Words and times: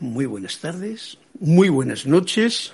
Muy 0.00 0.24
buenas 0.24 0.60
tardes, 0.60 1.18
muy 1.40 1.68
buenas 1.68 2.06
noches. 2.06 2.72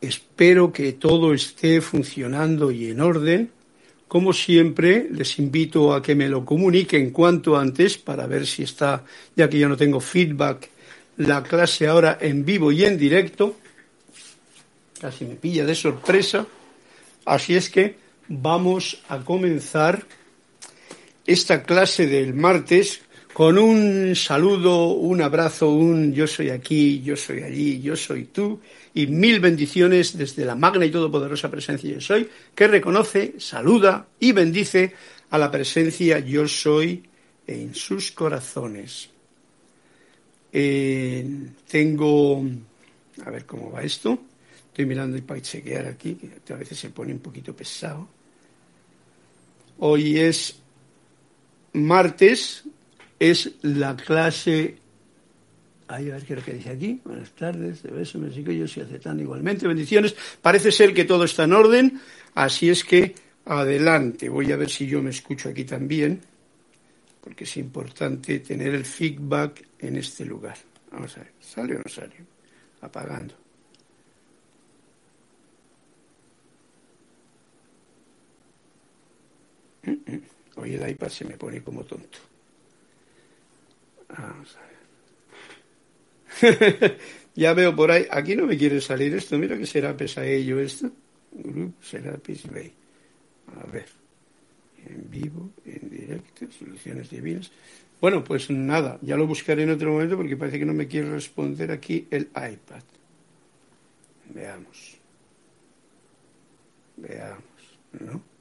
Espero 0.00 0.72
que 0.72 0.94
todo 0.94 1.34
esté 1.34 1.82
funcionando 1.82 2.70
y 2.70 2.86
en 2.86 3.02
orden. 3.02 3.50
Como 4.08 4.32
siempre, 4.32 5.08
les 5.10 5.38
invito 5.38 5.92
a 5.92 6.00
que 6.00 6.14
me 6.14 6.30
lo 6.30 6.46
comuniquen 6.46 7.10
cuanto 7.10 7.58
antes 7.58 7.98
para 7.98 8.26
ver 8.26 8.46
si 8.46 8.62
está, 8.62 9.04
ya 9.36 9.50
que 9.50 9.58
yo 9.58 9.68
no 9.68 9.76
tengo 9.76 10.00
feedback, 10.00 10.70
la 11.18 11.42
clase 11.42 11.86
ahora 11.86 12.16
en 12.18 12.46
vivo 12.46 12.72
y 12.72 12.86
en 12.86 12.96
directo. 12.96 13.56
Casi 15.02 15.26
me 15.26 15.34
pilla 15.34 15.66
de 15.66 15.74
sorpresa. 15.74 16.46
Así 17.26 17.56
es 17.56 17.68
que 17.68 17.96
vamos 18.28 19.02
a 19.10 19.18
comenzar 19.18 20.06
esta 21.26 21.62
clase 21.62 22.06
del 22.06 22.32
martes 22.32 23.02
con 23.32 23.56
un 23.56 24.14
saludo, 24.14 24.88
un 24.88 25.22
abrazo, 25.22 25.70
un 25.70 26.12
yo 26.12 26.26
soy 26.26 26.50
aquí, 26.50 27.00
yo 27.00 27.16
soy 27.16 27.42
allí, 27.42 27.80
yo 27.80 27.96
soy 27.96 28.24
tú, 28.24 28.60
y 28.94 29.06
mil 29.06 29.40
bendiciones 29.40 30.16
desde 30.16 30.44
la 30.44 30.54
magna 30.54 30.84
y 30.84 30.90
todopoderosa 30.90 31.50
presencia 31.50 31.90
yo 31.90 32.00
soy, 32.00 32.28
que 32.54 32.68
reconoce, 32.68 33.34
saluda 33.38 34.06
y 34.20 34.32
bendice 34.32 34.92
a 35.30 35.38
la 35.38 35.50
presencia 35.50 36.18
yo 36.18 36.46
soy 36.46 37.02
en 37.46 37.74
sus 37.74 38.12
corazones. 38.12 39.08
Eh, 40.52 41.26
tengo, 41.66 42.44
a 43.24 43.30
ver 43.30 43.46
cómo 43.46 43.70
va 43.70 43.82
esto, 43.82 44.18
estoy 44.68 44.84
mirando 44.84 45.18
para 45.22 45.40
chequear 45.40 45.86
aquí, 45.86 46.18
que 46.44 46.52
a 46.52 46.56
veces 46.56 46.78
se 46.78 46.90
pone 46.90 47.14
un 47.14 47.20
poquito 47.20 47.56
pesado. 47.56 48.06
Hoy 49.78 50.18
es 50.18 50.56
martes 51.72 52.64
es 53.22 53.52
la 53.62 53.94
clase. 53.96 54.76
Ahí 55.86 56.10
a 56.10 56.14
ver 56.14 56.24
qué 56.24 56.32
es 56.32 56.38
lo 56.40 56.44
que 56.44 56.54
dice 56.54 56.70
aquí. 56.70 57.00
Buenas 57.04 57.30
tardes, 57.30 57.82
de 57.84 57.90
beso, 57.92 58.18
me 58.18 58.32
sigo 58.32 58.50
yo 58.50 58.66
soy 58.66 58.84
tan 58.98 59.20
igualmente. 59.20 59.68
Bendiciones. 59.68 60.16
Parece 60.40 60.72
ser 60.72 60.92
que 60.92 61.04
todo 61.04 61.24
está 61.24 61.44
en 61.44 61.52
orden, 61.52 62.00
así 62.34 62.68
es 62.68 62.82
que 62.82 63.14
adelante. 63.44 64.28
Voy 64.28 64.50
a 64.50 64.56
ver 64.56 64.68
si 64.68 64.88
yo 64.88 65.00
me 65.00 65.10
escucho 65.10 65.50
aquí 65.50 65.64
también, 65.64 66.20
porque 67.20 67.44
es 67.44 67.56
importante 67.58 68.40
tener 68.40 68.74
el 68.74 68.84
feedback 68.84 69.68
en 69.78 69.98
este 69.98 70.24
lugar. 70.24 70.56
Vamos 70.90 71.16
a 71.16 71.20
ver, 71.20 71.32
¿sale 71.38 71.76
o 71.76 71.78
no 71.78 71.88
sale? 71.88 72.16
Apagando. 72.80 73.34
Mm, 79.84 79.90
mm. 79.90 80.22
Hoy 80.56 80.74
el 80.74 80.90
iPad 80.90 81.08
se 81.08 81.24
me 81.24 81.36
pone 81.36 81.62
como 81.62 81.84
tonto. 81.84 82.31
Vamos 84.18 84.56
a 84.56 84.60
ver. 86.46 86.98
ya 87.34 87.54
veo 87.54 87.74
por 87.74 87.90
ahí. 87.90 88.06
Aquí 88.10 88.36
no 88.36 88.46
me 88.46 88.56
quiere 88.56 88.80
salir 88.80 89.14
esto. 89.14 89.38
Mira 89.38 89.56
que 89.56 89.66
será 89.66 89.94
ello 90.24 90.60
esto. 90.60 90.90
Group 91.32 91.74
Serapis 91.82 92.50
Bay. 92.50 92.72
A 93.56 93.66
ver. 93.70 93.86
En 94.86 95.08
vivo, 95.08 95.50
en 95.64 95.88
directo, 95.88 96.46
soluciones 96.50 97.08
divinas. 97.08 97.50
Bueno, 98.00 98.24
pues 98.24 98.50
nada, 98.50 98.98
ya 99.00 99.16
lo 99.16 99.28
buscaré 99.28 99.62
en 99.62 99.70
otro 99.70 99.92
momento 99.92 100.16
porque 100.16 100.36
parece 100.36 100.58
que 100.58 100.64
no 100.64 100.74
me 100.74 100.88
quiere 100.88 101.08
responder 101.08 101.70
aquí 101.70 102.08
el 102.10 102.22
iPad. 102.30 102.82
Veamos. 104.34 104.98
Veamos, 106.96 107.78
¿no? 108.00 108.31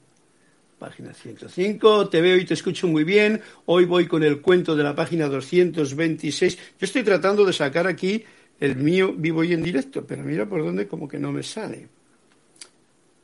Página 0.81 1.13
105, 1.13 2.09
te 2.09 2.21
veo 2.21 2.37
y 2.37 2.43
te 2.43 2.55
escucho 2.55 2.87
muy 2.87 3.03
bien. 3.03 3.39
Hoy 3.67 3.85
voy 3.85 4.07
con 4.07 4.23
el 4.23 4.41
cuento 4.41 4.75
de 4.75 4.81
la 4.81 4.95
página 4.95 5.27
226. 5.27 6.57
Yo 6.57 6.61
estoy 6.79 7.03
tratando 7.03 7.45
de 7.45 7.53
sacar 7.53 7.85
aquí 7.85 8.23
el 8.59 8.77
mío 8.77 9.13
vivo 9.15 9.43
y 9.43 9.53
en 9.53 9.61
directo, 9.61 10.03
pero 10.07 10.23
mira 10.23 10.49
por 10.49 10.65
dónde 10.65 10.87
como 10.87 11.07
que 11.07 11.19
no 11.19 11.31
me 11.31 11.43
sale. 11.43 11.87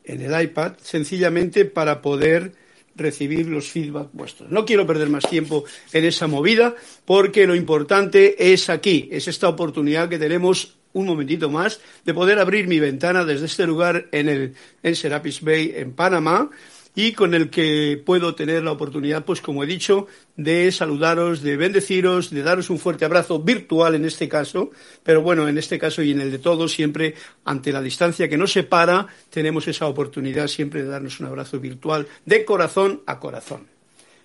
En 0.03 0.21
el 0.21 0.39
iPad, 0.39 0.73
sencillamente 0.79 1.65
para 1.65 1.99
poder 1.99 2.51
recibir 2.95 3.47
los 3.47 3.71
feedback 3.71 4.09
vuestros. 4.13 4.51
No 4.51 4.63
quiero 4.63 4.85
perder 4.85 5.09
más 5.09 5.27
tiempo 5.27 5.63
en 5.93 6.05
esa 6.05 6.27
movida 6.27 6.75
porque 7.05 7.47
lo 7.47 7.55
importante 7.55 8.53
es 8.53 8.69
aquí, 8.69 9.09
es 9.11 9.27
esta 9.27 9.49
oportunidad 9.49 10.09
que 10.09 10.19
tenemos 10.19 10.77
un 10.93 11.07
momentito 11.07 11.49
más 11.49 11.79
de 12.05 12.13
poder 12.13 12.37
abrir 12.37 12.67
mi 12.67 12.79
ventana 12.79 13.25
desde 13.25 13.47
este 13.47 13.65
lugar 13.65 14.09
en 14.11 14.29
el 14.29 14.53
en 14.83 14.95
Serapis 14.95 15.41
Bay 15.41 15.73
en 15.75 15.93
Panamá 15.93 16.51
y 16.97 17.11
con 17.11 17.35
el 17.35 17.51
que 17.51 18.01
puedo 18.03 18.33
tener 18.33 18.63
la 18.63 18.71
oportunidad, 18.71 19.23
pues 19.23 19.39
como 19.39 19.63
he 19.63 19.67
dicho, 19.67 20.07
de 20.35 20.71
saludaros, 20.71 21.43
de 21.43 21.55
bendeciros, 21.55 22.31
de 22.31 22.41
daros 22.41 22.71
un 22.71 22.79
fuerte 22.79 23.05
abrazo 23.05 23.39
virtual 23.39 23.93
en 23.93 24.03
este 24.03 24.27
caso, 24.27 24.71
pero 25.03 25.21
bueno, 25.21 25.47
en 25.47 25.59
este 25.59 25.77
caso 25.77 26.01
y 26.01 26.09
en 26.09 26.21
el 26.21 26.31
de 26.31 26.39
todos, 26.39 26.71
siempre 26.71 27.13
ante 27.45 27.71
la 27.71 27.83
distancia 27.83 28.27
que 28.27 28.35
nos 28.35 28.51
separa, 28.51 29.05
tenemos 29.29 29.67
esa 29.67 29.85
oportunidad 29.85 30.47
siempre 30.47 30.81
de 30.81 30.89
darnos 30.89 31.19
un 31.19 31.27
abrazo 31.27 31.59
virtual 31.59 32.07
de 32.25 32.43
corazón 32.43 33.03
a 33.05 33.19
corazón. 33.19 33.67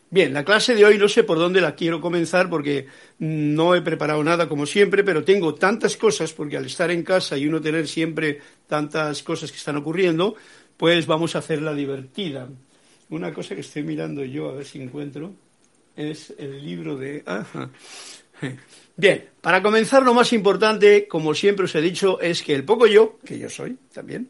Bien, 0.09 0.35
la 0.35 0.45
clase 0.45 0.75
de 0.75 0.85
hoy 0.85 0.99
no 0.99 1.09
sé 1.09 1.25
por 1.25 1.39
dónde 1.39 1.63
la 1.63 1.75
quiero 1.75 2.01
comenzar 2.01 2.51
porque 2.51 2.87
no 3.19 3.75
he 3.75 3.81
preparado 3.81 4.23
nada 4.23 4.47
como 4.47 4.67
siempre, 4.67 5.05
pero 5.05 5.25
tengo 5.25 5.55
tantas 5.55 5.97
cosas, 5.97 6.35
porque 6.35 6.59
al 6.59 6.67
estar 6.67 6.91
en 6.91 7.03
casa 7.03 7.39
y 7.39 7.47
uno 7.47 7.63
tener 7.63 7.89
siempre 7.89 8.41
tantas 8.67 9.23
cosas 9.23 9.51
que 9.51 9.57
están 9.57 9.77
ocurriendo, 9.77 10.37
pues 10.83 11.07
vamos 11.07 11.37
a 11.37 11.39
hacerla 11.39 11.73
divertida. 11.75 12.49
Una 13.09 13.33
cosa 13.33 13.55
que 13.55 13.61
estoy 13.61 13.85
mirando 13.85 14.25
yo, 14.25 14.49
a 14.49 14.55
ver 14.55 14.65
si 14.65 14.83
encuentro, 14.83 15.33
es 15.95 16.35
el 16.37 16.61
libro 16.61 16.97
de... 16.97 17.23
Bien, 18.97 19.29
para 19.41 19.63
comenzar 19.63 20.03
lo 20.03 20.13
más 20.13 20.33
importante, 20.33 21.07
como 21.07 21.35
siempre 21.35 21.67
os 21.67 21.75
he 21.77 21.81
dicho, 21.81 22.21
es 22.21 22.43
que 22.43 22.53
el 22.57 22.65
poco 22.65 22.89
yo, 22.89 23.21
que 23.25 23.39
yo 23.39 23.49
soy 23.49 23.79
también, 23.95 24.29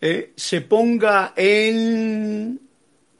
eh, 0.00 0.32
se 0.36 0.60
ponga 0.60 1.32
en 1.34 2.60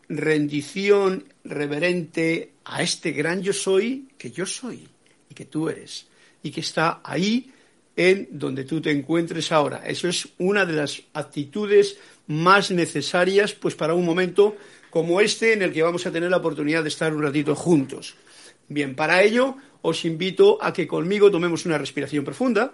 rendición 0.08 1.24
reverente 1.42 2.52
a 2.66 2.84
este 2.84 3.10
gran 3.10 3.42
yo 3.42 3.52
soy 3.52 4.06
que 4.16 4.30
yo 4.30 4.46
soy 4.46 4.86
y 5.28 5.34
que 5.34 5.46
tú 5.46 5.68
eres 5.68 6.06
y 6.40 6.52
que 6.52 6.60
está 6.60 7.00
ahí 7.02 7.50
en 7.96 8.28
donde 8.30 8.64
tú 8.64 8.80
te 8.80 8.90
encuentres 8.90 9.52
ahora. 9.52 9.82
Eso 9.86 10.08
es 10.08 10.28
una 10.38 10.64
de 10.64 10.72
las 10.72 11.02
actitudes 11.12 11.98
más 12.26 12.70
necesarias 12.70 13.52
pues 13.52 13.74
para 13.74 13.94
un 13.94 14.04
momento 14.04 14.56
como 14.90 15.20
este 15.20 15.52
en 15.52 15.62
el 15.62 15.72
que 15.72 15.82
vamos 15.82 16.06
a 16.06 16.12
tener 16.12 16.30
la 16.30 16.36
oportunidad 16.36 16.82
de 16.82 16.88
estar 16.88 17.14
un 17.14 17.22
ratito 17.22 17.54
juntos. 17.54 18.14
Bien, 18.68 18.94
para 18.94 19.22
ello 19.22 19.56
os 19.82 20.04
invito 20.04 20.58
a 20.62 20.72
que 20.72 20.86
conmigo 20.86 21.30
tomemos 21.30 21.66
una 21.66 21.78
respiración 21.78 22.24
profunda, 22.24 22.72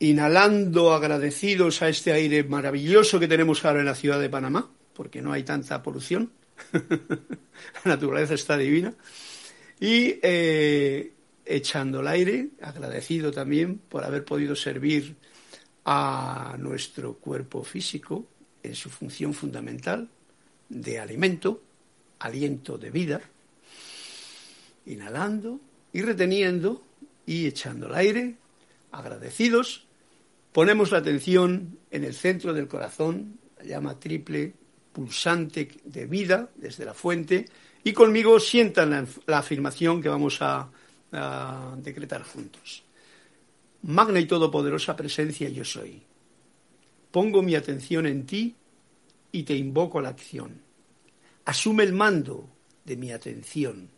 inhalando 0.00 0.92
agradecidos 0.92 1.82
a 1.82 1.88
este 1.88 2.12
aire 2.12 2.44
maravilloso 2.44 3.20
que 3.20 3.28
tenemos 3.28 3.64
ahora 3.64 3.80
en 3.80 3.86
la 3.86 3.94
ciudad 3.94 4.20
de 4.20 4.28
Panamá, 4.28 4.70
porque 4.92 5.22
no 5.22 5.32
hay 5.32 5.44
tanta 5.44 5.82
polución, 5.82 6.32
la 6.72 7.96
naturaleza 7.96 8.34
está 8.34 8.56
divina, 8.56 8.94
y 9.80 10.18
eh, 10.22 11.12
echando 11.44 12.00
el 12.00 12.08
aire, 12.08 12.48
agradecido 12.60 13.30
también 13.30 13.78
por 13.78 14.04
haber 14.04 14.24
podido 14.24 14.56
servir 14.56 15.16
a 15.90 16.54
nuestro 16.58 17.14
cuerpo 17.14 17.64
físico 17.64 18.26
en 18.62 18.74
su 18.74 18.90
función 18.90 19.32
fundamental 19.32 20.06
de 20.68 20.98
alimento, 20.98 21.62
aliento 22.18 22.76
de 22.76 22.90
vida, 22.90 23.22
inhalando 24.84 25.58
y 25.94 26.02
reteniendo 26.02 26.82
y 27.24 27.46
echando 27.46 27.86
el 27.86 27.94
aire, 27.94 28.34
agradecidos, 28.92 29.86
ponemos 30.52 30.92
la 30.92 30.98
atención 30.98 31.78
en 31.90 32.04
el 32.04 32.12
centro 32.12 32.52
del 32.52 32.68
corazón, 32.68 33.38
la 33.56 33.64
llama 33.64 33.98
triple 33.98 34.52
pulsante 34.92 35.70
de 35.84 36.04
vida 36.04 36.50
desde 36.56 36.84
la 36.84 36.92
fuente, 36.92 37.46
y 37.82 37.94
conmigo 37.94 38.38
sientan 38.38 39.08
la, 39.24 39.38
afirmación 39.38 40.02
que 40.02 40.10
vamos 40.10 40.42
a 40.42 40.68
decretar 41.82 42.24
juntos 42.24 42.84
magna 43.82 44.20
y 44.20 44.26
todopoderosa 44.26 44.96
presencia 44.96 45.48
yo 45.48 45.64
soy. 45.64 46.02
Pongo 47.10 47.42
mi 47.42 47.54
atención 47.54 48.06
en 48.06 48.26
ti 48.26 48.54
y 49.32 49.42
te 49.44 49.56
invoco 49.56 49.98
a 49.98 50.02
la 50.02 50.10
acción. 50.10 50.60
Asume 51.44 51.84
el 51.84 51.92
mando 51.92 52.48
de 52.84 52.96
mi 52.96 53.10
atención, 53.10 53.88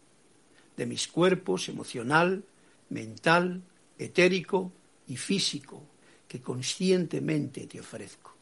de 0.76 0.86
mis 0.86 1.08
cuerpos 1.08 1.68
emocional, 1.68 2.44
mental, 2.90 3.62
etérico 3.98 4.72
y 5.08 5.16
físico 5.16 5.82
que 6.28 6.40
conscientemente 6.40 7.66
te 7.66 7.80
ofrezco. 7.80 8.34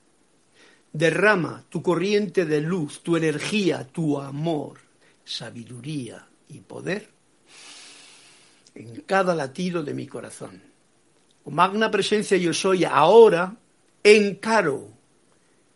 Derrama 0.92 1.64
tu 1.68 1.82
corriente 1.82 2.44
de 2.44 2.60
luz, 2.60 3.02
tu 3.02 3.16
energía, 3.16 3.86
tu 3.86 4.18
amor, 4.18 4.78
sabiduría 5.24 6.26
y 6.48 6.60
poder 6.60 7.08
en 8.74 9.02
cada 9.02 9.34
latido 9.34 9.82
de 9.82 9.92
mi 9.92 10.06
corazón 10.06 10.67
magna 11.50 11.90
presencia 11.90 12.36
yo 12.36 12.52
soy, 12.52 12.84
ahora 12.84 13.56
encaro 14.02 14.88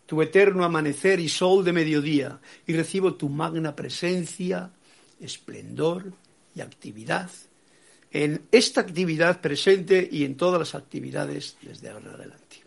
tu 0.07 0.21
eterno 0.21 0.65
amanecer 0.65 1.21
y 1.21 1.29
sol 1.29 1.65
de 1.65 1.73
mediodía 1.73 2.41
y 2.67 2.75
recibo 2.75 3.15
tu 3.15 3.29
magna 3.29 3.75
presencia, 3.75 4.71
esplendor 5.21 6.13
y 6.55 6.61
actividad 6.61 7.31
en 8.13 8.47
esta 8.53 8.83
actividad 8.83 9.41
presente 9.41 10.07
y 10.11 10.25
en 10.25 10.37
todas 10.37 10.59
las 10.59 10.75
actividades 10.75 11.57
desde 11.63 11.89
ahora 11.89 12.13
adelante. 12.13 12.63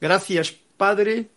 Gracias, 0.00 0.52
Padre, 0.76 1.28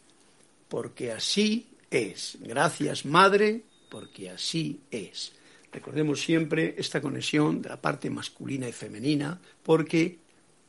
porque 0.67 1.11
así 1.11 1.67
es. 1.91 2.37
Gracias, 2.41 3.05
Madre, 3.05 3.63
porque 3.89 4.31
así 4.31 4.81
es. 4.89 5.33
Recordemos 5.75 6.21
siempre 6.21 6.73
esta 6.77 7.01
conexión 7.01 7.61
de 7.61 7.67
la 7.67 7.81
parte 7.81 8.09
masculina 8.09 8.65
y 8.65 8.71
femenina, 8.71 9.37
porque, 9.61 10.19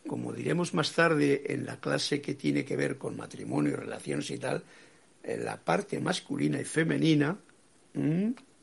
como 0.05 0.33
diremos 0.33 0.75
más 0.75 0.91
tarde 0.95 1.45
en 1.47 1.65
la 1.65 1.79
clase 1.79 2.21
que 2.21 2.35
tiene 2.35 2.65
que 2.65 2.75
ver 2.75 2.99
con 2.99 3.17
matrimonio 3.17 3.71
y 3.71 3.77
relaciones 3.77 4.29
y 4.33 4.39
tal, 4.39 4.65
la 5.23 5.59
parte 5.59 6.01
masculina 6.01 6.61
y 6.61 6.65
femenina 6.65 7.39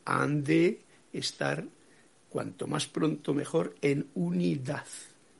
han 0.03 0.43
de 0.43 0.81
estar 1.13 1.63
cuanto 2.29 2.67
más 2.67 2.87
pronto 2.87 3.33
mejor 3.33 3.75
en 3.81 4.07
unidad 4.13 4.85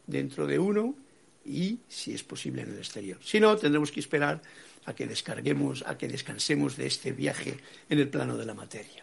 dentro 0.07 0.47
de 0.47 0.57
uno 0.57 0.95
y, 1.43 1.79
si 1.89 2.13
es 2.13 2.23
posible, 2.23 2.61
en 2.61 2.69
el 2.69 2.77
exterior. 2.77 3.17
Si 3.21 3.41
no, 3.41 3.57
tendremos 3.57 3.91
que 3.91 3.99
esperar 3.99 4.41
a 4.85 4.95
que 4.95 5.05
descarguemos, 5.05 5.83
a 5.85 5.97
que 5.97 6.07
descansemos 6.07 6.77
de 6.77 6.87
este 6.87 7.11
viaje 7.11 7.57
en 7.89 7.99
el 7.99 8.07
plano 8.07 8.37
de 8.37 8.45
la 8.45 8.53
materia. 8.53 9.02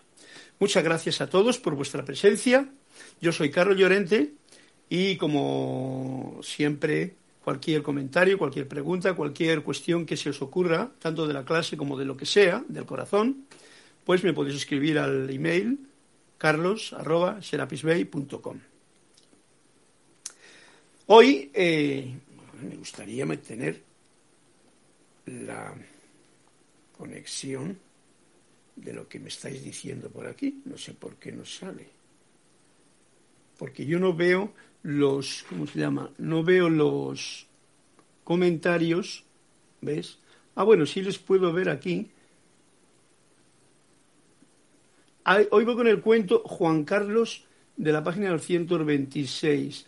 Muchas 0.60 0.84
gracias 0.84 1.20
a 1.22 1.30
todos 1.30 1.58
por 1.58 1.74
vuestra 1.74 2.04
presencia. 2.04 2.68
Yo 3.18 3.32
soy 3.32 3.50
Carlos 3.50 3.78
Llorente 3.78 4.34
y, 4.90 5.16
como 5.16 6.38
siempre, 6.42 7.14
cualquier 7.42 7.82
comentario, 7.82 8.36
cualquier 8.36 8.68
pregunta, 8.68 9.14
cualquier 9.14 9.62
cuestión 9.62 10.04
que 10.04 10.18
se 10.18 10.28
os 10.28 10.42
ocurra, 10.42 10.90
tanto 10.98 11.26
de 11.26 11.32
la 11.32 11.46
clase 11.46 11.78
como 11.78 11.98
de 11.98 12.04
lo 12.04 12.14
que 12.14 12.26
sea, 12.26 12.62
del 12.68 12.84
corazón, 12.84 13.46
pues 14.04 14.22
me 14.22 14.34
podéis 14.34 14.56
escribir 14.56 14.98
al 14.98 15.30
email 15.30 15.78
carlos.serapisbay.com. 16.36 18.60
Hoy 21.06 21.50
eh, 21.54 22.14
me 22.62 22.76
gustaría 22.76 23.24
mantener 23.24 23.82
la 25.24 25.74
conexión 26.98 27.78
de 28.82 28.92
lo 28.92 29.08
que 29.08 29.20
me 29.20 29.28
estáis 29.28 29.62
diciendo 29.62 30.10
por 30.10 30.26
aquí. 30.26 30.62
No 30.64 30.76
sé 30.76 30.94
por 30.94 31.16
qué 31.16 31.32
no 31.32 31.44
sale. 31.44 31.86
Porque 33.58 33.84
yo 33.84 33.98
no 33.98 34.14
veo 34.14 34.52
los, 34.82 35.44
¿cómo 35.48 35.66
se 35.66 35.78
llama? 35.78 36.10
No 36.18 36.42
veo 36.42 36.70
los 36.70 37.46
comentarios, 38.24 39.24
¿ves? 39.80 40.18
Ah, 40.54 40.64
bueno, 40.64 40.86
sí 40.86 41.02
les 41.02 41.18
puedo 41.18 41.52
ver 41.52 41.68
aquí. 41.68 42.10
Hoy 45.50 45.64
voy 45.64 45.76
con 45.76 45.86
el 45.86 46.00
cuento 46.00 46.42
Juan 46.44 46.84
Carlos 46.84 47.44
de 47.76 47.92
la 47.92 48.02
página 48.02 48.30
226. 48.30 49.86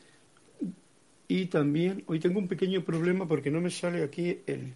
Y 1.29 1.47
también, 1.47 2.05
hoy 2.07 2.21
tengo 2.21 2.39
un 2.39 2.47
pequeño 2.47 2.85
problema 2.85 3.27
porque 3.27 3.51
no 3.51 3.61
me 3.61 3.71
sale 3.71 4.05
aquí 4.05 4.41
el... 4.47 4.75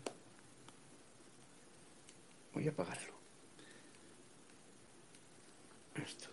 Voy 2.54 2.66
a 2.66 2.70
apagarlo. 2.70 3.15
Esto. 6.04 6.28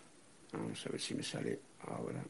Vamos 0.51 0.85
a 0.85 0.89
ver 0.89 1.01
si 1.01 1.15
me 1.15 1.23
sale 1.23 1.59
ahora. 1.87 2.23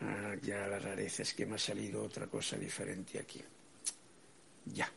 Ah, 0.00 0.34
ya 0.42 0.66
la 0.66 0.78
rareza 0.78 1.22
es 1.22 1.32
que 1.32 1.46
me 1.46 1.54
ha 1.54 1.58
salido 1.58 2.02
otra 2.02 2.26
cosa 2.26 2.56
diferente 2.56 3.18
aquí. 3.18 3.40
Ya. 4.66 4.90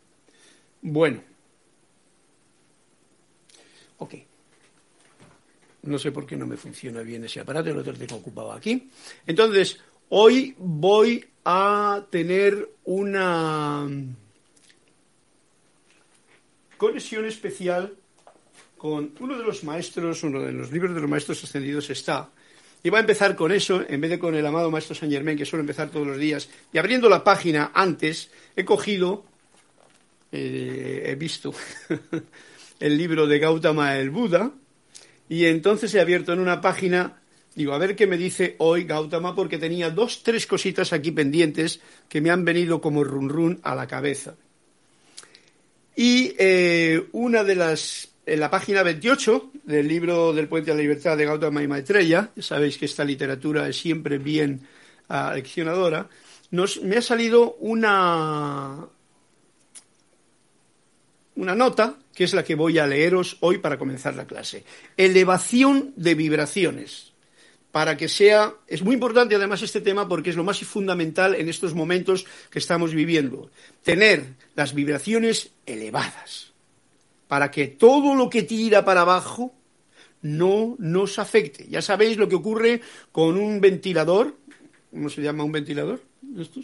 Bueno. 0.81 1.21
Ok. 3.97 4.15
No 5.83 5.99
sé 5.99 6.11
por 6.11 6.25
qué 6.25 6.35
no 6.35 6.47
me 6.47 6.57
funciona 6.57 7.01
bien 7.01 7.23
ese 7.23 7.39
aparato, 7.39 7.69
el 7.69 7.77
otro 7.77 7.93
tengo 7.93 8.15
ocupado 8.15 8.51
aquí. 8.51 8.89
Entonces, 9.27 9.79
hoy 10.09 10.55
voy 10.57 11.23
a 11.45 12.05
tener 12.09 12.69
una 12.83 13.87
conexión 16.77 17.25
especial 17.25 17.95
con 18.77 19.13
uno 19.19 19.37
de 19.37 19.43
los 19.43 19.63
maestros, 19.63 20.23
uno 20.23 20.41
de 20.41 20.51
los 20.51 20.71
libros 20.71 20.93
de 20.93 21.01
los 21.01 21.09
maestros 21.09 21.43
ascendidos 21.43 21.89
está, 21.89 22.29
y 22.85 22.91
voy 22.91 22.97
a 22.97 23.01
empezar 23.01 23.35
con 23.35 23.51
eso, 23.51 23.83
en 23.87 23.99
vez 23.99 24.11
de 24.11 24.19
con 24.19 24.35
el 24.35 24.45
amado 24.45 24.69
Maestro 24.69 24.93
Saint 24.93 25.11
Germain, 25.11 25.35
que 25.35 25.45
suelo 25.45 25.61
empezar 25.61 25.89
todos 25.89 26.05
los 26.05 26.19
días. 26.19 26.49
Y 26.71 26.77
abriendo 26.77 27.09
la 27.09 27.23
página 27.23 27.71
antes, 27.73 28.29
he 28.55 28.63
cogido, 28.63 29.25
eh, 30.31 31.01
he 31.07 31.15
visto 31.15 31.51
el 32.79 32.95
libro 32.95 33.25
de 33.25 33.39
Gautama 33.39 33.97
el 33.97 34.11
Buda, 34.11 34.51
y 35.27 35.45
entonces 35.45 35.95
he 35.95 35.99
abierto 35.99 36.31
en 36.31 36.39
una 36.39 36.61
página, 36.61 37.19
digo, 37.55 37.73
a 37.73 37.77
ver 37.77 37.95
qué 37.95 38.05
me 38.05 38.17
dice 38.17 38.55
hoy 38.59 38.83
Gautama, 38.83 39.33
porque 39.33 39.57
tenía 39.57 39.89
dos, 39.89 40.21
tres 40.23 40.45
cositas 40.45 40.93
aquí 40.93 41.11
pendientes 41.11 41.79
que 42.09 42.21
me 42.21 42.29
han 42.29 42.45
venido 42.45 42.81
como 42.81 43.03
run 43.03 43.29
run 43.29 43.59
a 43.63 43.75
la 43.75 43.87
cabeza. 43.87 44.35
Y 45.95 46.35
eh, 46.37 47.07
una 47.13 47.43
de 47.43 47.55
las 47.55 48.09
en 48.25 48.39
la 48.39 48.49
página 48.49 48.83
28 48.83 49.51
del 49.63 49.87
libro 49.87 50.33
del 50.33 50.47
Puente 50.47 50.71
de 50.71 50.77
la 50.77 50.81
Libertad 50.81 51.17
de 51.17 51.25
Gautama 51.25 51.61
y 51.61 51.67
Maitreya, 51.67 52.31
sabéis 52.39 52.77
que 52.77 52.85
esta 52.85 53.03
literatura 53.03 53.67
es 53.69 53.77
siempre 53.77 54.17
bien 54.17 54.61
aleccionadora, 55.07 56.09
nos, 56.51 56.81
me 56.81 56.97
ha 56.97 57.01
salido 57.01 57.55
una, 57.59 58.87
una 61.35 61.55
nota, 61.55 61.97
que 62.13 62.23
es 62.23 62.33
la 62.33 62.43
que 62.43 62.55
voy 62.55 62.79
a 62.79 62.87
leeros 62.87 63.37
hoy 63.41 63.59
para 63.59 63.77
comenzar 63.77 64.15
la 64.15 64.25
clase. 64.25 64.63
Elevación 64.97 65.93
de 65.95 66.15
vibraciones. 66.15 67.14
Para 67.75 67.97
que 67.97 68.07
sea, 68.07 68.53
es 68.67 68.83
muy 68.83 68.93
importante 68.93 69.35
además 69.35 69.61
este 69.61 69.81
tema 69.81 70.07
porque 70.07 70.29
es 70.29 70.37
lo 70.37 70.45
más 70.45 70.61
fundamental 70.61 71.35
en 71.35 71.49
estos 71.49 71.73
momentos 71.73 72.25
que 72.49 72.59
estamos 72.59 72.93
viviendo. 72.93 73.51
Tener 73.83 74.27
las 74.55 74.73
vibraciones 74.73 75.51
elevadas 75.65 76.53
para 77.27 77.51
que 77.51 77.67
todo 77.67 78.15
lo 78.15 78.29
que 78.29 78.43
tira 78.43 78.85
para 78.85 79.01
abajo 79.01 79.53
no 80.21 80.77
nos 80.79 81.19
afecte. 81.19 81.67
Ya 81.69 81.81
sabéis 81.81 82.15
lo 82.15 82.29
que 82.29 82.35
ocurre 82.35 82.79
con 83.11 83.35
un 83.35 83.59
ventilador, 83.59 84.37
¿cómo 84.89 85.09
se 85.09 85.21
llama 85.21 85.43
un 85.43 85.51
ventilador? 85.51 86.01
¿Estos? 86.39 86.63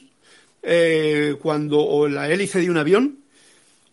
Eh, 0.64 1.36
cuando, 1.42 1.86
o 1.86 2.08
la 2.08 2.32
hélice 2.32 2.62
de 2.62 2.70
un 2.70 2.78
avión, 2.78 3.20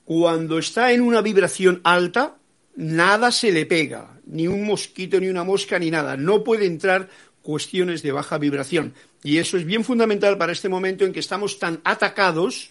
cuando 0.04 0.56
está 0.56 0.92
en 0.92 1.00
una 1.00 1.20
vibración 1.20 1.80
alta, 1.82 2.36
nada 2.78 3.32
se 3.32 3.50
le 3.50 3.66
pega, 3.66 4.20
ni 4.26 4.46
un 4.46 4.64
mosquito, 4.64 5.18
ni 5.18 5.28
una 5.28 5.42
mosca, 5.42 5.80
ni 5.80 5.90
nada. 5.90 6.16
No 6.16 6.44
puede 6.44 6.64
entrar 6.64 7.08
cuestiones 7.42 8.02
de 8.02 8.12
baja 8.12 8.38
vibración. 8.38 8.94
Y 9.24 9.38
eso 9.38 9.56
es 9.56 9.64
bien 9.64 9.82
fundamental 9.82 10.38
para 10.38 10.52
este 10.52 10.68
momento 10.68 11.04
en 11.04 11.12
que 11.12 11.18
estamos 11.18 11.58
tan 11.58 11.80
atacados, 11.82 12.70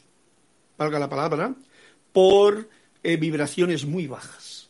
valga 0.78 0.98
la 0.98 1.10
palabra, 1.10 1.54
por 2.14 2.70
eh, 3.04 3.18
vibraciones 3.18 3.86
muy 3.86 4.08
bajas, 4.08 4.70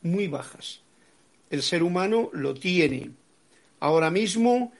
muy 0.00 0.28
bajas. 0.28 0.80
El 1.50 1.62
ser 1.62 1.82
humano 1.82 2.30
lo 2.32 2.54
tiene 2.54 3.10
ahora 3.80 4.10
mismo 4.10 4.72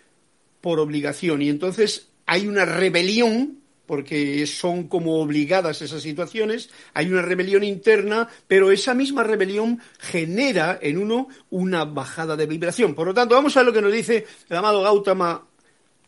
por 0.62 0.80
obligación 0.80 1.42
y 1.42 1.50
entonces 1.50 2.08
hay 2.24 2.46
una 2.46 2.64
rebelión 2.64 3.59
porque 3.90 4.46
son 4.46 4.86
como 4.86 5.20
obligadas 5.20 5.82
esas 5.82 6.00
situaciones, 6.00 6.70
hay 6.94 7.10
una 7.10 7.22
rebelión 7.22 7.64
interna, 7.64 8.28
pero 8.46 8.70
esa 8.70 8.94
misma 8.94 9.24
rebelión 9.24 9.80
genera 9.98 10.78
en 10.80 10.96
uno 10.96 11.26
una 11.50 11.84
bajada 11.84 12.36
de 12.36 12.46
vibración. 12.46 12.94
Por 12.94 13.08
lo 13.08 13.14
tanto, 13.14 13.34
vamos 13.34 13.56
a 13.56 13.64
lo 13.64 13.72
que 13.72 13.82
nos 13.82 13.92
dice 13.92 14.24
el 14.48 14.56
amado 14.56 14.84
Gautama 14.84 15.42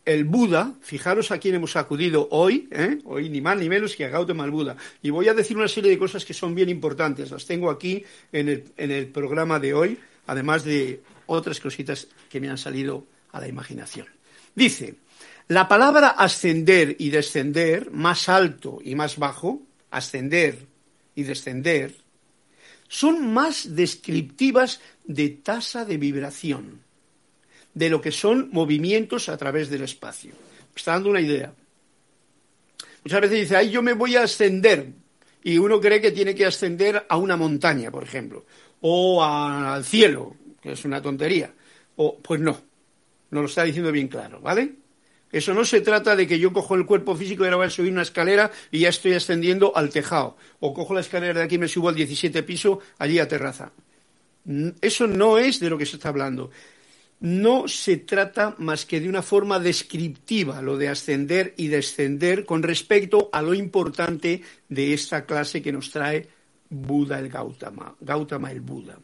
el 0.05 0.23
Buda, 0.23 0.75
fijaros 0.79 1.31
a 1.31 1.39
quién 1.39 1.55
hemos 1.55 1.75
acudido 1.75 2.29
hoy, 2.31 2.69
¿eh? 2.71 2.99
hoy 3.03 3.27
ni 3.27 3.41
más 3.41 3.57
ni 3.57 3.67
menos 3.67 3.97
que 3.97 4.05
a 4.05 4.07
Gautama 4.07 4.45
el 4.45 4.51
Buda. 4.51 4.77
Y 5.01 5.09
voy 5.09 5.27
a 5.27 5.33
decir 5.33 5.57
una 5.57 5.67
serie 5.67 5.91
de 5.91 5.97
cosas 5.97 6.23
que 6.23 6.33
son 6.33 6.55
bien 6.55 6.69
importantes, 6.69 7.31
las 7.31 7.45
tengo 7.45 7.69
aquí 7.69 8.01
en 8.31 8.47
el, 8.47 8.63
en 8.77 8.91
el 8.91 9.07
programa 9.07 9.59
de 9.59 9.73
hoy, 9.73 9.99
además 10.27 10.63
de 10.63 11.01
otras 11.25 11.59
cositas 11.59 12.07
que 12.29 12.39
me 12.39 12.49
han 12.49 12.57
salido 12.57 13.05
a 13.33 13.41
la 13.41 13.49
imaginación. 13.49 14.07
Dice, 14.55 14.95
la 15.47 15.67
palabra 15.67 16.09
ascender 16.09 16.95
y 16.99 17.09
descender, 17.09 17.91
más 17.91 18.29
alto 18.29 18.79
y 18.83 18.95
más 18.95 19.17
bajo, 19.17 19.61
ascender 19.91 20.65
y 21.15 21.23
descender, 21.23 21.95
son 22.87 23.33
más 23.33 23.75
descriptivas 23.75 24.79
de 25.05 25.29
tasa 25.29 25.85
de 25.85 25.97
vibración 25.97 26.81
de 27.73 27.89
lo 27.89 28.01
que 28.01 28.11
son 28.11 28.49
movimientos 28.51 29.29
a 29.29 29.37
través 29.37 29.69
del 29.69 29.81
espacio. 29.81 30.31
Me 30.31 30.77
está 30.77 30.91
dando 30.91 31.09
una 31.09 31.21
idea. 31.21 31.53
Muchas 33.03 33.21
veces 33.21 33.39
dice, 33.41 33.55
ay, 33.55 33.71
yo 33.71 33.81
me 33.81 33.93
voy 33.93 34.15
a 34.15 34.23
ascender. 34.23 34.87
Y 35.43 35.57
uno 35.57 35.81
cree 35.81 35.99
que 35.99 36.11
tiene 36.11 36.35
que 36.35 36.45
ascender 36.45 37.05
a 37.09 37.17
una 37.17 37.35
montaña, 37.35 37.91
por 37.91 38.03
ejemplo, 38.03 38.45
o 38.81 39.23
al 39.23 39.83
cielo, 39.83 40.35
que 40.61 40.71
es 40.71 40.85
una 40.85 41.01
tontería. 41.01 41.53
O, 41.95 42.17
pues 42.17 42.39
no, 42.39 42.61
no 43.31 43.41
lo 43.41 43.47
está 43.47 43.63
diciendo 43.63 43.91
bien 43.91 44.07
claro, 44.07 44.39
¿vale? 44.39 44.82
Eso 45.33 45.55
no 45.55 45.65
se 45.65 45.81
trata 45.81 46.15
de 46.15 46.27
que 46.27 46.37
yo 46.37 46.53
cojo 46.53 46.75
el 46.75 46.85
cuerpo 46.85 47.15
físico 47.15 47.43
y 47.43 47.47
ahora 47.47 47.57
voy 47.57 47.65
a 47.65 47.71
subir 47.71 47.91
una 47.91 48.03
escalera 48.03 48.51
y 48.69 48.79
ya 48.81 48.89
estoy 48.89 49.13
ascendiendo 49.13 49.75
al 49.75 49.89
tejado. 49.89 50.37
O 50.59 50.75
cojo 50.75 50.93
la 50.93 51.01
escalera 51.01 51.39
de 51.39 51.45
aquí 51.45 51.55
y 51.55 51.57
me 51.57 51.67
subo 51.67 51.89
al 51.89 51.95
17 51.95 52.43
piso, 52.43 52.79
allí 52.99 53.17
a 53.17 53.27
terraza. 53.27 53.71
Eso 54.79 55.07
no 55.07 55.39
es 55.39 55.59
de 55.59 55.71
lo 55.71 55.77
que 55.79 55.87
se 55.87 55.95
está 55.95 56.09
hablando. 56.09 56.51
No 57.21 57.67
se 57.67 57.97
trata 57.97 58.53
más 58.59 58.85
que 58.85 58.99
de 58.99 59.09
una 59.09 59.23
forma 59.23 59.57
descriptiva, 59.57 60.61
lo 60.61 60.77
de 60.77 60.89
ascender 60.89 61.55
y 61.57 61.67
descender, 61.67 62.45
con 62.45 62.61
respecto 62.61 63.29
a 63.33 63.41
lo 63.41 63.55
importante 63.55 64.43
de 64.69 64.93
esta 64.93 65.25
clase 65.25 65.63
que 65.63 65.71
nos 65.71 65.89
trae 65.89 66.29
Buda 66.69 67.17
el 67.17 67.29
Gautama, 67.29 67.95
Gautama 68.01 68.51
el 68.51 68.61
Buda. 68.61 68.99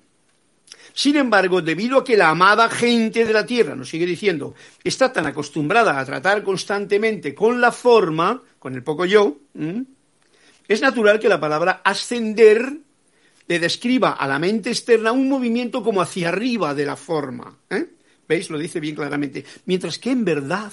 Sin 0.94 1.16
embargo, 1.16 1.62
debido 1.62 2.00
a 2.00 2.04
que 2.04 2.18
la 2.18 2.30
amada 2.30 2.70
gente 2.70 3.26
de 3.26 3.34
la 3.34 3.46
tierra, 3.46 3.76
nos 3.76 3.90
sigue 3.90 4.06
diciendo, 4.06 4.56
está 4.84 5.14
tan 5.14 5.26
acostumbrada 5.26 6.00
a 6.00 6.06
tratar 6.06 6.44
constantemente 6.44 7.34
con 7.34 7.62
la 7.62 7.72
forma, 7.72 8.42
con 8.58 8.76
el 8.76 8.84
poco 8.84 9.06
yo, 9.06 9.38
es 10.68 10.82
natural 10.82 11.20
que 11.20 11.30
la 11.30 11.40
palabra 11.40 11.82
ascender 11.84 12.80
le 13.48 13.60
describa 13.60 14.12
a 14.12 14.28
la 14.28 14.38
mente 14.38 14.70
externa 14.70 15.12
un 15.12 15.28
movimiento 15.28 15.84
como 15.84 16.02
hacia 16.02 16.30
arriba 16.30 16.76
de 16.76 16.86
la 16.86 16.96
forma. 16.96 17.58
¿eh? 17.70 17.88
¿Veis? 18.28 18.52
Lo 18.52 18.60
dice 18.60 18.80
bien 18.80 18.96
claramente. 18.96 19.44
Mientras 19.66 19.98
que 19.98 20.12
en 20.12 20.24
verdad 20.24 20.72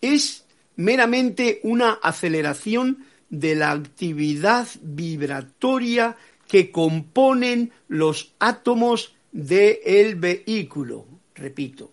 es 0.00 0.44
meramente 0.76 1.60
una 1.64 1.94
aceleración 1.94 3.04
de 3.28 3.56
la 3.56 3.72
actividad 3.72 4.68
vibratoria 4.80 6.16
que 6.50 6.72
componen 6.72 7.70
los 7.86 8.34
átomos 8.40 9.14
del 9.30 10.16
vehículo. 10.16 11.06
Repito. 11.32 11.92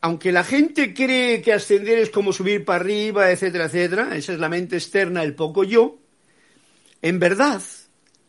Aunque 0.00 0.32
la 0.32 0.42
gente 0.42 0.94
cree 0.94 1.42
que 1.42 1.52
ascender 1.52 1.98
es 1.98 2.08
como 2.08 2.32
subir 2.32 2.64
para 2.64 2.80
arriba, 2.80 3.30
etcétera, 3.30 3.66
etcétera, 3.66 4.16
esa 4.16 4.32
es 4.32 4.38
la 4.38 4.48
mente 4.48 4.76
externa, 4.76 5.22
el 5.22 5.34
poco 5.34 5.64
yo, 5.64 5.98
en 7.02 7.18
verdad 7.18 7.62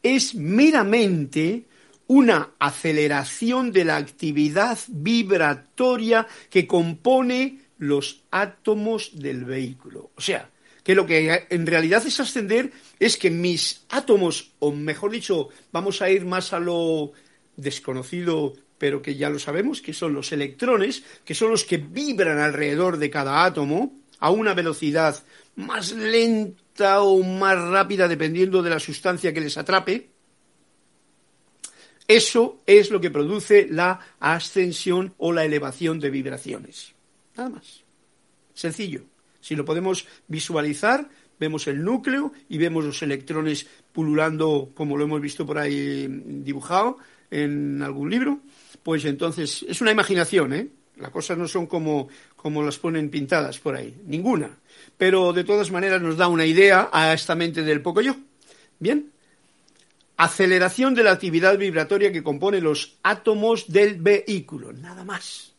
es 0.04 0.36
meramente 0.36 1.64
una 2.08 2.52
aceleración 2.60 3.72
de 3.72 3.86
la 3.86 3.96
actividad 3.96 4.78
vibratoria 4.90 6.28
que 6.50 6.68
compone 6.68 7.60
los 7.78 8.24
átomos 8.30 9.12
del 9.14 9.46
vehículo. 9.46 10.12
O 10.16 10.22
sea, 10.22 10.50
que 10.86 10.94
lo 10.94 11.08
que 11.08 11.48
en 11.50 11.66
realidad 11.66 12.06
es 12.06 12.20
ascender 12.20 12.72
es 13.00 13.18
que 13.18 13.32
mis 13.32 13.86
átomos, 13.90 14.52
o 14.60 14.72
mejor 14.72 15.10
dicho, 15.10 15.50
vamos 15.72 16.04
a 16.04 16.12
ir 16.12 16.26
más 16.26 16.54
a 16.54 16.60
lo 16.60 17.12
desconocido, 17.58 18.54
pero 18.78 19.02
que 19.02 19.16
ya 19.16 19.32
lo 19.32 19.40
sabemos, 19.40 19.82
que 19.82 19.94
son 19.94 20.14
los 20.14 20.32
electrones, 20.32 21.04
que 21.26 21.34
son 21.34 21.50
los 21.50 21.64
que 21.64 21.78
vibran 21.78 22.38
alrededor 22.38 22.98
de 22.98 23.10
cada 23.10 23.46
átomo 23.46 23.98
a 24.20 24.30
una 24.30 24.54
velocidad 24.54 25.24
más 25.56 25.92
lenta 25.92 27.02
o 27.02 27.24
más 27.24 27.60
rápida 27.60 28.08
dependiendo 28.08 28.62
de 28.62 28.70
la 28.70 28.80
sustancia 28.80 29.34
que 29.34 29.42
les 29.42 29.58
atrape, 29.58 30.12
eso 32.08 32.62
es 32.68 32.92
lo 32.92 33.02
que 33.02 33.10
produce 33.10 33.68
la 33.72 34.00
ascensión 34.20 35.16
o 35.18 35.34
la 35.34 35.46
elevación 35.46 36.00
de 36.00 36.12
vibraciones. 36.12 36.94
Nada 37.36 37.50
más. 37.50 37.84
Sencillo. 38.54 39.15
Si 39.46 39.56
lo 39.56 39.64
podemos 39.64 40.08
visualizar, 40.28 41.08
vemos 41.40 41.68
el 41.68 41.84
núcleo 41.84 42.34
y 42.50 42.58
vemos 42.58 42.84
los 42.84 43.04
electrones 43.04 43.68
pululando, 43.94 44.72
como 44.74 44.98
lo 44.98 45.04
hemos 45.04 45.22
visto 45.22 45.46
por 45.46 45.60
ahí 45.60 46.08
dibujado 46.10 46.98
en 47.30 47.80
algún 47.84 48.10
libro, 48.10 48.40
pues 48.82 49.06
entonces 49.06 49.64
es 49.70 49.82
una 49.82 49.92
imaginación, 49.92 50.52
¿eh? 50.52 50.68
Las 50.98 51.12
cosas 51.12 51.38
no 51.38 51.48
son 51.48 51.68
como, 51.68 52.08
como 52.36 52.64
las 52.64 52.80
ponen 52.80 53.12
pintadas 53.12 53.60
por 53.60 53.76
ahí, 53.76 53.96
ninguna. 54.08 54.50
Pero 54.98 55.32
de 55.32 55.44
todas 55.44 55.70
maneras 55.70 56.02
nos 56.02 56.18
da 56.18 56.28
una 56.28 56.48
idea 56.48 56.90
a 56.92 57.14
esta 57.14 57.36
mente 57.36 57.62
del 57.62 57.84
poco 57.84 58.02
yo. 58.02 58.16
Bien. 58.80 59.12
Aceleración 60.18 60.96
de 60.96 61.04
la 61.04 61.12
actividad 61.12 61.56
vibratoria 61.56 62.12
que 62.12 62.24
compone 62.24 62.62
los 62.62 62.98
átomos 63.04 63.72
del 63.72 64.02
vehículo, 64.02 64.74
nada 64.74 65.04
más. 65.04 65.55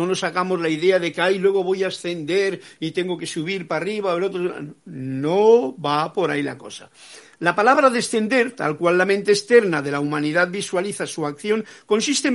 No 0.00 0.06
nos 0.06 0.20
sacamos 0.20 0.58
la 0.58 0.70
idea 0.70 0.98
de 0.98 1.12
que, 1.12 1.20
ay, 1.20 1.38
luego 1.38 1.62
voy 1.62 1.84
a 1.84 1.88
ascender 1.88 2.58
y 2.80 2.92
tengo 2.92 3.18
que 3.18 3.26
subir 3.26 3.68
para 3.68 3.82
arriba. 3.82 4.14
El 4.14 4.22
otro... 4.22 4.54
No 4.86 5.76
va 5.76 6.10
por 6.10 6.30
ahí 6.30 6.42
la 6.42 6.56
cosa. 6.56 6.90
La 7.38 7.54
palabra 7.54 7.90
descender, 7.90 8.52
tal 8.52 8.78
cual 8.78 8.96
la 8.96 9.04
mente 9.04 9.32
externa 9.32 9.82
de 9.82 9.90
la 9.90 10.00
humanidad 10.00 10.48
visualiza 10.50 11.06
su 11.06 11.26
acción, 11.26 11.66
consiste, 11.84 12.32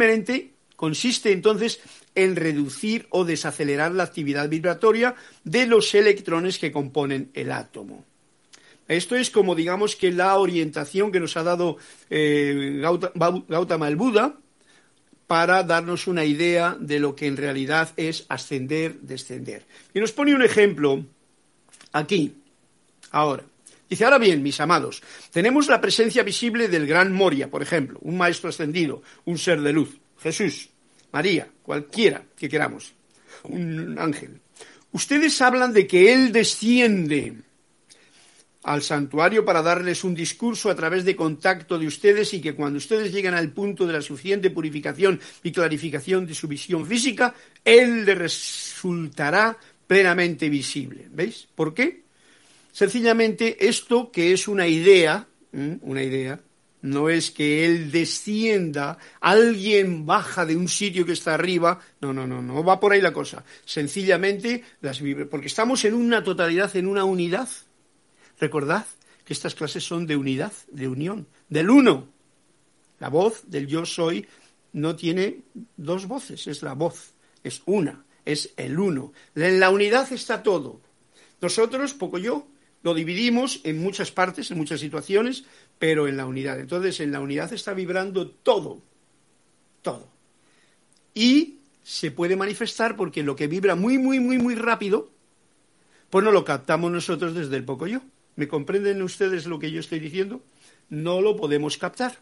consiste 0.75 1.31
entonces 1.31 1.79
en 2.13 2.35
reducir 2.35 3.07
o 3.09 3.25
desacelerar 3.25 3.93
la 3.93 4.03
actividad 4.03 4.47
vibratoria 4.47 5.15
de 5.43 5.65
los 5.65 5.95
electrones 5.95 6.59
que 6.59 6.71
componen 6.71 7.31
el 7.33 7.51
átomo. 7.51 8.05
Esto 8.87 9.15
es 9.15 9.31
como 9.31 9.55
digamos 9.55 9.95
que 9.95 10.11
la 10.11 10.37
orientación 10.37 11.11
que 11.11 11.19
nos 11.19 11.35
ha 11.35 11.41
dado 11.41 11.77
eh, 12.11 12.79
Gautama 12.79 13.87
el 13.87 13.95
Buda 13.95 14.37
para 15.27 15.63
darnos 15.63 16.07
una 16.07 16.23
idea 16.25 16.75
de 16.79 16.99
lo 16.99 17.15
que 17.15 17.27
en 17.27 17.37
realidad 17.37 17.89
es 17.97 18.25
ascender, 18.29 18.99
descender. 19.01 19.65
Y 19.93 19.99
nos 19.99 20.11
pone 20.11 20.35
un 20.35 20.43
ejemplo 20.43 21.05
aquí, 21.91 22.35
ahora. 23.11 23.43
Dice, 23.89 24.03
ahora 24.03 24.17
bien, 24.17 24.41
mis 24.41 24.59
amados, 24.59 25.01
tenemos 25.31 25.67
la 25.67 25.79
presencia 25.79 26.23
visible 26.23 26.67
del 26.67 26.87
gran 26.87 27.11
Moria, 27.11 27.49
por 27.49 27.61
ejemplo, 27.61 27.99
un 28.01 28.17
maestro 28.17 28.49
ascendido, 28.49 29.03
un 29.25 29.37
ser 29.37 29.61
de 29.61 29.73
luz, 29.73 29.97
Jesús, 30.21 30.69
María, 31.11 31.47
cualquiera 31.61 32.23
que 32.35 32.49
queramos, 32.49 32.93
un 33.43 33.97
ángel. 33.99 34.39
Ustedes 34.91 35.39
hablan 35.41 35.71
de 35.71 35.85
que 35.85 36.13
Él 36.13 36.31
desciende 36.31 37.35
al 38.65 38.81
santuario 38.81 39.45
para 39.45 39.61
darles 39.61 40.03
un 40.03 40.15
discurso 40.15 40.69
a 40.69 40.75
través 40.75 41.05
de 41.05 41.15
contacto 41.15 41.77
de 41.77 41.87
ustedes 41.87 42.33
y 42.33 42.41
que 42.41 42.55
cuando 42.55 42.77
ustedes 42.77 43.13
llegan 43.13 43.35
al 43.35 43.51
punto 43.51 43.85
de 43.85 43.93
la 43.93 44.01
suficiente 44.01 44.49
purificación 44.49 45.19
y 45.43 45.51
clarificación 45.51 46.25
de 46.25 46.33
su 46.33 46.47
visión 46.47 46.85
física, 46.85 47.33
Él 47.63 48.05
les 48.05 48.17
resultará 48.17 49.57
plenamente 49.85 50.49
visible. 50.49 51.07
¿Veis? 51.11 51.47
¿Por 51.53 51.73
qué? 51.73 52.01
Sencillamente 52.71 53.67
esto 53.67 54.11
que 54.11 54.33
es 54.33 54.47
una 54.47 54.67
idea, 54.67 55.27
una 55.53 56.03
idea, 56.03 56.39
no 56.81 57.09
es 57.09 57.31
que 57.31 57.65
Él 57.65 57.91
descienda, 57.91 58.97
alguien 59.21 60.05
baja 60.05 60.45
de 60.45 60.55
un 60.55 60.67
sitio 60.67 61.05
que 61.05 61.13
está 61.13 61.35
arriba, 61.35 61.79
no, 62.01 62.13
no, 62.13 62.25
no, 62.27 62.41
no 62.41 62.63
va 62.63 62.79
por 62.79 62.93
ahí 62.93 63.01
la 63.01 63.13
cosa. 63.13 63.43
Sencillamente, 63.63 64.63
las 64.81 65.01
porque 65.29 65.47
estamos 65.47 65.85
en 65.85 65.93
una 65.93 66.23
totalidad, 66.23 66.75
en 66.75 66.87
una 66.87 67.03
unidad. 67.03 67.47
Recordad 68.39 68.85
que 69.23 69.33
estas 69.33 69.55
clases 69.55 69.83
son 69.83 70.05
de 70.05 70.15
unidad, 70.15 70.53
de 70.71 70.87
unión, 70.87 71.27
del 71.49 71.69
uno. 71.69 72.07
La 72.99 73.09
voz 73.09 73.43
del 73.47 73.67
yo 73.67 73.85
soy 73.85 74.27
no 74.73 74.95
tiene 74.95 75.41
dos 75.77 76.07
voces, 76.07 76.47
es 76.47 76.61
la 76.61 76.73
voz, 76.73 77.13
es 77.43 77.61
una, 77.65 78.05
es 78.25 78.53
el 78.57 78.79
uno. 78.79 79.13
En 79.35 79.59
la 79.59 79.69
unidad 79.69 80.11
está 80.11 80.43
todo. 80.43 80.81
Nosotros, 81.41 81.93
poco 81.93 82.17
yo, 82.17 82.47
lo 82.83 82.93
dividimos 82.93 83.61
en 83.63 83.81
muchas 83.81 84.11
partes, 84.11 84.51
en 84.51 84.57
muchas 84.57 84.79
situaciones, 84.79 85.45
pero 85.79 86.07
en 86.07 86.17
la 86.17 86.25
unidad. 86.25 86.59
Entonces, 86.59 86.99
en 86.99 87.11
la 87.11 87.19
unidad 87.19 87.51
está 87.51 87.73
vibrando 87.73 88.29
todo, 88.29 88.81
todo. 89.81 90.07
Y 91.13 91.59
se 91.83 92.11
puede 92.11 92.35
manifestar 92.35 92.95
porque 92.95 93.23
lo 93.23 93.35
que 93.35 93.47
vibra 93.47 93.75
muy, 93.75 93.97
muy, 93.97 94.19
muy, 94.19 94.37
muy 94.37 94.55
rápido, 94.55 95.09
pues 96.09 96.23
no 96.23 96.31
lo 96.31 96.45
captamos 96.45 96.91
nosotros 96.91 97.33
desde 97.33 97.55
el 97.55 97.65
poco 97.65 97.87
yo. 97.87 98.01
¿Me 98.35 98.47
comprenden 98.47 99.01
ustedes 99.01 99.45
lo 99.45 99.59
que 99.59 99.71
yo 99.71 99.79
estoy 99.79 99.99
diciendo? 99.99 100.43
No 100.89 101.21
lo 101.21 101.35
podemos 101.35 101.77
captar. 101.77 102.19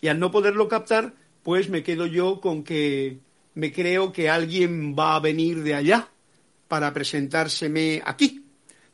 Y 0.00 0.08
al 0.08 0.18
no 0.18 0.30
poderlo 0.30 0.68
captar, 0.68 1.14
pues 1.42 1.68
me 1.68 1.82
quedo 1.82 2.06
yo 2.06 2.40
con 2.40 2.64
que 2.64 3.18
me 3.54 3.72
creo 3.72 4.12
que 4.12 4.28
alguien 4.28 4.96
va 4.98 5.14
a 5.14 5.20
venir 5.20 5.62
de 5.62 5.74
allá 5.74 6.08
para 6.68 6.92
presentárseme 6.92 8.02
aquí, 8.04 8.44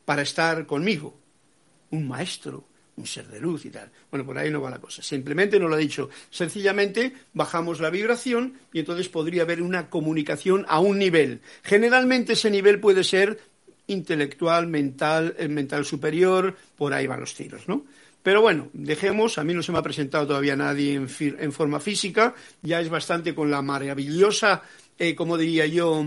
para 0.05 0.21
estar 0.21 0.65
conmigo. 0.65 1.19
Un 1.91 2.07
maestro, 2.07 2.67
un 2.99 3.07
ser 3.07 3.27
de 3.27 3.39
luz 3.39 3.65
y 3.65 3.69
tal. 3.69 3.89
Bueno, 4.11 4.25
por 4.25 4.37
ahí 4.37 4.51
no 4.51 4.61
va 4.61 4.69
la 4.69 4.79
cosa. 4.79 5.01
Simplemente 5.01 5.59
no 5.59 5.67
lo 5.67 5.75
ha 5.75 5.79
dicho. 5.79 6.09
Sencillamente 6.29 7.13
bajamos 7.33 7.79
la 7.79 7.89
vibración 7.89 8.59
y 8.73 8.79
entonces 8.79 9.09
podría 9.09 9.43
haber 9.43 9.61
una 9.61 9.89
comunicación 9.89 10.65
a 10.67 10.79
un 10.79 10.99
nivel. 10.99 11.41
Generalmente 11.63 12.33
ese 12.33 12.51
nivel 12.51 12.79
puede 12.79 13.03
ser 13.03 13.39
intelectual, 13.89 14.67
mental, 14.67 15.35
el 15.37 15.49
mental 15.49 15.85
superior, 15.85 16.55
por 16.77 16.93
ahí 16.93 17.07
van 17.07 17.19
los 17.19 17.35
tiros, 17.35 17.67
¿no? 17.67 17.85
Pero 18.21 18.41
bueno, 18.41 18.69
dejemos, 18.73 19.37
a 19.37 19.43
mí 19.43 19.53
no 19.53 19.63
se 19.63 19.71
me 19.71 19.77
ha 19.77 19.83
presentado 19.83 20.27
todavía 20.27 20.55
nadie 20.55 20.93
en, 20.93 21.51
forma 21.51 21.79
física, 21.79 22.35
ya 22.61 22.81
es 22.81 22.89
bastante 22.89 23.33
con 23.33 23.49
la 23.49 23.61
maravillosa, 23.61 24.61
eh, 24.97 25.15
como 25.15 25.37
diría 25.37 25.65
yo, 25.65 26.05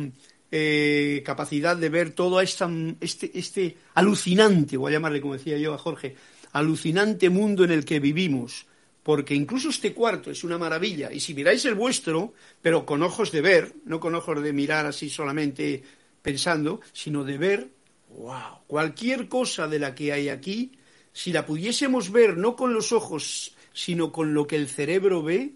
eh, 0.50 1.22
capacidad 1.24 1.76
de 1.76 1.88
ver 1.88 2.10
todo 2.10 2.40
esta, 2.40 2.70
este, 3.00 3.30
este 3.34 3.76
alucinante, 3.94 4.76
voy 4.76 4.92
a 4.92 4.96
llamarle 4.96 5.22
como 5.22 5.34
decía 5.34 5.56
yo 5.56 5.72
a 5.72 5.78
Jorge, 5.78 6.14
alucinante 6.52 7.30
mundo 7.30 7.64
en 7.64 7.70
el 7.70 7.86
que 7.86 8.00
vivimos, 8.00 8.66
porque 9.02 9.34
incluso 9.34 9.70
este 9.70 9.94
cuarto 9.94 10.30
es 10.30 10.44
una 10.44 10.58
maravilla, 10.58 11.10
y 11.10 11.20
si 11.20 11.32
miráis 11.32 11.64
el 11.64 11.74
vuestro, 11.74 12.34
pero 12.60 12.84
con 12.84 13.02
ojos 13.02 13.32
de 13.32 13.40
ver, 13.40 13.72
no 13.86 13.98
con 13.98 14.14
ojos 14.14 14.42
de 14.42 14.52
mirar 14.52 14.84
así 14.84 15.08
solamente 15.08 15.82
pensando, 16.22 16.80
sino 16.92 17.24
de 17.24 17.38
ver, 17.38 17.70
wow, 18.08 18.60
cualquier 18.66 19.28
cosa 19.28 19.68
de 19.68 19.78
la 19.78 19.94
que 19.94 20.12
hay 20.12 20.28
aquí, 20.28 20.72
si 21.12 21.32
la 21.32 21.44
pudiésemos 21.44 22.10
ver 22.10 22.36
no 22.36 22.56
con 22.56 22.72
los 22.72 22.92
ojos, 22.92 23.56
sino 23.72 24.12
con 24.12 24.34
lo 24.34 24.46
que 24.46 24.56
el 24.56 24.68
cerebro 24.68 25.22
ve, 25.22 25.52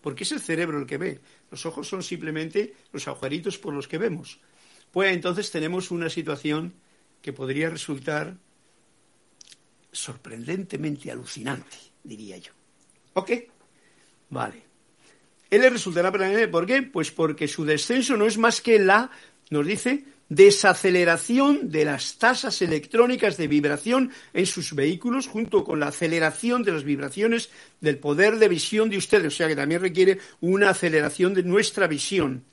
porque 0.00 0.24
es 0.24 0.32
el 0.32 0.40
cerebro 0.40 0.78
el 0.78 0.86
que 0.86 0.98
ve, 0.98 1.20
los 1.50 1.66
ojos 1.66 1.88
son 1.88 2.02
simplemente 2.02 2.74
los 2.92 3.06
agujeritos 3.08 3.58
por 3.58 3.74
los 3.74 3.88
que 3.88 3.98
vemos, 3.98 4.38
pues 4.92 5.12
entonces 5.12 5.50
tenemos 5.50 5.90
una 5.90 6.08
situación 6.08 6.74
que 7.20 7.32
podría 7.32 7.68
resultar 7.68 8.36
sorprendentemente 9.92 11.10
alucinante, 11.10 11.76
diría 12.04 12.38
yo. 12.38 12.52
¿Ok? 13.14 13.32
Vale. 14.30 14.62
Él 15.50 15.62
le 15.62 15.70
resultará 15.70 16.12
¿por 16.50 16.66
qué? 16.66 16.82
Pues 16.82 17.10
porque 17.10 17.48
su 17.48 17.64
descenso 17.64 18.16
no 18.16 18.26
es 18.26 18.36
más 18.36 18.60
que 18.60 18.78
la, 18.78 19.10
nos 19.50 19.66
dice, 19.66 20.04
desaceleración 20.28 21.70
de 21.70 21.84
las 21.84 22.18
tasas 22.18 22.60
electrónicas 22.60 23.36
de 23.36 23.48
vibración 23.48 24.12
en 24.34 24.46
sus 24.46 24.74
vehículos 24.74 25.26
junto 25.26 25.64
con 25.64 25.80
la 25.80 25.88
aceleración 25.88 26.62
de 26.62 26.72
las 26.72 26.84
vibraciones 26.84 27.50
del 27.80 27.98
poder 27.98 28.38
de 28.38 28.48
visión 28.48 28.90
de 28.90 28.98
ustedes, 28.98 29.26
o 29.26 29.36
sea 29.36 29.48
que 29.48 29.56
también 29.56 29.80
requiere 29.80 30.18
una 30.40 30.70
aceleración 30.70 31.34
de 31.34 31.42
nuestra 31.42 31.86
visión, 31.86 32.44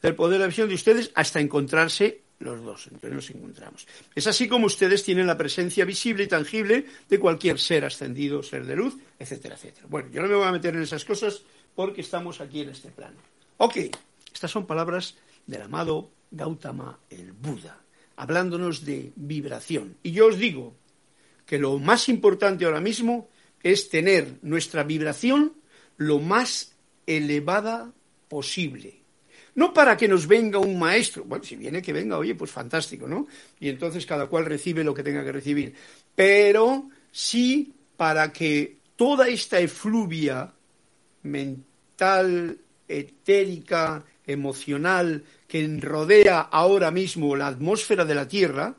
del 0.00 0.14
poder 0.14 0.40
de 0.40 0.46
visión 0.46 0.68
de 0.68 0.74
ustedes 0.74 1.10
hasta 1.14 1.40
encontrarse 1.40 2.20
los 2.38 2.62
dos, 2.62 2.86
entonces 2.86 3.12
nos 3.12 3.30
encontramos. 3.30 3.86
Es 4.14 4.26
así 4.26 4.46
como 4.46 4.66
ustedes 4.66 5.02
tienen 5.02 5.26
la 5.26 5.38
presencia 5.38 5.84
visible 5.84 6.24
y 6.24 6.26
tangible 6.26 6.84
de 7.08 7.18
cualquier 7.18 7.58
ser 7.58 7.84
ascendido, 7.84 8.42
ser 8.42 8.66
de 8.66 8.76
luz, 8.76 8.94
etcétera, 9.18 9.54
etcétera. 9.54 9.86
Bueno, 9.88 10.10
yo 10.12 10.20
no 10.22 10.28
me 10.28 10.34
voy 10.34 10.46
a 10.46 10.52
meter 10.52 10.74
en 10.74 10.82
esas 10.82 11.04
cosas 11.04 11.42
porque 11.74 12.02
estamos 12.02 12.40
aquí 12.40 12.60
en 12.60 12.70
este 12.70 12.90
plano. 12.90 13.16
Ok, 13.56 13.76
estas 14.34 14.50
son 14.50 14.66
palabras 14.66 15.14
del 15.46 15.62
amado 15.62 16.10
Gautama 16.30 16.98
el 17.10 17.32
Buda, 17.32 17.80
hablándonos 18.16 18.84
de 18.84 19.12
vibración. 19.16 19.96
Y 20.02 20.12
yo 20.12 20.26
os 20.26 20.38
digo 20.38 20.74
que 21.44 21.58
lo 21.58 21.78
más 21.78 22.08
importante 22.08 22.64
ahora 22.64 22.80
mismo 22.80 23.28
es 23.62 23.88
tener 23.88 24.38
nuestra 24.42 24.82
vibración 24.82 25.54
lo 25.96 26.18
más 26.18 26.76
elevada 27.06 27.92
posible 28.28 29.06
no 29.56 29.72
para 29.72 29.96
que 29.96 30.06
nos 30.06 30.26
venga 30.26 30.58
un 30.58 30.78
maestro, 30.78 31.24
bueno, 31.24 31.42
si 31.42 31.56
viene 31.56 31.80
que 31.80 31.92
venga, 31.92 32.18
oye, 32.18 32.34
pues 32.34 32.50
fantástico, 32.50 33.08
¿no? 33.08 33.26
Y 33.58 33.70
entonces 33.70 34.04
cada 34.04 34.26
cual 34.26 34.44
recibe 34.44 34.84
lo 34.84 34.92
que 34.92 35.02
tenga 35.02 35.24
que 35.24 35.32
recibir. 35.32 35.74
Pero 36.14 36.90
sí 37.10 37.72
para 37.96 38.32
que 38.32 38.76
toda 38.96 39.28
esta 39.28 39.58
efluvia 39.58 40.52
mental, 41.22 42.58
etérica, 42.86 44.04
emocional, 44.26 45.24
que 45.46 45.78
rodea 45.80 46.40
ahora 46.40 46.90
mismo 46.90 47.36
la 47.36 47.48
atmósfera 47.48 48.04
de 48.04 48.14
la 48.14 48.28
Tierra, 48.28 48.74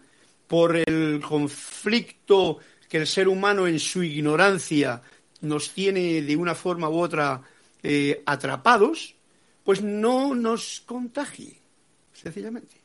por 0.47 0.75
el 0.75 1.21
conflicto 1.21 2.59
que 2.89 2.97
el 2.97 3.07
ser 3.07 3.27
humano 3.27 3.67
en 3.67 3.79
su 3.79 4.03
ignorancia 4.03 5.01
nos 5.41 5.71
tiene 5.71 6.21
de 6.21 6.35
una 6.35 6.55
forma 6.55 6.89
u 6.89 6.99
otra 6.99 7.41
eh, 7.83 8.23
atrapados, 8.25 9.15
pues 9.63 9.81
no 9.81 10.33
nos 10.33 10.81
contagie, 10.85 11.59
sencillamente. 12.13 12.75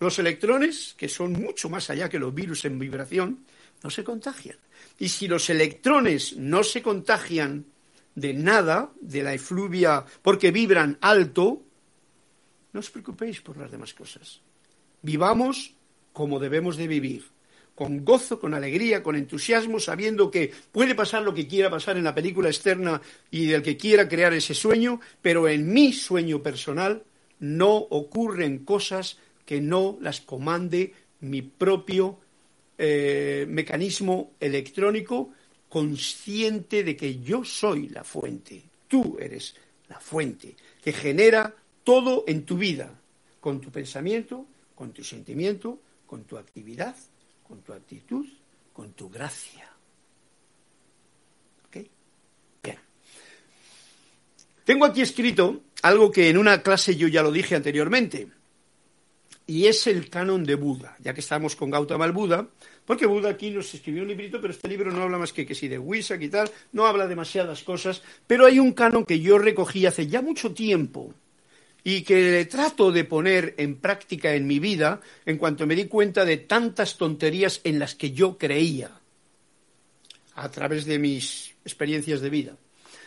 Los 0.00 0.18
electrones, 0.18 0.94
que 0.98 1.08
son 1.08 1.32
mucho 1.32 1.70
más 1.70 1.88
allá 1.88 2.08
que 2.08 2.18
los 2.18 2.34
virus 2.34 2.64
en 2.64 2.78
vibración, 2.78 3.44
no 3.82 3.90
se 3.90 4.04
contagian. 4.04 4.56
Y 4.98 5.08
si 5.08 5.28
los 5.28 5.48
electrones 5.50 6.36
no 6.36 6.64
se 6.64 6.82
contagian 6.82 7.66
de 8.14 8.34
nada, 8.34 8.90
de 9.00 9.22
la 9.22 9.34
efluvia, 9.34 10.04
porque 10.22 10.50
vibran 10.50 10.98
alto, 11.00 11.62
no 12.74 12.80
os 12.82 12.90
preocupéis 12.90 13.40
por 13.40 13.56
las 13.56 13.70
demás 13.70 13.94
cosas. 13.94 14.42
Vivamos 15.00 15.72
como 16.12 16.42
debemos 16.42 16.76
de 16.76 16.88
vivir 16.90 17.24
con 17.74 18.04
gozo, 18.04 18.38
con 18.38 18.54
alegría, 18.54 19.02
con 19.02 19.16
entusiasmo, 19.16 19.80
sabiendo 19.80 20.30
que 20.30 20.52
puede 20.70 20.94
pasar 20.94 21.22
lo 21.22 21.34
que 21.34 21.48
quiera 21.48 21.70
pasar 21.70 21.96
en 21.96 22.04
la 22.04 22.14
película 22.14 22.48
externa 22.48 23.02
y 23.30 23.46
del 23.46 23.62
que 23.62 23.76
quiera 23.76 24.08
crear 24.08 24.32
ese 24.32 24.54
sueño, 24.54 25.00
pero 25.22 25.48
en 25.48 25.72
mi 25.72 25.92
sueño 25.92 26.42
personal 26.42 27.02
no 27.40 27.74
ocurren 27.74 28.64
cosas 28.64 29.18
que 29.44 29.60
no 29.60 29.98
las 30.00 30.20
comande 30.20 30.94
mi 31.20 31.42
propio 31.42 32.20
eh, 32.78 33.46
mecanismo 33.48 34.32
electrónico 34.38 35.30
consciente 35.68 36.84
de 36.84 36.96
que 36.96 37.20
yo 37.20 37.44
soy 37.44 37.88
la 37.88 38.04
fuente, 38.04 38.62
tú 38.86 39.16
eres 39.18 39.56
la 39.88 39.98
fuente 39.98 40.54
que 40.82 40.92
genera 40.92 41.54
todo 41.84 42.24
en 42.26 42.44
tu 42.44 42.56
vida, 42.56 42.90
con 43.40 43.60
tu 43.60 43.70
pensamiento, 43.70 44.46
con 44.74 44.92
tu 44.92 45.04
sentimiento, 45.04 45.78
con 46.06 46.24
tu 46.24 46.36
actividad, 46.36 46.96
con 47.46 47.60
tu 47.60 47.72
actitud, 47.72 48.26
con 48.72 48.92
tu 48.94 49.08
gracia. 49.08 49.70
¿Ok? 51.68 51.86
Bien. 52.62 52.78
Tengo 54.64 54.86
aquí 54.86 55.02
escrito 55.02 55.62
algo 55.82 56.10
que 56.10 56.30
en 56.30 56.38
una 56.38 56.62
clase 56.62 56.96
yo 56.96 57.06
ya 57.06 57.22
lo 57.22 57.30
dije 57.30 57.54
anteriormente, 57.54 58.28
y 59.46 59.66
es 59.66 59.86
el 59.86 60.08
canon 60.08 60.44
de 60.44 60.54
Buda, 60.54 60.96
ya 61.00 61.12
que 61.12 61.20
estamos 61.20 61.54
con 61.54 61.70
Gautama 61.70 62.06
el 62.06 62.12
Buda, 62.12 62.48
porque 62.86 63.04
Buda 63.04 63.30
aquí 63.30 63.50
nos 63.50 63.72
escribió 63.74 64.02
un 64.02 64.08
librito, 64.08 64.40
pero 64.40 64.52
este 64.52 64.68
libro 64.68 64.90
no 64.90 65.02
habla 65.02 65.18
más 65.18 65.32
que, 65.32 65.44
que 65.44 65.54
si 65.54 65.68
de 65.68 65.78
Wisak 65.78 66.22
y 66.22 66.28
tal, 66.28 66.50
no 66.72 66.86
habla 66.86 67.06
demasiadas 67.06 67.62
cosas, 67.62 68.02
pero 68.26 68.46
hay 68.46 68.58
un 68.58 68.72
canon 68.72 69.04
que 69.04 69.20
yo 69.20 69.38
recogí 69.38 69.84
hace 69.84 70.06
ya 70.06 70.22
mucho 70.22 70.54
tiempo, 70.54 71.12
y 71.84 72.02
que 72.02 72.46
trato 72.46 72.90
de 72.90 73.04
poner 73.04 73.54
en 73.58 73.76
práctica 73.76 74.34
en 74.34 74.46
mi 74.46 74.58
vida 74.58 75.02
en 75.26 75.36
cuanto 75.36 75.66
me 75.66 75.76
di 75.76 75.84
cuenta 75.84 76.24
de 76.24 76.38
tantas 76.38 76.96
tonterías 76.96 77.60
en 77.62 77.78
las 77.78 77.94
que 77.94 78.12
yo 78.12 78.38
creía 78.38 78.90
a 80.34 80.50
través 80.50 80.86
de 80.86 80.98
mis 80.98 81.54
experiencias 81.62 82.22
de 82.22 82.30
vida. 82.30 82.56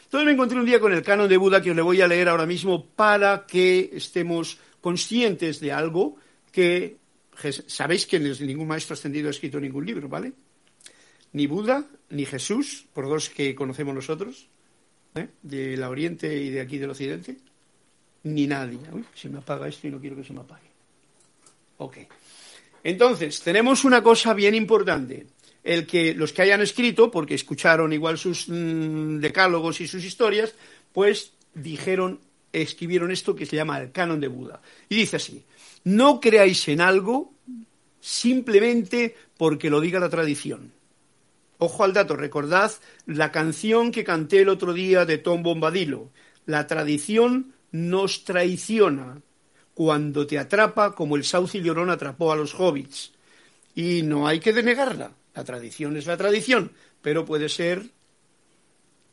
Entonces 0.04 0.26
me 0.26 0.32
encontré 0.32 0.60
un 0.60 0.66
día 0.66 0.80
con 0.80 0.94
el 0.94 1.02
canon 1.02 1.28
de 1.28 1.38
Buda 1.38 1.62
que 1.62 1.72
os 1.72 1.76
le 1.76 1.82
voy 1.82 2.02
a 2.02 2.08
leer 2.08 2.30
ahora 2.30 2.46
mismo 2.46 2.86
para 2.86 3.46
que 3.48 3.90
estemos 3.94 4.60
conscientes 4.80 5.60
de 5.60 5.72
algo 5.74 6.16
que 6.52 6.98
sabéis 7.66 8.06
que 8.06 8.20
ningún 8.20 8.68
maestro 8.68 8.94
ascendido 8.94 9.28
ha 9.28 9.32
escrito 9.32 9.60
ningún 9.60 9.86
libro, 9.86 10.08
¿vale? 10.08 10.34
Ni 11.34 11.48
Buda 11.48 11.86
ni 12.10 12.26
Jesús, 12.26 12.86
por 12.94 13.10
dos 13.10 13.30
que 13.30 13.54
conocemos 13.54 13.94
nosotros, 13.94 14.48
¿eh? 15.16 15.28
del 15.42 15.84
Oriente 15.84 16.42
y 16.42 16.52
de 16.52 16.62
aquí 16.62 16.78
del 16.78 16.92
Occidente 16.92 17.38
ni 18.28 18.48
nadie. 18.48 18.80
Uy, 18.92 19.06
se 19.14 19.30
me 19.30 19.40
apaga 19.40 19.68
esto 19.68 19.88
y 19.88 19.92
no 19.92 20.00
quiero 20.00 20.16
que 20.16 20.24
se 20.24 20.34
me 20.34 20.42
apague. 20.42 20.68
Ok. 21.78 21.98
Entonces, 22.84 23.42
tenemos 23.42 23.84
una 23.84 24.02
cosa 24.04 24.34
bien 24.34 24.56
importante. 24.56 25.28
El 25.64 25.86
que 25.86 26.14
los 26.14 26.32
que 26.32 26.44
hayan 26.44 26.62
escrito, 26.62 27.12
porque 27.12 27.36
escucharon 27.36 27.92
igual 27.92 28.18
sus 28.18 28.48
mm, 28.48 29.20
decálogos 29.20 29.82
y 29.82 29.88
sus 29.88 30.04
historias, 30.06 30.56
pues 30.94 31.34
dijeron, 31.54 32.20
escribieron 32.54 33.12
esto 33.12 33.36
que 33.36 33.46
se 33.46 33.56
llama 33.56 33.80
el 33.80 33.92
canon 33.92 34.20
de 34.20 34.28
Buda. 34.28 34.62
Y 34.88 34.96
dice 34.96 35.18
así, 35.18 35.44
no 35.84 36.20
creáis 36.20 36.68
en 36.70 36.82
algo 36.82 37.34
simplemente 38.00 39.16
porque 39.38 39.70
lo 39.70 39.82
diga 39.82 40.00
la 40.00 40.10
tradición. 40.10 40.72
Ojo 41.60 41.84
al 41.84 41.94
dato, 41.94 42.16
recordad 42.16 42.72
la 43.06 43.32
canción 43.32 43.92
que 43.92 44.04
canté 44.04 44.42
el 44.42 44.50
otro 44.50 44.74
día 44.74 45.06
de 45.06 45.18
Tom 45.18 45.44
Bombadilo. 45.44 46.12
La 46.46 46.68
tradición 46.68 47.54
nos 47.78 48.24
traiciona 48.24 49.22
cuando 49.74 50.26
te 50.26 50.40
atrapa 50.40 50.96
como 50.96 51.16
el 51.16 51.24
sauce 51.24 51.62
llorón 51.62 51.90
atrapó 51.90 52.32
a 52.32 52.36
los 52.36 52.56
hobbits. 52.56 53.12
Y 53.76 54.02
no 54.02 54.28
hay 54.28 54.40
que 54.40 54.54
denegarla. 54.54 55.12
La 55.36 55.44
tradición 55.44 55.96
es 55.98 56.08
la 56.08 56.18
tradición, 56.18 56.72
pero 57.02 57.26
puede 57.26 57.48
ser 57.48 57.84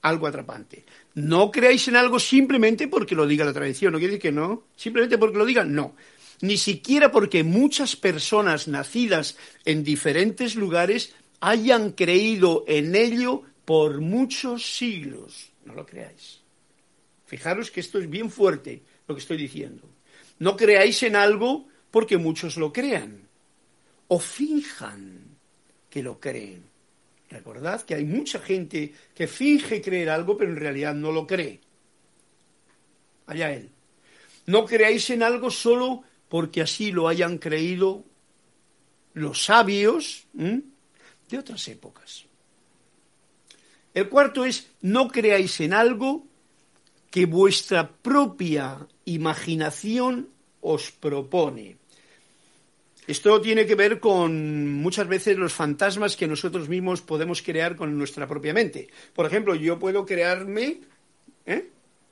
algo 0.01 0.27
atrapante. 0.27 0.85
No 1.15 1.51
creáis 1.51 1.89
en 1.89 1.97
algo 1.97 2.19
simplemente 2.19 2.89
porque 2.89 3.15
lo 3.15 3.27
diga 3.27 3.45
la 3.45 3.53
tradición. 3.53 3.93
No 3.93 3.99
quiere 3.99 4.13
decir 4.13 4.31
que 4.31 4.33
no. 4.33 4.65
Simplemente 4.75 5.19
porque 5.19 5.39
lo 5.39 5.45
diga, 5.45 5.65
no. 5.65 5.95
Ni 6.41 6.57
siquiera 6.57 7.13
porque 7.13 7.45
muchas 7.45 7.97
personas 7.97 8.67
nacidas 8.67 9.37
en 9.67 9.85
diferentes 9.85 10.57
lugares 10.57 11.15
hayan 11.41 11.93
creído 11.93 12.65
en 12.67 12.95
ello 12.95 13.43
por 13.67 14.01
muchos 14.01 14.77
siglos. 14.77 15.51
No 15.67 15.75
lo 15.75 15.85
creáis. 15.85 16.44
Fijaros 17.35 17.73
que 17.73 17.81
esto 17.81 17.99
es 17.99 18.09
bien 18.09 18.31
fuerte 18.31 18.81
lo 19.09 19.15
que 19.17 19.21
estoy 19.21 19.37
diciendo. 19.37 19.83
No 20.39 20.57
creáis 20.57 21.03
en 21.03 21.17
algo 21.17 21.67
porque 21.91 22.17
muchos 22.17 22.57
lo 22.57 22.73
crean 22.73 23.27
o 24.07 24.21
finjan 24.21 25.37
que 25.91 26.01
lo 26.01 26.21
creen. 26.21 26.63
Recordad 27.29 27.83
que 27.83 27.97
hay 27.97 28.05
mucha 28.05 28.39
gente 28.39 28.95
que 29.13 29.27
finge 29.27 29.83
creer 29.83 30.11
algo 30.11 30.37
pero 30.37 30.53
en 30.53 30.59
realidad 30.59 30.95
no 30.95 31.11
lo 31.11 31.27
cree. 31.27 31.59
Allá 33.27 33.53
él. 33.53 33.69
No 34.47 34.65
creáis 34.65 35.11
en 35.11 35.25
algo 35.25 35.51
solo 35.51 36.05
porque 36.29 36.63
así 36.63 36.93
lo 36.93 37.09
hayan 37.09 37.39
creído 37.39 38.05
los 39.13 39.45
sabios 39.45 40.29
de 40.33 41.37
otras 41.37 41.67
épocas. 41.67 42.27
El 43.93 44.09
cuarto 44.09 44.45
es, 44.45 44.71
no 44.83 45.09
creáis 45.09 45.59
en 45.59 45.73
algo 45.73 46.29
que 47.15 47.27
vuestra 47.27 47.89
propia 47.89 48.89
imaginación 49.05 50.31
os 50.61 50.91
propone. 50.91 51.77
Esto 53.07 53.41
tiene 53.41 53.67
que 53.67 53.77
ver 53.77 54.01
con 54.01 54.73
muchas 54.83 55.07
veces 55.07 55.39
los 55.39 55.53
fantasmas 55.53 56.17
que 56.17 56.27
nosotros 56.27 56.69
mismos 56.69 57.03
podemos 57.03 57.41
crear 57.41 57.77
con 57.77 57.97
nuestra 57.97 58.27
propia 58.27 58.53
mente. 58.53 58.89
Por 59.15 59.27
ejemplo, 59.27 59.55
yo 59.55 59.79
puedo 59.79 60.05
crearme, 60.05 60.81
¿eh? 61.47 61.69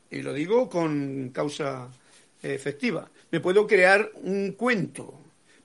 y 0.09 0.23
lo 0.23 0.33
digo 0.33 0.71
con 0.71 1.31
causa 1.31 1.91
efectiva, 2.41 3.11
me 3.33 3.41
puedo 3.41 3.67
crear 3.67 4.13
un 4.23 4.53
cuento, 4.53 5.19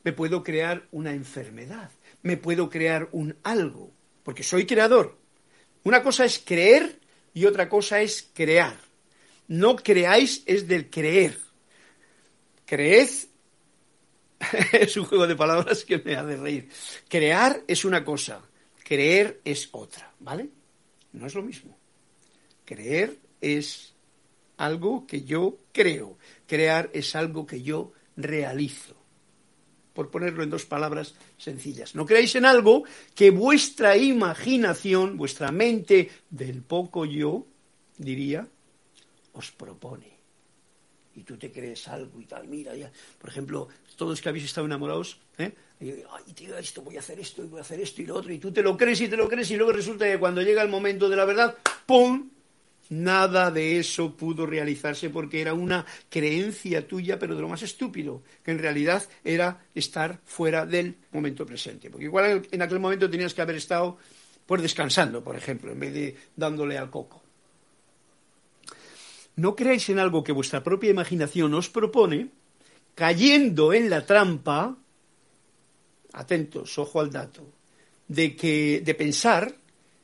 me 0.04 0.14
puedo 0.14 0.44
crear 0.44 0.88
una 0.90 1.14
enfermedad, 1.14 1.92
me 2.24 2.38
puedo 2.38 2.72
crear 2.72 3.08
un 3.12 3.36
algo, 3.44 3.92
porque 4.24 4.42
soy 4.42 4.66
creador. 4.66 5.16
Una 5.84 6.02
cosa 6.02 6.26
es 6.26 6.40
creer 6.40 6.98
y 7.36 7.46
otra 7.46 7.70
cosa 7.70 8.02
es 8.02 8.32
crear. 8.34 8.87
No 9.48 9.76
creáis 9.76 10.44
es 10.46 10.68
del 10.68 10.90
creer. 10.90 11.38
Creed 12.66 13.10
es 14.74 14.98
un 14.98 15.06
juego 15.06 15.28
de 15.28 15.36
palabras 15.36 15.84
que 15.84 15.98
me 16.00 16.16
hace 16.16 16.36
reír. 16.38 16.70
Crear 17.08 17.64
es 17.68 17.86
una 17.86 18.04
cosa, 18.04 18.42
creer 18.84 19.42
es 19.44 19.70
otra, 19.72 20.14
¿vale? 20.20 20.50
No 21.14 21.26
es 21.26 21.34
lo 21.34 21.42
mismo. 21.42 21.78
Creer 22.66 23.18
es 23.42 23.94
algo 24.58 25.06
que 25.08 25.24
yo 25.24 25.58
creo, 25.72 26.18
crear 26.46 26.90
es 26.94 27.16
algo 27.16 27.46
que 27.46 27.62
yo 27.62 27.94
realizo. 28.16 28.96
Por 29.94 30.12
ponerlo 30.12 30.44
en 30.44 30.52
dos 30.52 30.66
palabras 30.66 31.16
sencillas. 31.38 31.96
No 31.96 32.06
creáis 32.06 32.36
en 32.36 32.46
algo 32.46 32.84
que 33.16 33.32
vuestra 33.32 33.98
imaginación, 33.98 35.18
vuestra 35.18 35.52
mente 35.52 36.12
del 36.30 36.62
poco 36.62 37.06
yo, 37.06 37.48
diría, 37.98 38.48
os 39.38 39.52
propone 39.52 40.18
y 41.18 41.24
tú 41.24 41.36
te 41.36 41.52
crees 41.52 41.88
algo 41.88 42.22
y 42.22 42.26
tal, 42.26 42.48
mira, 42.48 42.76
ya, 42.76 42.92
por 43.18 43.30
ejemplo, 43.30 43.68
todos 43.96 44.22
que 44.22 44.30
habéis 44.30 44.46
estado 44.46 44.68
enamorados, 44.68 45.20
¿eh? 45.40 45.52
Y, 45.80 45.90
ay, 45.90 46.34
tío, 46.36 46.56
esto, 46.58 46.84
voy 46.84 46.96
a 46.96 47.00
hacer 47.00 47.20
esto, 47.20 47.44
y 47.44 47.48
voy 47.48 47.58
a 47.58 47.62
hacer 47.62 47.80
esto 47.80 48.04
y 48.04 48.06
lo 48.06 48.16
otro, 48.16 48.32
y 48.32 48.38
tú 48.38 48.52
te 48.52 48.62
lo 48.62 48.78
crees 48.78 49.02
y 49.02 49.08
te 49.08 49.18
lo 49.18 49.28
crees, 49.28 49.50
y 49.50 49.58
luego 49.58 49.72
resulta 49.72 50.06
que 50.06 50.20
cuando 50.20 50.44
llega 50.44 50.62
el 50.62 50.70
momento 50.70 51.10
de 51.10 51.16
la 51.16 51.26
verdad, 51.26 51.56
¡pum! 51.88 52.30
Nada 52.90 53.52
de 53.52 53.80
eso 53.80 54.16
pudo 54.16 54.46
realizarse 54.46 55.10
porque 55.10 55.42
era 55.42 55.54
una 55.54 55.86
creencia 56.08 56.88
tuya, 56.88 57.20
pero 57.20 57.36
de 57.36 57.42
lo 57.42 57.50
más 57.50 57.62
estúpido, 57.62 58.22
que 58.44 58.52
en 58.52 58.60
realidad 58.60 59.04
era 59.24 59.66
estar 59.76 60.22
fuera 60.24 60.66
del 60.66 60.96
momento 61.12 61.46
presente. 61.46 61.90
Porque 61.90 62.06
igual 62.06 62.48
en 62.50 62.62
aquel 62.62 62.80
momento 62.80 63.10
tenías 63.10 63.34
que 63.34 63.42
haber 63.42 63.58
estado 63.58 63.98
pues 64.46 64.62
descansando, 64.62 65.22
por 65.22 65.36
ejemplo, 65.36 65.74
en 65.74 65.80
vez 65.82 65.94
de 65.94 66.16
dándole 66.34 66.78
al 66.78 66.90
coco. 66.90 67.27
No 69.38 69.56
creáis 69.56 69.88
en 69.90 70.00
algo 70.00 70.24
que 70.26 70.34
vuestra 70.34 70.66
propia 70.66 70.90
imaginación 70.90 71.54
os 71.54 71.70
propone, 71.70 72.34
cayendo 72.98 73.72
en 73.72 73.86
la 73.88 74.02
trampa, 74.02 74.76
atentos, 76.14 76.74
ojo 76.82 77.00
al 77.00 77.14
dato, 77.14 77.46
de 78.10 78.36
que 78.36 78.82
de 78.82 78.94
pensar 78.96 79.54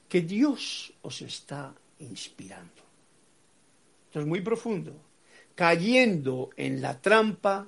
que 0.07 0.21
Dios 0.21 0.93
os 1.01 1.21
está 1.25 1.73
inspirando. 1.97 2.83
Esto 4.05 4.19
es 4.21 4.27
muy 4.27 4.41
profundo. 4.41 4.93
Cayendo 5.55 6.51
en 6.55 6.81
la 6.81 7.01
trampa 7.01 7.67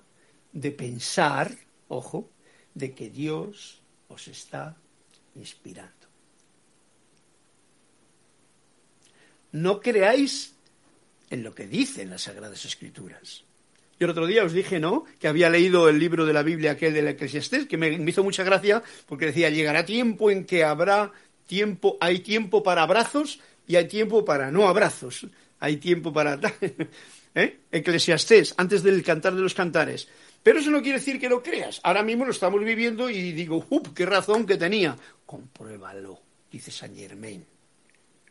de 0.54 0.69
pensar, 0.69 1.49
ojo, 1.88 2.30
de 2.75 2.93
que 2.93 3.10
Dios 3.10 3.82
os 4.08 4.28
está 4.28 4.78
inspirando. 5.34 5.93
No 9.51 9.80
creáis 9.80 10.55
en 11.29 11.43
lo 11.43 11.53
que 11.53 11.67
dicen 11.67 12.09
las 12.09 12.23
Sagradas 12.23 12.65
Escrituras. 12.65 13.43
Yo 13.99 14.05
el 14.05 14.11
otro 14.11 14.27
día 14.27 14.43
os 14.43 14.51
dije, 14.51 14.79
¿no?, 14.79 15.05
que 15.19 15.27
había 15.27 15.49
leído 15.49 15.88
el 15.88 15.99
libro 15.99 16.25
de 16.25 16.33
la 16.33 16.43
Biblia, 16.43 16.71
aquel 16.71 16.93
de 16.93 17.01
la 17.01 17.11
Eclesiastés, 17.11 17.65
que 17.65 17.77
me, 17.77 17.93
hizo 17.93 18.23
mucha 18.23 18.43
gracia, 18.43 18.83
porque 19.05 19.27
decía, 19.27 19.49
llegará 19.49 19.85
tiempo 19.85 20.29
en 20.29 20.45
que 20.45 20.65
habrá 20.65 21.13
tiempo, 21.47 21.97
hay 22.01 22.19
tiempo 22.19 22.61
para 22.61 22.83
abrazos 22.83 23.39
y 23.67 23.77
hay 23.77 23.88
tiempo 23.88 24.25
para 24.25 24.51
no 24.51 24.67
abrazos. 24.67 25.27
Hay 25.59 25.77
tiempo 25.77 26.11
para... 26.11 26.39
¿Eh? 27.35 27.59
Eclesiastés, 27.71 28.53
antes 28.57 28.83
del 28.83 29.03
cantar 29.03 29.33
de 29.33 29.41
los 29.41 29.53
cantares. 29.53 30.07
Pero 30.43 30.59
eso 30.59 30.69
no 30.71 30.81
quiere 30.81 30.99
decir 30.99 31.19
que 31.19 31.27
lo 31.27 31.41
creas. 31.41 31.81
Ahora 31.83 32.03
mismo 32.03 32.23
lo 32.23 32.31
estamos 32.31 32.63
viviendo 32.63 33.09
y 33.09 33.31
digo, 33.31 33.65
¡up! 33.69 33.93
¡Qué 33.93 34.05
razón 34.05 34.45
que 34.45 34.57
tenía! 34.57 34.95
Compruébalo, 35.25 36.21
dice 36.51 36.71
San 36.71 36.95
Germain. 36.95 37.45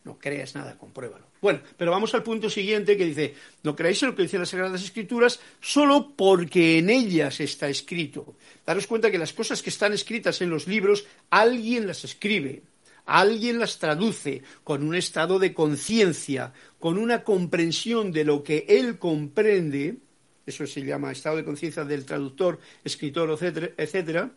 No 0.04 0.18
creas 0.18 0.54
nada, 0.54 0.76
compruébalo. 0.76 1.26
Bueno, 1.40 1.60
pero 1.78 1.90
vamos 1.90 2.14
al 2.14 2.22
punto 2.22 2.50
siguiente 2.50 2.96
que 2.96 3.06
dice, 3.06 3.34
no 3.62 3.74
creáis 3.74 4.02
en 4.02 4.10
lo 4.10 4.14
que 4.14 4.22
dicen 4.22 4.40
las 4.40 4.50
Sagradas 4.50 4.82
Escrituras 4.82 5.40
solo 5.60 6.12
porque 6.14 6.78
en 6.78 6.90
ellas 6.90 7.40
está 7.40 7.68
escrito. 7.68 8.36
Daros 8.66 8.86
cuenta 8.86 9.10
que 9.10 9.18
las 9.18 9.32
cosas 9.32 9.62
que 9.62 9.70
están 9.70 9.94
escritas 9.94 10.42
en 10.42 10.50
los 10.50 10.66
libros, 10.66 11.06
alguien 11.30 11.86
las 11.86 12.04
escribe, 12.04 12.62
alguien 13.06 13.58
las 13.58 13.78
traduce 13.78 14.42
con 14.62 14.86
un 14.86 14.94
estado 14.94 15.38
de 15.38 15.54
conciencia, 15.54 16.52
con 16.78 16.98
una 16.98 17.24
comprensión 17.24 18.12
de 18.12 18.24
lo 18.24 18.42
que 18.42 18.66
él 18.68 18.98
comprende, 18.98 19.96
eso 20.44 20.66
se 20.66 20.82
llama 20.82 21.12
estado 21.12 21.36
de 21.36 21.44
conciencia 21.44 21.84
del 21.84 22.04
traductor, 22.04 22.58
escritor, 22.84 23.30
etcétera, 23.30 23.70
etcétera, 23.78 24.30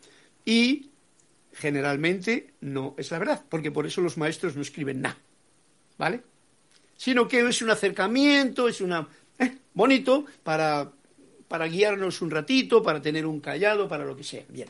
y 0.46 0.90
generalmente 1.52 2.54
no 2.62 2.94
es 2.96 3.10
la 3.10 3.18
verdad, 3.18 3.44
porque 3.50 3.70
por 3.70 3.86
eso 3.86 4.00
los 4.00 4.16
maestros 4.16 4.56
no 4.56 4.62
escriben 4.62 5.02
nada. 5.02 5.18
¿Vale? 5.98 6.22
Sino 6.96 7.28
que 7.28 7.40
es 7.40 7.62
un 7.62 7.70
acercamiento, 7.70 8.68
es 8.68 8.80
una 8.80 9.06
eh, 9.38 9.56
bonito 9.74 10.24
para, 10.42 10.90
para 11.46 11.66
guiarnos 11.66 12.22
un 12.22 12.30
ratito, 12.30 12.82
para 12.82 13.02
tener 13.02 13.26
un 13.26 13.40
callado, 13.40 13.88
para 13.88 14.04
lo 14.04 14.16
que 14.16 14.24
sea. 14.24 14.44
Bien. 14.48 14.68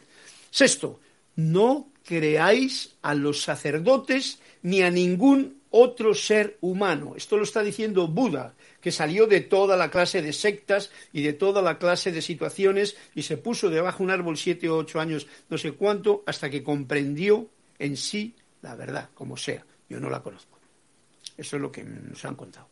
Sexto, 0.51 1.01
no 1.37 1.91
creáis 2.05 2.97
a 3.03 3.15
los 3.15 3.43
sacerdotes 3.43 4.41
ni 4.63 4.83
a 4.83 4.91
ningún 4.91 5.59
otro 5.71 6.15
ser 6.15 6.57
humano. 6.61 7.15
Esto 7.17 7.37
lo 7.37 7.45
está 7.45 7.63
diciendo 7.63 8.09
Buda, 8.09 8.55
que 8.81 8.91
salió 8.91 9.27
de 9.27 9.41
toda 9.43 9.77
la 9.77 9.91
clase 9.91 10.23
de 10.23 10.33
sectas 10.33 10.91
y 11.13 11.23
de 11.23 11.35
toda 11.35 11.61
la 11.63 11.79
clase 11.79 12.13
de 12.13 12.23
situaciones 12.23 12.97
y 13.15 13.23
se 13.23 13.37
puso 13.37 13.69
debajo 13.69 13.99
de 13.99 14.05
un 14.05 14.11
árbol 14.11 14.39
siete 14.39 14.69
o 14.69 14.79
ocho 14.79 15.01
años, 15.01 15.27
no 15.51 15.59
sé 15.59 15.73
cuánto, 15.73 16.23
hasta 16.27 16.49
que 16.49 16.63
comprendió 16.63 17.49
en 17.79 17.97
sí 17.97 18.35
la 18.63 18.75
verdad, 18.75 19.11
como 19.15 19.37
sea. 19.37 19.65
Yo 19.89 20.01
no 20.01 20.11
la 20.11 20.23
conozco. 20.23 20.58
Eso 21.39 21.57
es 21.57 21.63
lo 21.63 21.71
que 21.71 21.85
nos 21.85 22.23
han 22.25 22.35
contado. 22.35 22.69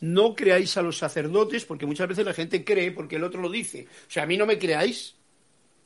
No 0.00 0.34
creáis 0.34 0.76
a 0.76 0.82
los 0.82 0.98
sacerdotes, 0.98 1.64
porque 1.64 1.86
muchas 1.86 2.08
veces 2.08 2.26
la 2.26 2.34
gente 2.34 2.64
cree 2.64 2.90
porque 2.90 3.16
el 3.16 3.24
otro 3.24 3.40
lo 3.40 3.48
dice. 3.48 3.86
O 4.06 4.10
sea, 4.10 4.24
a 4.24 4.26
mí 4.26 4.36
no 4.36 4.44
me 4.44 4.58
creáis, 4.58 5.14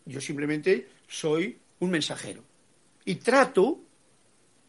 yo 0.06 0.20
simplemente 0.20 0.88
soy 1.06 1.58
un 1.78 1.90
mensajero. 1.90 2.42
Y 3.04 3.16
trato, 3.16 3.80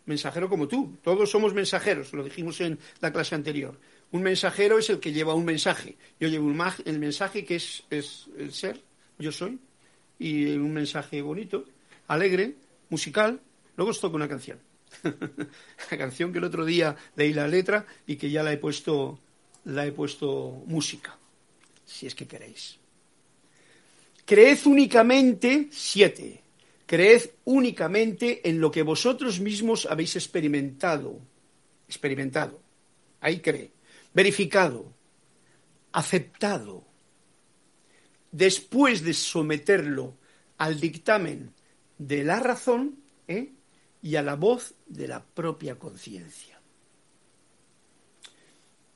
mensajero 0.06 0.50
como 0.50 0.68
tú, 0.68 0.98
todos 1.02 1.32
somos 1.32 1.54
mensajeros, 1.54 2.14
lo 2.14 2.24
dijimos 2.24 2.60
en 2.62 2.78
la 3.00 3.12
clase 3.12 3.34
anterior. 3.34 3.80
Un 4.12 4.22
mensajero 4.22 4.78
es 4.78 4.90
el 4.90 5.00
que 5.00 5.14
lleva 5.14 5.34
un 5.34 5.46
mensaje. 5.46 5.96
Yo 6.20 6.28
llevo 6.28 6.52
el 6.86 7.00
mensaje 7.00 7.46
que 7.46 7.56
es, 7.56 7.84
es 7.90 8.28
el 8.38 8.52
ser, 8.54 8.82
yo 9.18 9.32
soy, 9.32 9.58
y 10.20 10.52
un 10.52 10.74
mensaje 10.74 11.22
bonito, 11.22 11.66
alegre, 12.08 12.56
musical, 12.90 13.40
luego 13.78 13.92
os 13.92 14.00
toco 14.00 14.18
una 14.18 14.28
canción. 14.28 14.60
la 15.92 15.98
canción 15.98 16.32
que 16.32 16.40
el 16.40 16.44
otro 16.44 16.66
día 16.66 16.96
leí 17.16 17.34
la 17.34 17.48
letra 17.48 17.86
y 18.06 18.16
que 18.16 18.30
ya 18.30 18.44
la 18.44 18.54
he 18.54 18.58
puesto, 18.58 19.20
la 19.66 19.86
he 19.86 19.92
puesto 19.92 20.64
música, 20.66 21.18
si 21.86 22.08
es 22.08 22.16
que 22.16 22.28
queréis. 22.28 22.78
Creed 24.26 24.60
únicamente, 24.66 25.68
siete, 25.72 26.42
creed 26.86 27.32
únicamente 27.46 28.48
en 28.48 28.60
lo 28.60 28.72
que 28.72 28.84
vosotros 28.84 29.40
mismos 29.40 29.86
habéis 29.86 30.16
experimentado, 30.16 31.20
experimentado, 31.88 32.62
ahí 33.20 33.40
cree, 33.40 33.72
verificado, 34.14 34.94
aceptado, 35.92 36.86
después 38.32 39.04
de 39.04 39.14
someterlo 39.14 40.16
al 40.58 40.80
dictamen 40.80 41.54
de 41.98 42.24
la 42.24 42.40
razón, 42.40 42.98
¿eh? 43.28 43.52
Y 44.02 44.16
a 44.16 44.22
la 44.22 44.36
voz 44.36 44.74
de 44.88 45.08
la 45.08 45.24
propia 45.24 45.78
conciencia. 45.78 46.60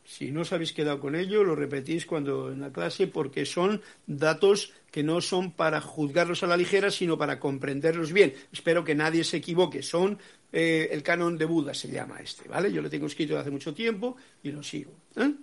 Si 0.05 0.31
no 0.31 0.41
os 0.41 0.53
habéis 0.53 0.71
quedado 0.71 0.99
con 0.99 1.15
ello, 1.15 1.43
lo 1.43 1.55
repetís 1.55 2.05
cuando 2.05 2.51
en 2.51 2.61
la 2.61 2.71
clase 2.71 3.07
porque 3.07 3.45
son 3.45 3.81
datos 4.05 4.71
que 4.91 5.03
no 5.03 5.19
son 5.19 5.51
para 5.51 5.81
juzgarlos 5.81 6.43
a 6.43 6.47
la 6.47 6.55
ligera, 6.55 6.91
sino 6.91 7.17
para 7.17 7.39
comprenderlos 7.39 8.13
bien. 8.13 8.33
Espero 8.53 8.83
que 8.83 8.95
nadie 8.95 9.23
se 9.23 9.37
equivoque. 9.37 9.81
Son 9.81 10.17
eh, 10.53 10.89
el 10.91 11.01
canon 11.01 11.37
de 11.37 11.45
Buda, 11.45 11.73
se 11.73 11.89
llama 11.89 12.19
este, 12.19 12.47
¿vale? 12.47 12.71
Yo 12.71 12.81
lo 12.81 12.89
tengo 12.89 13.07
escrito 13.07 13.37
hace 13.37 13.49
mucho 13.49 13.73
tiempo 13.73 14.15
y 14.43 14.51
lo 14.51 14.61
sigo. 14.61 14.93
¿eh? 15.17 15.33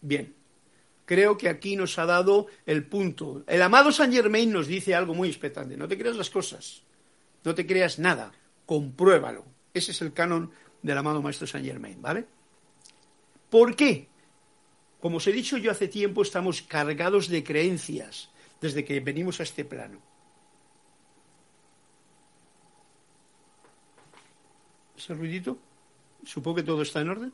Bien. 0.00 0.32
Creo 1.04 1.36
que 1.36 1.48
aquí 1.48 1.74
nos 1.74 1.98
ha 1.98 2.06
dado 2.06 2.46
el 2.64 2.86
punto. 2.86 3.42
El 3.48 3.60
amado 3.60 3.90
Saint 3.90 4.14
Germain 4.14 4.50
nos 4.52 4.68
dice 4.68 4.94
algo 4.94 5.14
muy 5.14 5.28
expectante. 5.28 5.76
No 5.76 5.88
te 5.88 5.98
creas 5.98 6.16
las 6.16 6.30
cosas. 6.30 6.82
No 7.44 7.54
te 7.54 7.66
creas 7.66 7.98
nada 7.98 8.32
compruébalo. 8.66 9.44
Ese 9.74 9.92
es 9.92 10.02
el 10.02 10.12
canon 10.12 10.50
del 10.82 10.98
amado 10.98 11.22
Maestro 11.22 11.46
Saint 11.46 11.66
Germain, 11.66 12.00
¿vale? 12.00 12.26
¿Por 13.50 13.76
qué? 13.76 14.08
Como 15.00 15.16
os 15.16 15.26
he 15.26 15.32
dicho 15.32 15.58
yo 15.58 15.70
hace 15.70 15.88
tiempo, 15.88 16.22
estamos 16.22 16.62
cargados 16.62 17.28
de 17.28 17.42
creencias 17.42 18.30
desde 18.60 18.84
que 18.84 19.00
venimos 19.00 19.40
a 19.40 19.42
este 19.42 19.64
plano. 19.64 20.00
¿Ese 24.96 25.14
ruidito? 25.14 25.58
Supongo 26.24 26.56
que 26.56 26.62
todo 26.62 26.82
está 26.82 27.00
en 27.00 27.08
orden. 27.08 27.32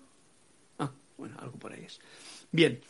Ah, 0.78 0.90
bueno, 1.18 1.36
algo 1.38 1.58
por 1.58 1.72
ahí 1.72 1.84
es. 1.84 2.00
Bien, 2.50 2.80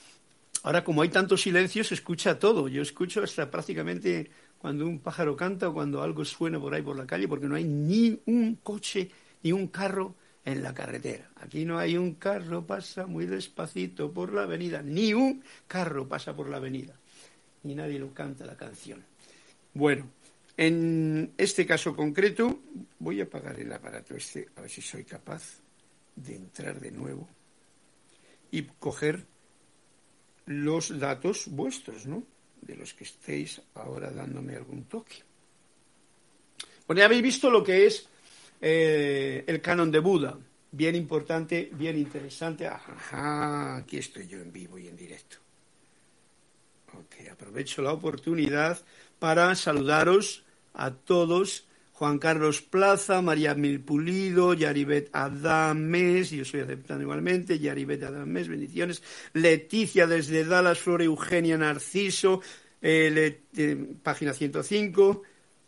ahora 0.62 0.84
como 0.84 1.02
hay 1.02 1.08
tanto 1.08 1.36
silencio, 1.36 1.82
se 1.82 1.94
escucha 1.94 2.38
todo. 2.38 2.68
Yo 2.68 2.82
escucho 2.82 3.22
hasta 3.22 3.50
prácticamente 3.50 4.30
cuando 4.58 4.86
un 4.86 4.98
pájaro 4.98 5.36
canta 5.36 5.68
o 5.68 5.74
cuando 5.74 6.02
algo 6.02 6.24
suena 6.24 6.58
por 6.60 6.74
ahí 6.74 6.82
por 6.82 6.96
la 6.96 7.06
calle, 7.06 7.28
porque 7.28 7.46
no 7.46 7.54
hay 7.54 7.64
ni 7.64 8.20
un 8.26 8.56
coche 8.56 9.10
ni 9.42 9.52
un 9.52 9.68
carro 9.68 10.14
en 10.44 10.62
la 10.62 10.74
carretera. 10.74 11.30
Aquí 11.36 11.64
no 11.64 11.78
hay 11.78 11.96
un 11.96 12.14
carro, 12.14 12.66
pasa 12.66 13.06
muy 13.06 13.26
despacito 13.26 14.12
por 14.12 14.32
la 14.32 14.42
avenida. 14.42 14.82
Ni 14.82 15.14
un 15.14 15.42
carro 15.66 16.08
pasa 16.08 16.34
por 16.34 16.48
la 16.48 16.56
avenida. 16.56 16.94
Ni 17.62 17.74
nadie 17.74 17.98
lo 17.98 18.12
canta 18.12 18.46
la 18.46 18.56
canción. 18.56 19.04
Bueno, 19.74 20.08
en 20.56 21.32
este 21.36 21.66
caso 21.66 21.94
concreto 21.94 22.60
voy 22.98 23.20
a 23.20 23.24
apagar 23.24 23.60
el 23.60 23.72
aparato 23.72 24.16
este, 24.16 24.48
a 24.56 24.62
ver 24.62 24.70
si 24.70 24.82
soy 24.82 25.04
capaz 25.04 25.60
de 26.16 26.34
entrar 26.34 26.80
de 26.80 26.90
nuevo 26.90 27.28
y 28.50 28.62
coger 28.62 29.24
los 30.46 30.98
datos 30.98 31.46
vuestros, 31.48 32.06
¿no? 32.06 32.24
De 32.68 32.76
los 32.76 32.94
que 32.94 33.04
estéis 33.04 33.60
ahora 33.74 34.10
dándome 34.10 34.54
algún 34.54 34.84
toque. 34.84 35.16
Bueno, 36.86 37.00
ya 37.00 37.06
habéis 37.06 37.22
visto 37.22 37.50
lo 37.50 37.64
que 37.64 37.86
es 37.86 38.06
eh, 38.60 39.42
el 39.46 39.60
canon 39.60 39.90
de 39.90 39.98
Buda. 39.98 40.38
Bien 40.70 40.94
importante, 40.94 41.70
bien 41.72 41.96
interesante. 41.96 42.66
Ajá, 42.66 43.76
aquí 43.76 43.96
estoy 43.96 44.26
yo 44.26 44.38
en 44.38 44.52
vivo 44.52 44.78
y 44.78 44.86
en 44.86 44.96
directo. 44.96 45.38
Ok, 46.92 47.28
aprovecho 47.30 47.82
la 47.82 47.92
oportunidad 47.92 48.78
para 49.18 49.54
saludaros 49.54 50.44
a 50.74 50.90
todos. 50.90 51.67
Juan 51.98 52.20
Carlos 52.20 52.62
Plaza, 52.62 53.20
María 53.22 53.56
Mil 53.56 53.80
Pulido, 53.80 54.54
Yaribet 54.54 55.10
Adames, 55.12 56.30
yo 56.30 56.44
soy 56.44 56.60
aceptando 56.60 57.02
igualmente, 57.02 57.58
Yaribet 57.58 58.04
Adames, 58.04 58.46
bendiciones. 58.46 59.02
Leticia 59.32 60.06
desde 60.06 60.44
Dallas, 60.44 60.78
Flor 60.78 61.02
Eugenia 61.02 61.58
Narciso, 61.58 62.40
eh, 62.80 63.40
página 64.00 64.32
105. 64.32 65.22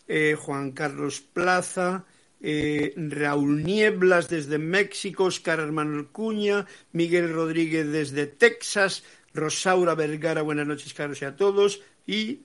Eh, 0.06 0.36
Juan 0.38 0.70
Carlos 0.70 1.20
Plaza, 1.20 2.04
eh, 2.40 2.94
Raúl 2.96 3.64
Nieblas 3.64 4.28
desde 4.28 4.58
México, 4.58 5.24
Oscar 5.24 5.58
Hermano 5.58 6.12
Cuña, 6.12 6.64
Miguel 6.92 7.32
Rodríguez 7.32 7.88
desde 7.90 8.28
Texas, 8.28 9.02
Rosaura 9.34 9.96
Vergara, 9.96 10.42
buenas 10.42 10.68
noches, 10.68 10.94
Carlos, 10.94 11.20
y 11.22 11.24
a 11.24 11.34
todos, 11.34 11.82
y 12.06 12.42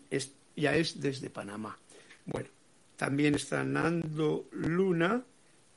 ya 0.55 0.75
es 0.75 0.99
desde 0.99 1.29
Panamá. 1.29 1.77
Bueno, 2.25 2.49
también 2.95 3.35
está 3.35 3.63
Nando 3.63 4.47
Luna 4.51 5.23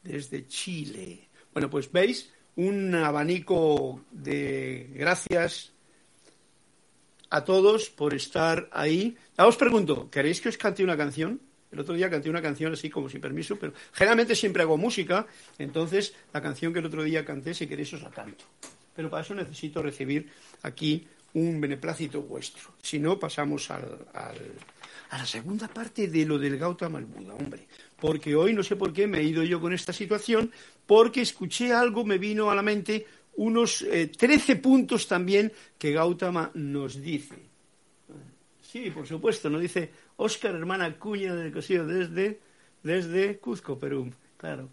desde 0.02 0.46
Chile. 0.46 1.28
Bueno, 1.52 1.68
pues 1.70 1.90
veis 1.90 2.32
un 2.56 2.94
abanico 2.94 4.04
de 4.10 4.90
gracias 4.94 5.72
a 7.30 7.44
todos 7.44 7.90
por 7.90 8.14
estar 8.14 8.68
ahí. 8.72 9.16
os 9.36 9.56
pregunto, 9.56 10.10
¿queréis 10.10 10.40
que 10.40 10.48
os 10.48 10.56
cante 10.56 10.82
una 10.82 10.96
canción? 10.96 11.40
El 11.70 11.80
otro 11.80 11.94
día 11.94 12.08
canté 12.08 12.30
una 12.30 12.40
canción 12.40 12.72
así 12.72 12.88
como 12.88 13.08
sin 13.08 13.20
permiso, 13.20 13.56
pero 13.56 13.74
generalmente 13.92 14.34
siempre 14.34 14.62
hago 14.62 14.78
música, 14.78 15.26
entonces 15.58 16.14
la 16.32 16.40
canción 16.40 16.72
que 16.72 16.78
el 16.78 16.86
otro 16.86 17.02
día 17.02 17.24
canté, 17.24 17.52
si 17.52 17.66
queréis, 17.66 17.92
os 17.92 18.02
la 18.02 18.10
canto. 18.10 18.44
Pero 18.96 19.10
para 19.10 19.22
eso 19.22 19.34
necesito 19.34 19.82
recibir 19.82 20.30
aquí 20.62 21.06
un 21.34 21.60
beneplácito 21.60 22.22
vuestro. 22.22 22.74
Si 22.82 22.98
no, 22.98 23.18
pasamos 23.18 23.70
al, 23.70 24.06
a 25.10 25.18
la 25.18 25.26
segunda 25.26 25.68
parte 25.68 26.08
de 26.08 26.24
lo 26.24 26.38
del 26.38 26.58
Gautama 26.58 27.00
Buda, 27.00 27.34
hombre. 27.34 27.66
Porque 28.00 28.34
hoy 28.34 28.52
no 28.52 28.62
sé 28.62 28.76
por 28.76 28.92
qué 28.92 29.06
me 29.06 29.18
he 29.18 29.24
ido 29.24 29.42
yo 29.42 29.60
con 29.60 29.72
esta 29.72 29.92
situación, 29.92 30.50
porque 30.86 31.22
escuché 31.22 31.72
algo, 31.72 32.04
me 32.04 32.18
vino 32.18 32.50
a 32.50 32.54
la 32.54 32.62
mente 32.62 33.06
unos 33.36 33.82
eh, 33.82 34.08
trece 34.08 34.56
puntos 34.56 35.06
también 35.06 35.52
que 35.78 35.92
Gautama 35.92 36.50
nos 36.54 37.00
dice. 37.00 37.36
Sí, 38.60 38.90
por 38.90 39.06
supuesto, 39.06 39.48
nos 39.48 39.62
dice 39.62 39.90
Óscar 40.16 40.54
Hermana 40.54 40.98
Cuña 40.98 41.34
de 41.34 41.50
Cosío 41.50 41.86
desde, 41.86 42.38
desde 42.82 43.38
Cuzco, 43.38 43.78
Perú. 43.78 44.12
Claro. 44.36 44.68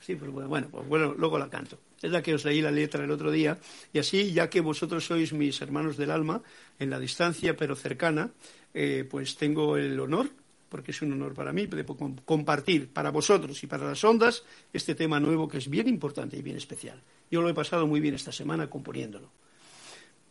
Sí, 0.00 0.14
pues 0.14 0.30
bueno, 0.30 0.68
pues 0.70 0.88
bueno, 0.88 1.14
luego 1.18 1.38
la 1.38 1.50
canto. 1.50 1.78
Es 2.00 2.10
la 2.10 2.22
que 2.22 2.34
os 2.34 2.44
leí 2.44 2.60
la 2.60 2.70
letra 2.70 3.04
el 3.04 3.10
otro 3.10 3.30
día. 3.30 3.58
Y 3.92 3.98
así, 3.98 4.32
ya 4.32 4.48
que 4.48 4.60
vosotros 4.60 5.04
sois 5.04 5.32
mis 5.32 5.60
hermanos 5.60 5.96
del 5.96 6.10
alma, 6.10 6.42
en 6.78 6.90
la 6.90 7.00
distancia 7.00 7.56
pero 7.56 7.74
cercana, 7.74 8.30
eh, 8.78 9.08
pues 9.08 9.36
tengo 9.36 9.78
el 9.78 9.98
honor, 9.98 10.28
porque 10.68 10.90
es 10.90 11.00
un 11.00 11.10
honor 11.14 11.32
para 11.32 11.50
mí, 11.50 11.64
de 11.64 11.86
compartir 12.26 12.92
para 12.92 13.10
vosotros 13.10 13.62
y 13.62 13.66
para 13.66 13.86
las 13.86 14.04
ondas 14.04 14.44
este 14.70 14.94
tema 14.94 15.18
nuevo 15.18 15.48
que 15.48 15.56
es 15.56 15.70
bien 15.70 15.88
importante 15.88 16.36
y 16.36 16.42
bien 16.42 16.58
especial. 16.58 17.02
Yo 17.30 17.40
lo 17.40 17.48
he 17.48 17.54
pasado 17.54 17.86
muy 17.86 18.00
bien 18.00 18.14
esta 18.14 18.32
semana 18.32 18.68
componiéndolo. 18.68 19.30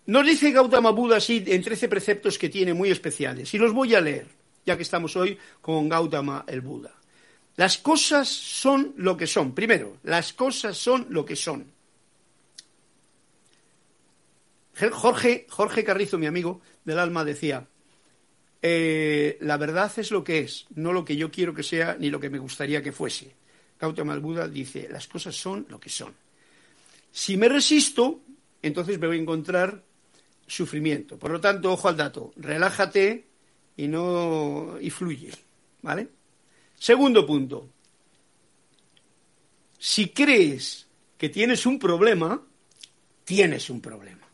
Nos 0.05 0.23
dice 0.27 0.51
Gautama 0.51 0.91
Buda 0.91 1.17
así 1.17 1.43
en 1.47 1.63
trece 1.63 1.89
preceptos 1.89 2.37
que 2.37 2.49
tiene 2.49 2.75
muy 2.75 2.91
especiales, 2.91 3.51
y 3.51 3.57
los 3.57 3.73
voy 3.73 3.95
a 3.95 4.01
leer, 4.01 4.27
ya 4.63 4.77
que 4.77 4.83
estamos 4.83 5.15
hoy 5.15 5.39
con 5.59 5.89
Gautama 5.89 6.45
el 6.47 6.61
Buda. 6.61 6.93
Las 7.55 7.79
cosas 7.79 8.27
son 8.27 8.93
lo 8.97 9.17
que 9.17 9.25
son. 9.25 9.55
Primero, 9.55 9.97
las 10.03 10.33
cosas 10.33 10.77
son 10.77 11.07
lo 11.09 11.25
que 11.25 11.35
son. 11.35 11.65
Jorge, 14.91 15.47
Jorge 15.49 15.83
Carrizo, 15.83 16.19
mi 16.19 16.27
amigo 16.27 16.61
del 16.83 16.99
alma, 16.99 17.25
decía, 17.25 17.65
eh, 18.67 19.37
la 19.41 19.57
verdad 19.57 19.91
es 19.95 20.09
lo 20.09 20.23
que 20.23 20.39
es, 20.39 20.65
no 20.73 20.91
lo 20.91 21.05
que 21.05 21.15
yo 21.15 21.29
quiero 21.29 21.53
que 21.53 21.61
sea 21.61 21.97
ni 21.99 22.09
lo 22.09 22.19
que 22.19 22.31
me 22.31 22.39
gustaría 22.39 22.81
que 22.81 22.91
fuese. 22.91 23.31
Gautama 23.79 24.17
Buda 24.17 24.47
dice, 24.47 24.87
las 24.89 25.07
cosas 25.07 25.35
son 25.35 25.67
lo 25.69 25.79
que 25.79 25.91
son. 25.91 26.11
Si 27.11 27.37
me 27.37 27.47
resisto, 27.47 28.21
entonces 28.63 28.97
me 28.97 29.05
voy 29.05 29.17
a 29.17 29.21
encontrar 29.21 29.83
sufrimiento. 30.47 31.19
Por 31.19 31.29
lo 31.29 31.39
tanto, 31.39 31.71
ojo 31.71 31.89
al 31.89 31.95
dato, 31.95 32.33
relájate 32.37 33.27
y 33.77 33.87
no 33.87 34.79
y 34.81 34.89
fluye, 34.89 35.29
¿vale? 35.83 36.07
Segundo 36.75 37.23
punto. 37.23 37.69
Si 39.77 40.09
crees 40.09 40.87
que 41.19 41.29
tienes 41.29 41.67
un 41.67 41.77
problema, 41.77 42.41
tienes 43.25 43.69
un 43.69 43.79
problema. 43.79 44.24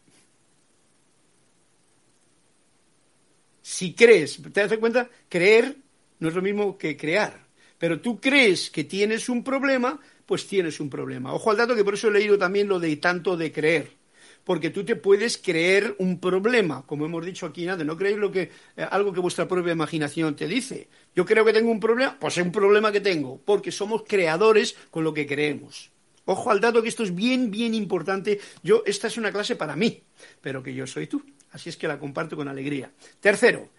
Si 3.61 3.93
crees, 3.93 4.41
¿te 4.41 4.67
das 4.67 4.77
cuenta? 4.77 5.09
Creer 5.29 5.77
no 6.19 6.29
es 6.29 6.35
lo 6.35 6.41
mismo 6.41 6.77
que 6.77 6.97
crear. 6.97 7.45
Pero 7.77 7.99
tú 7.99 8.19
crees 8.19 8.69
que 8.69 8.83
tienes 8.83 9.29
un 9.29 9.43
problema, 9.43 9.99
pues 10.25 10.47
tienes 10.47 10.79
un 10.79 10.89
problema. 10.89 11.33
Ojo 11.33 11.51
al 11.51 11.57
dato 11.57 11.75
que 11.75 11.83
por 11.83 11.95
eso 11.95 12.09
he 12.09 12.11
leído 12.11 12.37
también 12.37 12.67
lo 12.67 12.79
de 12.79 12.95
tanto 12.97 13.37
de 13.37 13.51
creer 13.51 14.01
porque 14.43 14.69
tú 14.69 14.83
te 14.83 14.95
puedes 14.95 15.37
creer 15.37 15.95
un 15.99 16.19
problema, 16.19 16.85
como 16.85 17.05
hemos 17.05 17.25
dicho 17.25 17.45
aquí 17.45 17.65
nada, 17.65 17.83
no 17.83 17.97
creéis 17.97 18.17
lo 18.17 18.31
que, 18.31 18.51
eh, 18.75 18.87
algo 18.89 19.13
que 19.13 19.19
vuestra 19.19 19.47
propia 19.47 19.73
imaginación 19.73 20.35
te 20.35 20.47
dice. 20.47 20.87
Yo 21.15 21.25
creo 21.25 21.45
que 21.45 21.53
tengo 21.53 21.71
un 21.71 21.79
problema, 21.79 22.17
pues 22.19 22.37
es 22.37 22.43
un 22.43 22.51
problema 22.51 22.91
que 22.91 23.01
tengo, 23.01 23.39
porque 23.43 23.71
somos 23.71 24.03
creadores 24.07 24.75
con 24.89 25.03
lo 25.03 25.13
que 25.13 25.27
creemos. 25.27 25.91
Ojo 26.25 26.51
al 26.51 26.59
dato 26.59 26.81
que 26.81 26.89
esto 26.89 27.03
es 27.03 27.13
bien, 27.13 27.51
bien 27.51 27.73
importante. 27.73 28.39
Yo, 28.63 28.83
esta 28.85 29.07
es 29.07 29.17
una 29.17 29.31
clase 29.31 29.55
para 29.55 29.75
mí, 29.75 30.03
pero 30.39 30.61
que 30.61 30.73
yo 30.73 30.87
soy 30.87 31.07
tú. 31.07 31.23
Así 31.51 31.69
es 31.69 31.77
que 31.77 31.87
la 31.87 31.99
comparto 31.99 32.35
con 32.35 32.47
alegría. 32.47 32.91
Tercero, 33.19 33.69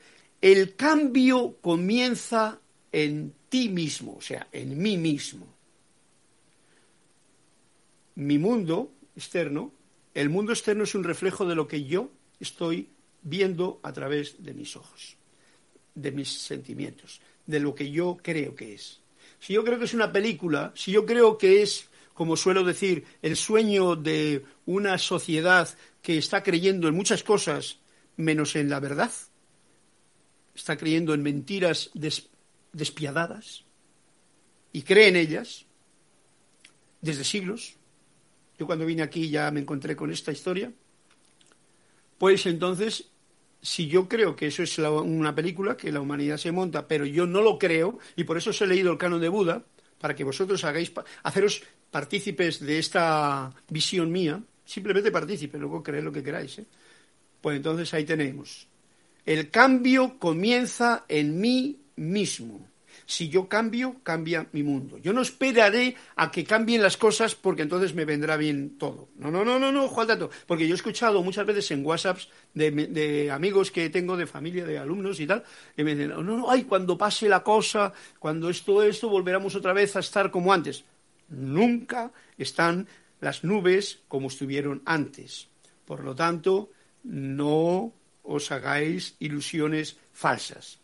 el 0.40 0.76
cambio 0.76 1.56
comienza 1.60 2.58
en 2.90 3.32
ti 3.48 3.68
mismo, 3.68 4.16
o 4.18 4.20
sea, 4.20 4.48
en 4.52 4.80
mí 4.80 4.96
mismo. 4.96 5.46
Mi 8.14 8.38
mundo 8.38 8.92
externo 9.16 9.72
el 10.14 10.28
mundo 10.28 10.52
externo 10.52 10.84
es 10.84 10.94
un 10.94 11.04
reflejo 11.04 11.46
de 11.46 11.54
lo 11.54 11.66
que 11.66 11.84
yo 11.84 12.10
estoy 12.38 12.88
viendo 13.22 13.80
a 13.82 13.92
través 13.92 14.42
de 14.42 14.52
mis 14.52 14.76
ojos, 14.76 15.16
de 15.94 16.12
mis 16.12 16.28
sentimientos, 16.28 17.20
de 17.46 17.60
lo 17.60 17.74
que 17.74 17.90
yo 17.90 18.18
creo 18.22 18.54
que 18.54 18.74
es. 18.74 19.00
Si 19.40 19.54
yo 19.54 19.64
creo 19.64 19.78
que 19.78 19.86
es 19.86 19.94
una 19.94 20.12
película, 20.12 20.72
si 20.74 20.92
yo 20.92 21.06
creo 21.06 21.38
que 21.38 21.62
es, 21.62 21.88
como 22.12 22.36
suelo 22.36 22.62
decir, 22.62 23.04
el 23.22 23.36
sueño 23.36 23.96
de 23.96 24.44
una 24.66 24.98
sociedad 24.98 25.68
que 26.02 26.18
está 26.18 26.42
creyendo 26.42 26.88
en 26.88 26.94
muchas 26.94 27.22
cosas 27.22 27.78
menos 28.16 28.56
en 28.56 28.68
la 28.68 28.80
verdad, 28.80 29.12
está 30.54 30.76
creyendo 30.76 31.14
en 31.14 31.22
mentiras 31.22 31.90
despiadadas 32.72 33.64
y 34.72 34.82
cree 34.82 35.08
en 35.08 35.16
ellas 35.16 35.64
desde 37.00 37.24
siglos, 37.24 37.76
yo 38.58 38.66
cuando 38.66 38.86
vine 38.86 39.02
aquí 39.02 39.30
ya 39.30 39.50
me 39.50 39.60
encontré 39.60 39.96
con 39.96 40.12
esta 40.12 40.30
historia. 40.30 40.72
Pues 42.18 42.46
entonces, 42.46 43.10
si 43.60 43.88
yo 43.88 44.08
creo 44.08 44.36
que 44.36 44.46
eso 44.46 44.62
es 44.62 44.78
una 44.78 45.34
película, 45.34 45.76
que 45.76 45.90
la 45.90 46.00
humanidad 46.00 46.36
se 46.36 46.52
monta, 46.52 46.86
pero 46.86 47.04
yo 47.04 47.26
no 47.26 47.42
lo 47.42 47.58
creo, 47.58 47.98
y 48.14 48.24
por 48.24 48.36
eso 48.36 48.50
os 48.50 48.60
he 48.62 48.66
leído 48.66 48.92
el 48.92 48.98
canon 48.98 49.20
de 49.20 49.28
Buda, 49.28 49.64
para 49.98 50.14
que 50.14 50.24
vosotros 50.24 50.64
hagáis, 50.64 50.92
haceros 51.22 51.62
partícipes 51.90 52.60
de 52.60 52.78
esta 52.78 53.52
visión 53.68 54.12
mía, 54.12 54.42
simplemente 54.64 55.10
partícipes, 55.10 55.60
luego 55.60 55.82
creed 55.82 56.04
lo 56.04 56.12
que 56.12 56.22
queráis. 56.22 56.58
¿eh? 56.58 56.66
Pues 57.40 57.56
entonces 57.56 57.92
ahí 57.94 58.04
tenemos. 58.04 58.66
El 59.24 59.50
cambio 59.50 60.18
comienza 60.18 61.04
en 61.08 61.40
mí 61.40 61.78
mismo. 61.96 62.68
Si 63.06 63.28
yo 63.28 63.48
cambio, 63.48 63.96
cambia 64.02 64.46
mi 64.52 64.62
mundo. 64.62 64.98
Yo 64.98 65.12
no 65.12 65.22
esperaré 65.22 65.96
a 66.16 66.30
que 66.30 66.44
cambien 66.44 66.82
las 66.82 66.96
cosas 66.96 67.34
porque 67.34 67.62
entonces 67.62 67.94
me 67.94 68.04
vendrá 68.04 68.36
bien 68.36 68.78
todo. 68.78 69.08
No, 69.16 69.30
no, 69.30 69.44
no, 69.44 69.58
no, 69.58 69.72
no, 69.72 69.88
Juan 69.88 70.06
Tato. 70.06 70.30
Porque 70.46 70.66
yo 70.66 70.74
he 70.74 70.76
escuchado 70.76 71.22
muchas 71.22 71.46
veces 71.46 71.70
en 71.70 71.84
WhatsApps 71.84 72.28
de, 72.54 73.30
amigos 73.30 73.70
que 73.70 73.90
tengo, 73.90 74.16
de 74.16 74.26
familia, 74.26 74.64
de 74.64 74.78
alumnos 74.78 75.20
y 75.20 75.26
tal, 75.26 75.42
que 75.74 75.84
me 75.84 75.94
dicen, 75.94 76.10
no, 76.10 76.22
no, 76.22 76.50
ay, 76.50 76.64
cuando 76.64 76.96
pase 76.96 77.28
la 77.28 77.42
cosa, 77.42 77.92
cuando 78.18 78.48
esto, 78.48 78.82
esto, 78.82 79.08
volveremos 79.08 79.54
otra 79.54 79.72
vez 79.72 79.96
a 79.96 80.00
estar 80.00 80.30
como 80.30 80.52
antes. 80.52 80.84
Nunca 81.28 82.12
están 82.36 82.86
las 83.22 83.44
nubes 83.44 84.00
como 84.08 84.26
estuvieron 84.26 84.82
antes. 84.84 85.48
Por 85.86 86.02
lo 86.02 86.14
tanto, 86.14 86.70
no 87.04 87.92
os 88.24 88.50
hagáis 88.50 89.14
ilusiones 89.20 89.96
falsas. 90.12 90.80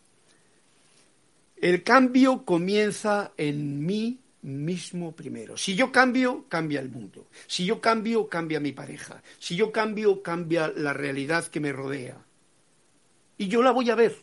El 1.57 1.83
cambio 1.83 2.45
comienza 2.45 3.33
en 3.35 3.85
mí 3.85 4.19
mismo 4.41 5.11
primero. 5.11 5.57
Si 5.57 5.75
yo 5.75 5.91
cambio, 5.91 6.45
cambia 6.47 6.79
el 6.79 6.89
mundo. 6.89 7.27
Si 7.45 7.65
yo 7.65 7.81
cambio, 7.81 8.29
cambia 8.29 8.61
mi 8.61 8.71
pareja. 8.71 9.21
Si 9.37 9.57
yo 9.57 9.73
cambio, 9.73 10.23
cambia 10.23 10.71
la 10.73 10.93
realidad 10.93 11.45
que 11.47 11.59
me 11.59 11.73
rodea. 11.73 12.17
Y 13.37 13.49
yo 13.49 13.61
la 13.61 13.71
voy 13.71 13.89
a 13.89 13.95
ver, 13.95 14.15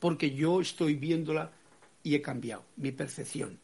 porque 0.00 0.32
yo 0.32 0.60
estoy 0.60 0.94
viéndola 0.94 1.52
y 2.02 2.16
he 2.16 2.20
cambiado 2.20 2.64
mi 2.76 2.90
percepción. 2.90 3.60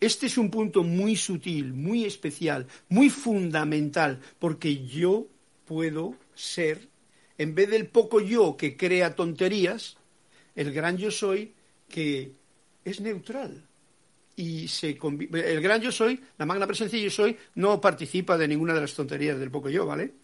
Este 0.00 0.26
es 0.26 0.38
un 0.38 0.50
punto 0.50 0.82
muy 0.82 1.14
sutil, 1.14 1.74
muy 1.74 2.04
especial, 2.04 2.66
muy 2.88 3.10
fundamental, 3.10 4.20
porque 4.38 4.86
yo 4.86 5.26
puedo 5.66 6.16
ser, 6.34 6.88
en 7.36 7.54
vez 7.54 7.68
del 7.68 7.86
poco 7.86 8.20
yo 8.20 8.56
que 8.56 8.76
crea 8.76 9.14
tonterías, 9.14 9.98
el 10.54 10.72
gran 10.72 10.96
yo 10.96 11.10
soy 11.10 11.54
que 11.88 12.32
es 12.84 13.00
neutral. 13.00 13.66
Y 14.36 14.68
se 14.68 14.98
el 15.32 15.60
gran 15.60 15.82
yo 15.82 15.92
soy, 15.92 16.18
la 16.38 16.46
magna 16.46 16.66
presencia 16.66 16.98
yo 16.98 17.10
soy, 17.10 17.36
no 17.54 17.78
participa 17.80 18.38
de 18.38 18.48
ninguna 18.48 18.72
de 18.72 18.80
las 18.80 18.94
tonterías 18.94 19.38
del 19.38 19.50
poco 19.50 19.68
yo, 19.68 19.84
¿vale? 19.84 20.14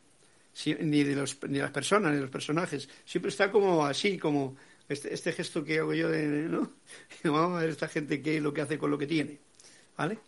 ni, 0.81 1.05
de 1.05 1.15
los, 1.15 1.39
ni 1.43 1.55
de 1.55 1.63
las 1.63 1.71
personas, 1.71 2.11
ni 2.11 2.17
de 2.17 2.23
los 2.23 2.31
personajes. 2.31 2.89
Siempre 3.05 3.29
está 3.29 3.51
como 3.51 3.85
así, 3.85 4.19
como 4.19 4.57
este, 4.89 5.13
este 5.13 5.33
gesto 5.33 5.65
que 5.65 5.79
hago 5.79 5.93
yo 5.95 6.09
de, 6.09 6.27
¿no? 6.49 6.73
Vamos 7.25 7.59
a 7.59 7.61
ver 7.61 7.71
esta 7.71 7.89
gente 7.89 8.23
qué 8.23 8.37
es 8.37 8.43
lo 8.43 8.53
que 8.53 8.63
hace 8.63 8.79
con 8.79 8.91
lo 8.91 8.99
que 8.99 9.07
tiene, 9.07 9.39
¿vale? 9.97 10.19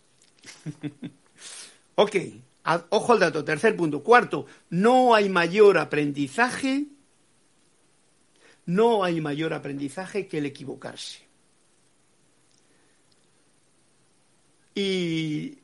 ok, 1.95 2.15
ojo 2.89 3.13
al 3.13 3.19
dato, 3.19 3.43
tercer 3.43 3.75
punto. 3.75 4.03
Cuarto, 4.03 4.45
no 4.69 5.13
hay 5.15 5.29
mayor 5.29 5.77
aprendizaje, 5.77 6.85
no 8.65 9.03
hay 9.03 9.21
mayor 9.21 9.53
aprendizaje 9.53 10.27
que 10.27 10.39
el 10.39 10.45
equivocarse. 10.45 11.27
Y 14.75 15.57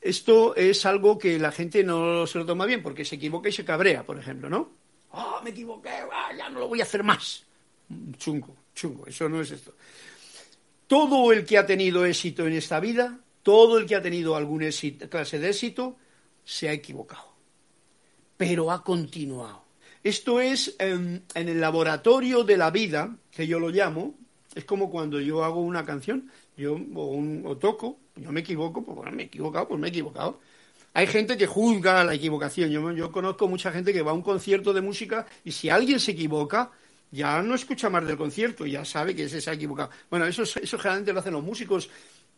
esto 0.00 0.56
es 0.56 0.84
algo 0.86 1.18
que 1.18 1.38
la 1.38 1.52
gente 1.52 1.84
no 1.84 2.26
se 2.26 2.38
lo 2.38 2.46
toma 2.46 2.66
bien, 2.66 2.82
porque 2.82 3.04
se 3.04 3.16
equivoca 3.16 3.48
y 3.48 3.52
se 3.52 3.64
cabrea, 3.64 4.04
por 4.04 4.18
ejemplo, 4.18 4.48
¿no? 4.48 4.70
¡Oh, 5.10 5.40
me 5.42 5.50
equivoqué! 5.50 5.90
Ah, 6.12 6.30
ya 6.36 6.48
no 6.48 6.60
lo 6.60 6.68
voy 6.68 6.80
a 6.80 6.84
hacer 6.84 7.02
más! 7.02 7.44
Chungo, 8.18 8.56
chungo, 8.74 9.06
eso 9.06 9.28
no 9.28 9.40
es 9.40 9.50
esto. 9.50 9.74
Todo 10.86 11.32
el 11.32 11.44
que 11.44 11.58
ha 11.58 11.66
tenido 11.66 12.04
éxito 12.04 12.46
en 12.46 12.54
esta 12.54 12.80
vida, 12.80 13.20
todo 13.46 13.78
el 13.78 13.86
que 13.86 13.94
ha 13.94 14.02
tenido 14.02 14.34
alguna 14.34 14.70
clase 15.08 15.38
de 15.38 15.50
éxito, 15.50 15.96
se 16.44 16.68
ha 16.68 16.72
equivocado. 16.72 17.28
Pero 18.36 18.72
ha 18.72 18.82
continuado. 18.82 19.62
Esto 20.02 20.40
es 20.40 20.74
en, 20.80 21.22
en 21.32 21.48
el 21.48 21.60
laboratorio 21.60 22.42
de 22.42 22.56
la 22.56 22.72
vida, 22.72 23.16
que 23.30 23.46
yo 23.46 23.60
lo 23.60 23.68
llamo, 23.68 24.16
es 24.52 24.64
como 24.64 24.90
cuando 24.90 25.20
yo 25.20 25.44
hago 25.44 25.60
una 25.60 25.84
canción, 25.84 26.28
yo 26.56 26.76
o, 26.96 27.56
toco, 27.56 28.00
yo 28.16 28.32
me 28.32 28.40
equivoco, 28.40 28.84
pues 28.84 28.96
bueno, 28.96 29.12
me 29.12 29.22
he 29.22 29.26
equivocado, 29.26 29.68
pues 29.68 29.78
me 29.78 29.86
he 29.86 29.90
equivocado. 29.90 30.40
Hay 30.94 31.06
gente 31.06 31.36
que 31.36 31.46
juzga 31.46 32.02
la 32.02 32.14
equivocación. 32.14 32.68
Yo, 32.96 33.12
conozco 33.12 33.46
mucha 33.46 33.70
gente 33.70 33.92
que 33.92 34.02
va 34.02 34.10
a 34.10 34.14
un 34.14 34.22
concierto 34.22 34.72
de 34.72 34.80
música 34.80 35.24
y 35.44 35.52
si 35.52 35.70
alguien 35.70 36.00
se 36.00 36.10
equivoca, 36.10 36.72
ya 37.12 37.40
no 37.42 37.54
escucha 37.54 37.88
más 37.90 38.04
del 38.04 38.16
concierto, 38.16 38.66
ya 38.66 38.84
sabe 38.84 39.14
que 39.14 39.28
se 39.28 39.48
ha 39.48 39.52
equivocado. 39.52 39.90
Bueno, 40.10 40.26
eso, 40.26 40.42
eso 40.42 40.78
generalmente 40.78 41.12
lo 41.12 41.20
hacen 41.20 41.34
los 41.34 41.44
músicos 41.44 41.88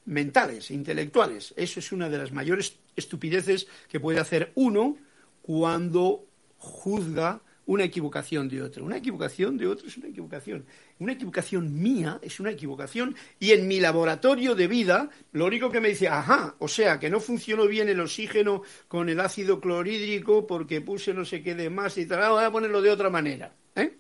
mentales, 0.05 0.71
intelectuales. 0.71 1.55
Eso 1.57 1.81
es 1.81 1.93
una 1.93 2.09
de 2.09 2.19
las 2.19 2.33
mayores 2.33 2.79
estupideces 2.97 3.67
que 3.89 4.01
puede 4.01 4.21
hacer 4.21 4.53
uno 4.55 4.97
cuando 5.43 6.27
juzga 6.59 7.41
una 7.69 7.85
equivocación 7.85 8.49
de 8.49 8.63
otro. 8.63 8.85
Una 8.85 8.97
equivocación 8.97 9.59
de 9.59 9.67
otro 9.67 9.87
es 9.87 9.99
una 9.99 10.09
equivocación. 10.09 10.65
Una 10.99 11.13
equivocación 11.13 11.81
mía 11.83 12.19
es 12.23 12.41
una 12.41 12.51
equivocación. 12.51 13.15
Y 13.39 13.53
en 13.53 13.69
mi 13.69 13.79
laboratorio 13.79 14.55
de 14.55 14.67
vida, 14.67 15.11
lo 15.33 15.45
único 15.45 15.71
que 15.71 15.81
me 15.81 15.91
dice, 15.91 16.09
ajá, 16.09 16.57
o 16.61 16.67
sea, 16.67 16.99
que 16.99 17.11
no 17.11 17.21
funcionó 17.21 17.67
bien 17.67 17.91
el 17.91 18.01
oxígeno 18.01 18.63
con 18.89 19.11
el 19.11 19.21
ácido 19.21 19.61
clorhídrico 19.61 20.47
porque 20.47 20.81
puse 20.81 21.13
no 21.13 21.27
sé 21.27 21.43
qué 21.43 21.55
de 21.55 21.69
más 21.69 21.99
y 21.99 22.07
tal, 22.07 22.31
voy 22.31 22.45
a 22.45 22.51
ponerlo 22.51 22.81
de 22.81 22.91
otra 22.91 23.11
manera. 23.11 23.55
¿eh? 23.77 23.99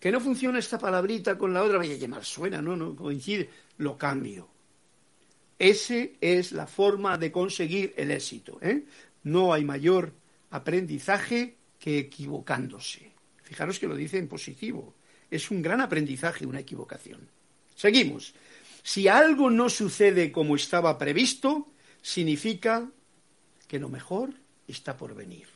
Que 0.00 0.10
no 0.10 0.18
funciona 0.18 0.58
esta 0.58 0.76
palabrita 0.76 1.38
con 1.38 1.54
la 1.54 1.62
otra, 1.62 1.78
vaya, 1.78 1.96
que 1.96 2.08
mal 2.08 2.24
suena, 2.24 2.60
¿no? 2.60 2.76
No 2.76 2.96
coincide. 2.96 3.48
Lo 3.78 3.96
cambio. 3.96 4.53
Ese 5.58 6.16
es 6.20 6.52
la 6.52 6.66
forma 6.66 7.16
de 7.18 7.30
conseguir 7.30 7.94
el 7.96 8.10
éxito. 8.10 8.58
¿eh? 8.60 8.84
No 9.22 9.52
hay 9.52 9.64
mayor 9.64 10.12
aprendizaje 10.50 11.56
que 11.78 11.98
equivocándose. 11.98 13.12
Fijaros 13.42 13.78
que 13.78 13.86
lo 13.86 13.94
dice 13.94 14.18
en 14.18 14.28
positivo. 14.28 14.94
Es 15.30 15.50
un 15.50 15.62
gran 15.62 15.80
aprendizaje 15.80 16.46
una 16.46 16.60
equivocación. 16.60 17.28
Seguimos. 17.74 18.34
Si 18.82 19.08
algo 19.08 19.50
no 19.50 19.68
sucede 19.70 20.30
como 20.30 20.56
estaba 20.56 20.98
previsto, 20.98 21.72
significa 22.02 22.90
que 23.66 23.78
lo 23.78 23.88
mejor 23.88 24.34
está 24.68 24.96
por 24.96 25.14
venir. 25.14 25.46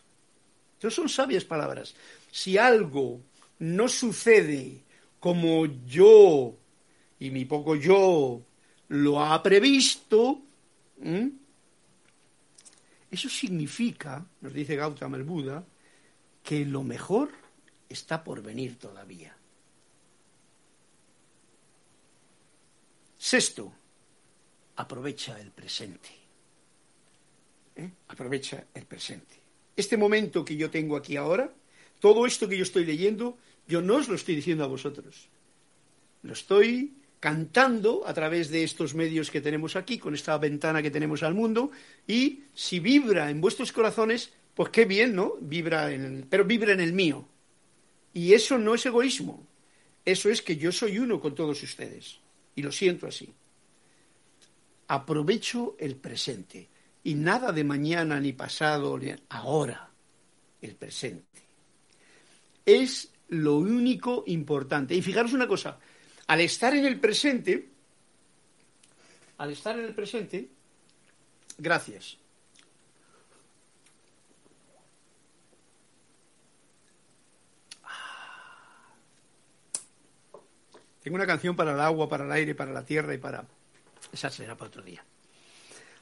Estas 0.75 0.95
son 0.95 1.09
sabias 1.09 1.45
palabras. 1.45 1.95
Si 2.31 2.57
algo 2.57 3.21
no 3.59 3.89
sucede 3.89 4.83
como 5.21 5.67
yo 5.87 6.57
y 7.19 7.31
mi 7.31 7.45
poco 7.45 7.75
yo 7.75 8.43
lo 8.89 9.23
ha 9.23 9.43
previsto, 9.43 10.43
eso 13.11 13.29
significa, 13.29 14.25
nos 14.41 14.53
dice 14.53 14.77
Gautama 14.77 15.17
el 15.17 15.25
Buda, 15.25 15.65
que 16.43 16.65
lo 16.65 16.83
mejor 16.83 17.31
está 17.89 18.23
por 18.23 18.43
venir 18.43 18.79
todavía. 18.79 19.37
Sexto, 23.19 23.73
aprovecha 24.77 25.39
el 25.41 25.51
presente. 25.51 26.09
¿Eh? 27.77 27.91
Aprovecha 28.09 28.67
el 28.75 28.87
presente. 28.87 29.35
Este 29.77 29.97
momento 29.97 30.45
que 30.45 30.57
yo 30.57 30.71
tengo 30.71 30.97
aquí 30.97 31.17
ahora, 31.17 31.53
todo 32.01 32.27
esto 32.27 32.49
que 32.49 32.57
yo 32.57 32.63
estoy 32.63 32.85
leyendo, 32.85 33.39
yo 33.67 33.83
no 33.83 33.97
os 33.97 34.09
lo 34.09 34.15
estoy 34.15 34.37
diciendo 34.37 34.65
a 34.65 34.69
vosotros. 34.69 35.29
Lo 36.23 36.33
estoy 36.33 36.95
cantando 37.21 38.07
a 38.07 38.15
través 38.15 38.51
de 38.51 38.63
estos 38.63 38.95
medios 38.95 39.31
que 39.31 39.41
tenemos 39.41 39.77
aquí, 39.77 39.99
con 39.99 40.15
esta 40.15 40.37
ventana 40.39 40.83
que 40.83 40.91
tenemos 40.91 41.23
al 41.23 41.35
mundo, 41.35 41.71
y 42.07 42.45
si 42.55 42.81
vibra 42.81 43.31
en 43.31 43.41
vuestros 43.41 43.73
corazones, 43.73 44.33
pues 44.55 44.71
qué 44.71 44.85
bien, 44.85 45.15
¿no? 45.15 45.35
Vibra 45.41 45.93
en 45.93 46.27
pero 46.29 46.45
vibra 46.45 46.73
en 46.73 46.81
el 46.81 46.93
mío. 46.93 47.27
Y 48.13 48.35
eso 48.35 48.59
no 48.59 48.75
es 48.75 48.87
egoísmo. 48.87 49.47
Eso 50.05 50.31
es 50.31 50.43
que 50.43 50.57
yo 50.57 50.73
soy 50.73 50.99
uno 50.99 51.21
con 51.21 51.35
todos 51.35 51.63
ustedes. 51.63 52.19
Y 52.57 52.63
lo 52.63 52.73
siento 52.73 53.07
así. 53.07 53.33
Aprovecho 54.89 55.77
el 55.79 55.97
presente. 55.97 56.69
Y 57.05 57.15
nada 57.15 57.53
de 57.53 57.63
mañana, 57.63 58.19
ni 58.19 58.33
pasado, 58.33 58.99
ni 58.99 59.15
ahora. 59.29 59.91
El 60.61 60.75
presente. 60.75 61.43
Es 62.65 63.11
lo 63.29 63.57
único 63.57 64.25
importante. 64.27 64.95
Y 64.95 65.03
fijaros 65.03 65.33
una 65.33 65.47
cosa. 65.47 65.79
Al 66.29 66.43
estar 66.43 66.75
en 66.75 66.85
el 66.85 67.01
presente, 67.01 67.69
al 69.39 69.51
estar 69.51 69.79
en 69.79 69.87
el 69.87 69.95
presente, 69.95 70.49
gracias. 71.57 72.19
Tengo 81.03 81.17
una 81.17 81.27
canción 81.27 81.57
para 81.57 81.73
el 81.73 81.81
agua, 81.81 82.11
para 82.11 82.27
el 82.27 82.33
aire, 82.33 82.55
para 82.55 82.73
la 82.73 82.85
tierra 82.85 83.15
y 83.15 83.19
para... 83.19 83.47
Esa 84.13 84.29
será 84.29 84.55
para 84.55 84.69
otro 84.69 84.83
día. 84.83 85.03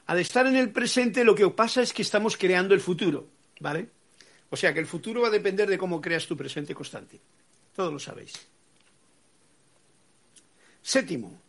Al 0.07 0.19
estar 0.19 0.45
en 0.45 0.57
el 0.57 0.71
presente 0.71 1.23
lo 1.23 1.35
que 1.35 1.49
pasa 1.49 1.81
es 1.81 1.93
que 1.93 2.01
estamos 2.01 2.35
creando 2.35 2.73
el 2.73 2.81
futuro, 2.81 3.29
¿vale? 3.61 3.89
O 4.49 4.57
sea 4.57 4.73
que 4.73 4.81
el 4.81 4.87
futuro 4.87 5.21
va 5.21 5.29
a 5.29 5.31
depender 5.31 5.69
de 5.69 5.77
cómo 5.77 6.01
creas 6.01 6.27
tu 6.27 6.35
presente 6.35 6.75
constante. 6.75 7.21
Todos 7.73 7.93
lo 7.93 7.99
sabéis. 7.99 8.33
Séptimo, 10.87 11.41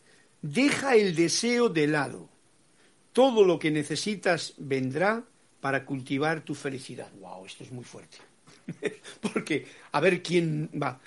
deja 0.43 0.97
el 0.97 1.15
deseo 1.15 1.69
de 1.69 1.87
lado. 1.87 2.29
todo 3.13 3.45
lo 3.45 3.57
que 3.57 3.71
necesitas 3.71 4.55
vendrá 4.59 5.23
para 5.61 5.85
cultivar 5.85 6.41
tu 6.41 6.57
felicidad. 6.57 7.09
¡Wow! 7.21 7.47
Esto 7.47 7.63
es 7.63 7.71
muy 7.71 7.85
fuerte. 7.85 8.19
Porque, 9.21 9.65
a 9.93 10.01
ver 10.01 10.25
quién 10.25 10.69
va. 10.75 11.01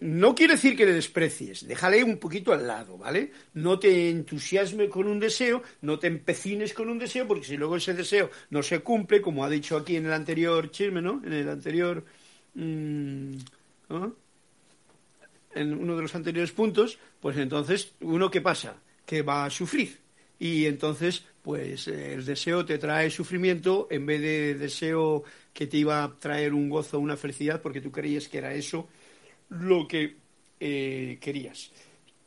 no 0.00 0.34
quiere 0.34 0.54
decir 0.54 0.78
que 0.78 0.86
le 0.86 0.94
desprecies, 0.94 1.68
déjale 1.68 2.02
un 2.02 2.16
poquito 2.16 2.54
al 2.54 2.66
lado, 2.66 2.96
¿vale? 2.96 3.32
No 3.52 3.78
te 3.78 4.08
entusiasme 4.08 4.88
con 4.88 5.06
un 5.06 5.20
deseo, 5.20 5.62
no 5.82 5.98
te 5.98 6.06
empecines 6.06 6.72
con 6.72 6.88
un 6.88 6.98
deseo, 6.98 7.28
porque 7.28 7.44
si 7.44 7.58
luego 7.58 7.76
ese 7.76 7.92
deseo 7.92 8.30
no 8.48 8.62
se 8.62 8.80
cumple, 8.80 9.20
como 9.20 9.44
ha 9.44 9.50
dicho 9.50 9.76
aquí 9.76 9.96
en 9.96 10.06
el 10.06 10.14
anterior 10.14 10.70
chisme, 10.70 11.02
¿no? 11.02 11.20
En 11.22 11.34
el 11.34 11.48
anterior. 11.50 12.02
Mm, 12.54 13.36
en 15.58 15.74
uno 15.74 15.96
de 15.96 16.02
los 16.02 16.14
anteriores 16.14 16.52
puntos, 16.52 16.98
pues 17.20 17.36
entonces, 17.36 17.92
¿uno 18.00 18.30
qué 18.30 18.40
pasa? 18.40 18.76
Que 19.04 19.22
va 19.22 19.44
a 19.44 19.50
sufrir. 19.50 19.98
Y 20.38 20.66
entonces, 20.66 21.24
pues 21.42 21.88
el 21.88 22.24
deseo 22.24 22.64
te 22.64 22.78
trae 22.78 23.10
sufrimiento 23.10 23.88
en 23.90 24.06
vez 24.06 24.20
de 24.20 24.54
deseo 24.54 25.24
que 25.52 25.66
te 25.66 25.78
iba 25.78 26.04
a 26.04 26.14
traer 26.18 26.54
un 26.54 26.68
gozo, 26.68 27.00
una 27.00 27.16
felicidad, 27.16 27.60
porque 27.60 27.80
tú 27.80 27.90
creías 27.90 28.28
que 28.28 28.38
era 28.38 28.54
eso 28.54 28.88
lo 29.48 29.88
que 29.88 30.16
eh, 30.60 31.18
querías. 31.20 31.70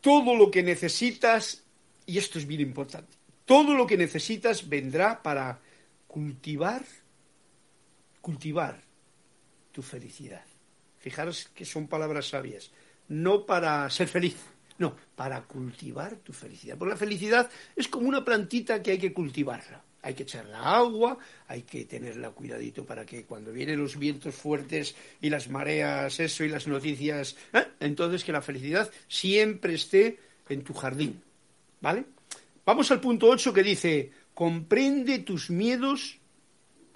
Todo 0.01 0.35
lo 0.35 0.51
que 0.51 0.63
necesitas, 0.63 1.63
y 2.05 2.17
esto 2.17 2.39
es 2.39 2.47
bien 2.47 2.61
importante, 2.61 3.15
todo 3.45 3.75
lo 3.75 3.85
que 3.85 3.97
necesitas 3.97 4.67
vendrá 4.67 5.21
para 5.21 5.59
cultivar, 6.07 6.83
cultivar 8.19 8.81
tu 9.71 9.81
felicidad. 9.81 10.43
Fijaros 10.99 11.49
que 11.55 11.65
son 11.65 11.87
palabras 11.87 12.27
sabias, 12.29 12.71
no 13.11 13.45
para 13.45 13.89
ser 13.89 14.07
feliz, 14.07 14.37
no, 14.77 14.95
para 15.15 15.41
cultivar 15.43 16.15
tu 16.17 16.33
felicidad. 16.33 16.77
Porque 16.77 16.93
la 16.93 16.97
felicidad 16.97 17.49
es 17.75 17.87
como 17.87 18.07
una 18.07 18.25
plantita 18.25 18.81
que 18.81 18.91
hay 18.91 18.97
que 18.97 19.13
cultivarla 19.13 19.83
hay 20.03 20.13
que 20.13 20.23
echarle 20.23 20.55
agua, 20.55 21.17
hay 21.47 21.61
que 21.61 21.85
tenerla 21.85 22.31
cuidadito 22.31 22.85
para 22.85 23.05
que 23.05 23.25
cuando 23.25 23.51
vienen 23.51 23.79
los 23.79 23.97
vientos 23.97 24.33
fuertes 24.33 24.95
y 25.21 25.29
las 25.29 25.49
mareas, 25.49 26.19
eso 26.19 26.43
y 26.43 26.49
las 26.49 26.67
noticias, 26.67 27.35
¿eh? 27.53 27.67
entonces 27.79 28.23
que 28.23 28.31
la 28.31 28.41
felicidad 28.41 28.89
siempre 29.07 29.75
esté 29.75 30.17
en 30.49 30.63
tu 30.63 30.73
jardín. 30.73 31.21
¿Vale? 31.81 32.05
Vamos 32.65 32.91
al 32.91 33.01
punto 33.01 33.27
8 33.27 33.53
que 33.53 33.63
dice, 33.63 34.11
comprende 34.33 35.19
tus 35.19 35.49
miedos, 35.49 36.19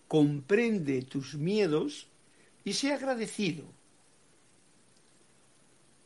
comprende 0.08 1.04
tus 1.04 1.36
miedos 1.36 2.08
y 2.64 2.74
sé 2.74 2.94
agradecido. 2.94 3.75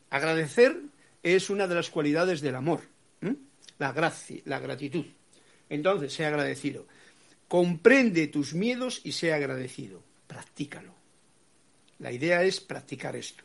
Agradecer 0.09 0.77
es 1.23 1.49
una 1.49 1.67
de 1.67 1.75
las 1.75 1.89
cualidades 1.89 2.41
del 2.41 2.55
amor, 2.55 2.81
la 3.77 3.91
gracia, 3.91 4.41
la 4.45 4.59
gratitud. 4.59 5.05
Entonces, 5.69 6.13
sé 6.13 6.25
agradecido. 6.25 6.85
Comprende 7.47 8.27
tus 8.27 8.53
miedos 8.53 9.01
y 9.03 9.11
sé 9.11 9.33
agradecido. 9.33 10.03
Practícalo. 10.27 10.93
La 11.99 12.11
idea 12.11 12.43
es 12.43 12.59
practicar 12.59 13.15
esto. 13.15 13.43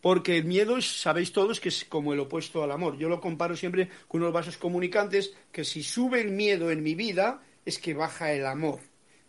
Porque 0.00 0.38
el 0.38 0.44
miedo, 0.44 0.80
sabéis 0.80 1.32
todos, 1.32 1.60
que 1.60 1.68
es 1.68 1.84
como 1.84 2.12
el 2.12 2.20
opuesto 2.20 2.62
al 2.62 2.72
amor. 2.72 2.96
Yo 2.96 3.08
lo 3.08 3.20
comparo 3.20 3.56
siempre 3.56 3.90
con 4.08 4.22
unos 4.22 4.32
vasos 4.32 4.56
comunicantes, 4.56 5.34
que 5.52 5.64
si 5.64 5.82
sube 5.82 6.20
el 6.20 6.30
miedo 6.30 6.70
en 6.70 6.82
mi 6.82 6.94
vida, 6.94 7.42
es 7.64 7.78
que 7.78 7.94
baja 7.94 8.32
el 8.32 8.46
amor. 8.46 8.80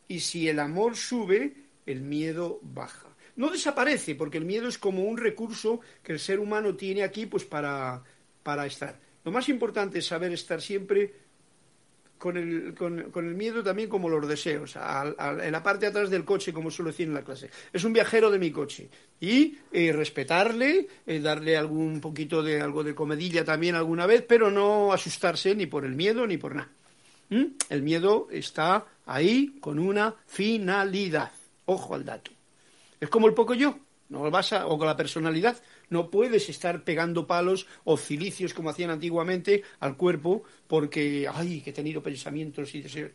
Y 0.08 0.22
si 0.22 0.48
el 0.48 0.60
amor 0.60 0.96
sube, 0.96 1.54
el 1.86 2.02
miedo 2.02 2.60
baja. 2.62 3.11
No 3.42 3.50
desaparece, 3.50 4.14
porque 4.14 4.38
el 4.38 4.46
miedo 4.46 4.68
es 4.68 4.78
como 4.78 5.02
un 5.04 5.18
recurso 5.18 5.82
que 6.04 6.12
el 6.12 6.20
ser 6.20 6.40
humano 6.40 6.76
tiene 6.76 7.02
aquí 7.02 7.26
pues 7.26 7.44
para, 7.44 8.04
para 8.44 8.68
estar. 8.68 9.00
Lo 9.26 9.32
más 9.32 9.50
importante 9.50 9.98
es 9.98 10.06
saber 10.06 10.32
estar 10.32 10.62
siempre 10.62 11.12
con 12.20 12.38
el, 12.38 12.76
con, 12.76 13.00
el 13.00 13.34
miedo 13.34 13.64
también 13.64 13.90
como 13.90 14.10
los 14.10 14.28
deseos, 14.28 14.76
en 14.76 15.52
la 15.52 15.64
parte 15.64 15.88
atrás 15.88 16.12
del 16.12 16.24
coche, 16.24 16.54
como 16.54 16.70
suelo 16.70 16.92
decir 16.92 17.08
en 17.08 17.16
la 17.16 17.24
clase. 17.24 17.50
Es 17.74 17.84
un 17.84 17.94
viajero 17.94 18.30
de 18.30 18.38
mi 18.38 18.52
coche. 18.52 18.90
Y 19.20 19.58
eh, 19.72 19.92
respetarle, 19.92 20.88
eh, 21.08 21.20
darle 21.20 21.58
algún 21.58 22.00
poquito 22.00 22.44
de 22.44 22.62
algo 22.62 22.84
de 22.84 22.94
comedilla 22.94 23.44
también 23.44 23.74
alguna 23.74 24.06
vez, 24.06 24.24
pero 24.28 24.52
no 24.52 24.94
asustarse 24.94 25.56
ni 25.56 25.66
por 25.66 25.84
el 25.84 25.96
miedo 25.96 26.28
ni 26.28 26.38
por 26.38 26.54
nada. 26.54 26.70
¿Mm? 27.30 27.46
El 27.72 27.82
miedo 27.82 28.28
está 28.30 28.86
ahí 29.08 29.56
con 29.60 29.80
una 29.80 30.14
finalidad. 30.28 31.32
Ojo 31.66 31.96
al 31.96 32.06
dato. 32.06 32.30
Es 33.02 33.10
como 33.10 33.28
el 33.28 33.34
poco 33.34 33.56
yo, 33.56 33.80
no 34.10 34.30
vas 34.30 34.54
a, 34.54 34.68
o 34.68 34.78
con 34.78 34.88
la 34.88 34.96
personalidad. 34.96 35.62
No 35.90 36.12
puedes 36.12 36.50
estar 36.50 36.84
pegando 36.84 37.26
palos 37.26 37.66
o 37.84 37.98
cilicios 37.98 38.54
como 38.54 38.70
hacían 38.70 38.92
antiguamente 38.92 39.64
al 39.80 39.98
cuerpo 39.98 40.44
porque, 40.68 41.28
ay, 41.34 41.62
que 41.62 41.72
he 41.72 41.74
tenido 41.74 42.04
pensamientos 42.04 42.76
y 42.76 42.82
deseos. 42.82 43.12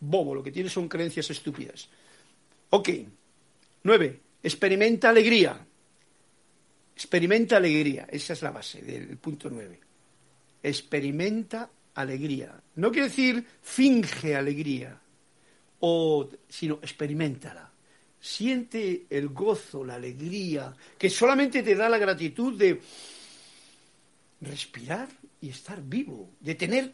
Bobo, 0.00 0.34
lo 0.34 0.42
que 0.42 0.52
tienes 0.52 0.72
son 0.72 0.88
creencias 0.88 1.30
estúpidas. 1.30 1.88
Ok. 2.70 2.90
Nueve. 3.84 4.20
Experimenta 4.42 5.08
alegría. 5.08 5.66
Experimenta 6.94 7.56
alegría. 7.56 8.08
Esa 8.10 8.34
es 8.34 8.42
la 8.42 8.50
base 8.50 8.82
del 8.82 9.16
punto 9.16 9.48
nueve. 9.50 9.80
Experimenta 10.62 11.70
alegría. 11.94 12.60
No 12.74 12.90
quiere 12.90 13.08
decir 13.08 13.46
finge 13.62 14.34
alegría, 14.34 15.00
o, 15.80 16.28
sino 16.48 16.74
experimentala 16.82 17.69
siente 18.20 19.06
el 19.08 19.30
gozo, 19.30 19.84
la 19.84 19.94
alegría, 19.94 20.74
que 20.98 21.08
solamente 21.08 21.62
te 21.62 21.74
da 21.74 21.88
la 21.88 21.98
gratitud 21.98 22.56
de 22.58 22.80
respirar 24.42 25.08
y 25.40 25.48
estar 25.48 25.82
vivo, 25.82 26.30
de 26.40 26.54
tener, 26.54 26.92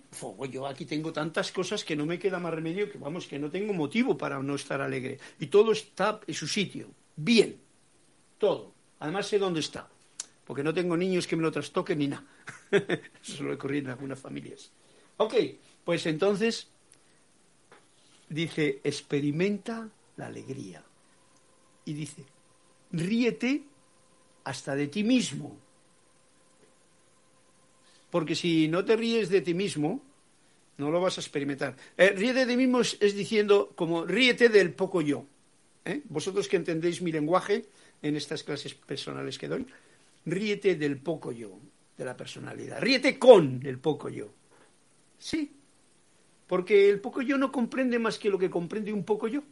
yo 0.50 0.66
aquí 0.66 0.84
tengo 0.84 1.12
tantas 1.12 1.50
cosas 1.50 1.84
que 1.84 1.96
no 1.96 2.06
me 2.06 2.18
queda 2.18 2.38
más 2.38 2.54
remedio 2.54 2.90
que, 2.90 2.98
vamos, 2.98 3.26
que 3.26 3.38
no 3.38 3.50
tengo 3.50 3.72
motivo 3.72 4.16
para 4.16 4.40
no 4.40 4.54
estar 4.54 4.80
alegre. 4.80 5.18
Y 5.40 5.46
todo 5.46 5.72
está 5.72 6.20
en 6.26 6.34
su 6.34 6.46
sitio, 6.46 6.88
bien, 7.16 7.56
todo. 8.38 8.72
Además 9.00 9.26
sé 9.26 9.38
dónde 9.38 9.60
está, 9.60 9.88
porque 10.44 10.62
no 10.62 10.72
tengo 10.72 10.96
niños 10.96 11.26
que 11.26 11.36
me 11.36 11.42
lo 11.42 11.50
trastoquen 11.50 11.98
ni 11.98 12.08
nada. 12.08 12.24
Eso 13.22 13.42
lo 13.42 13.54
ocurrido 13.54 13.86
en 13.86 13.90
algunas 13.90 14.18
familias. 14.18 14.70
Ok, 15.16 15.34
pues 15.84 16.06
entonces 16.06 16.68
dice, 18.28 18.80
experimenta 18.84 19.88
la 20.16 20.26
alegría 20.26 20.85
y 21.86 21.94
dice, 21.94 22.24
ríete 22.92 23.62
hasta 24.44 24.76
de 24.76 24.88
ti 24.88 25.02
mismo. 25.02 25.56
Porque 28.10 28.34
si 28.34 28.68
no 28.68 28.84
te 28.84 28.96
ríes 28.96 29.30
de 29.30 29.40
ti 29.40 29.54
mismo, 29.54 30.02
no 30.78 30.90
lo 30.90 31.00
vas 31.00 31.16
a 31.16 31.20
experimentar. 31.20 31.76
Eh, 31.96 32.10
ríete 32.10 32.40
de 32.40 32.46
ti 32.46 32.56
mismo 32.56 32.80
es, 32.80 32.98
diciendo 33.00 33.72
como 33.74 34.04
ríete 34.04 34.48
del 34.48 34.74
poco 34.74 35.00
yo. 35.00 35.24
¿eh? 35.84 36.02
Vosotros 36.08 36.48
que 36.48 36.56
entendéis 36.56 37.00
mi 37.00 37.12
lenguaje 37.12 37.64
en 38.02 38.16
estas 38.16 38.42
clases 38.42 38.74
personales 38.74 39.38
que 39.38 39.48
doy, 39.48 39.66
ríete 40.26 40.74
del 40.74 40.98
poco 40.98 41.32
yo, 41.32 41.58
de 41.96 42.04
la 42.04 42.16
personalidad. 42.16 42.80
Ríete 42.80 43.18
con 43.18 43.64
el 43.64 43.78
poco 43.78 44.08
yo. 44.08 44.32
Sí, 45.18 45.50
porque 46.46 46.90
el 46.90 47.00
poco 47.00 47.22
yo 47.22 47.38
no 47.38 47.50
comprende 47.50 47.98
más 47.98 48.18
que 48.18 48.28
lo 48.28 48.38
que 48.38 48.50
comprende 48.50 48.92
un 48.92 49.04
poco 49.04 49.28
yo. 49.28 49.42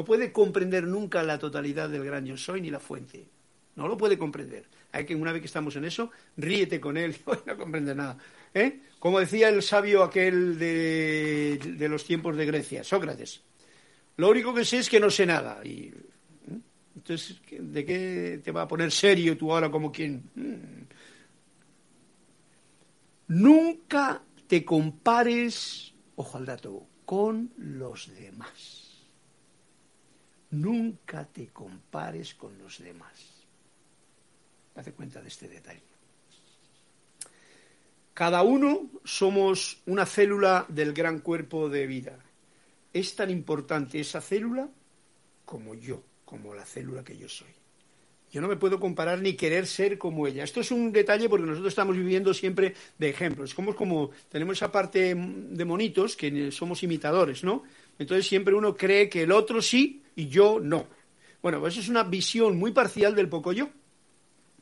No 0.00 0.06
puede 0.06 0.32
comprender 0.32 0.86
nunca 0.86 1.22
la 1.22 1.38
totalidad 1.38 1.90
del 1.90 2.06
gran 2.06 2.24
yo 2.24 2.34
soy 2.34 2.62
ni 2.62 2.70
la 2.70 2.80
fuente. 2.80 3.26
No 3.76 3.86
lo 3.86 3.98
puede 3.98 4.16
comprender. 4.16 4.64
Hay 4.92 5.04
que, 5.04 5.14
una 5.14 5.30
vez 5.30 5.42
que 5.42 5.46
estamos 5.46 5.76
en 5.76 5.84
eso, 5.84 6.10
ríete 6.38 6.80
con 6.80 6.96
él, 6.96 7.14
no 7.46 7.58
comprende 7.58 7.94
nada. 7.94 8.16
¿Eh? 8.54 8.80
Como 8.98 9.20
decía 9.20 9.50
el 9.50 9.62
sabio 9.62 10.02
aquel 10.02 10.58
de, 10.58 11.60
de, 11.76 11.88
los 11.90 12.06
tiempos 12.06 12.34
de 12.34 12.46
Grecia, 12.46 12.82
Sócrates. 12.82 13.42
Lo 14.16 14.30
único 14.30 14.54
que 14.54 14.64
sé 14.64 14.78
es 14.78 14.88
que 14.88 14.98
no 14.98 15.10
sé 15.10 15.26
nada. 15.26 15.60
Y, 15.64 15.88
¿eh? 15.88 16.60
Entonces, 16.96 17.38
¿de 17.50 17.84
qué 17.84 18.40
te 18.42 18.52
va 18.52 18.62
a 18.62 18.68
poner 18.68 18.90
serio 18.92 19.36
tú 19.36 19.52
ahora 19.52 19.70
como 19.70 19.92
quien? 19.92 20.30
Mm. 20.34 20.82
Nunca 23.28 24.22
te 24.46 24.64
compares, 24.64 25.92
ojo 26.16 26.38
al 26.38 26.46
dato, 26.46 26.86
con 27.04 27.52
los 27.58 28.10
demás. 28.14 28.89
Nunca 30.50 31.24
te 31.24 31.48
compares 31.48 32.34
con 32.34 32.58
los 32.58 32.78
demás. 32.78 33.12
Date 34.74 34.92
cuenta 34.92 35.20
de 35.20 35.28
este 35.28 35.48
detalle. 35.48 35.82
Cada 38.14 38.42
uno 38.42 38.90
somos 39.04 39.80
una 39.86 40.04
célula 40.04 40.66
del 40.68 40.92
gran 40.92 41.20
cuerpo 41.20 41.68
de 41.68 41.86
vida. 41.86 42.18
Es 42.92 43.14
tan 43.14 43.30
importante 43.30 44.00
esa 44.00 44.20
célula 44.20 44.68
como 45.44 45.74
yo, 45.74 46.02
como 46.24 46.54
la 46.54 46.64
célula 46.64 47.04
que 47.04 47.16
yo 47.16 47.28
soy. 47.28 47.48
Yo 48.32 48.40
no 48.40 48.46
me 48.46 48.56
puedo 48.56 48.78
comparar 48.78 49.20
ni 49.20 49.34
querer 49.34 49.66
ser 49.66 49.98
como 49.98 50.26
ella. 50.26 50.44
Esto 50.44 50.60
es 50.60 50.70
un 50.70 50.92
detalle 50.92 51.28
porque 51.28 51.46
nosotros 51.46 51.72
estamos 51.72 51.96
viviendo 51.96 52.32
siempre 52.32 52.74
de 52.96 53.08
ejemplos. 53.08 53.54
Como, 53.54 53.74
como 53.74 54.10
tenemos 54.28 54.58
esa 54.58 54.70
parte 54.70 55.14
de 55.16 55.64
monitos 55.64 56.14
que 56.14 56.52
somos 56.52 56.82
imitadores, 56.84 57.42
¿no? 57.42 57.64
Entonces 57.98 58.26
siempre 58.26 58.54
uno 58.54 58.76
cree 58.76 59.08
que 59.08 59.22
el 59.22 59.32
otro 59.32 59.60
sí 59.60 60.02
y 60.14 60.28
yo 60.28 60.60
no. 60.60 60.86
Bueno, 61.42 61.60
pues 61.60 61.74
eso 61.74 61.80
es 61.80 61.88
una 61.88 62.02
visión 62.02 62.58
muy 62.58 62.72
parcial 62.72 63.14
del 63.14 63.28
poco 63.28 63.52
yo. 63.52 63.70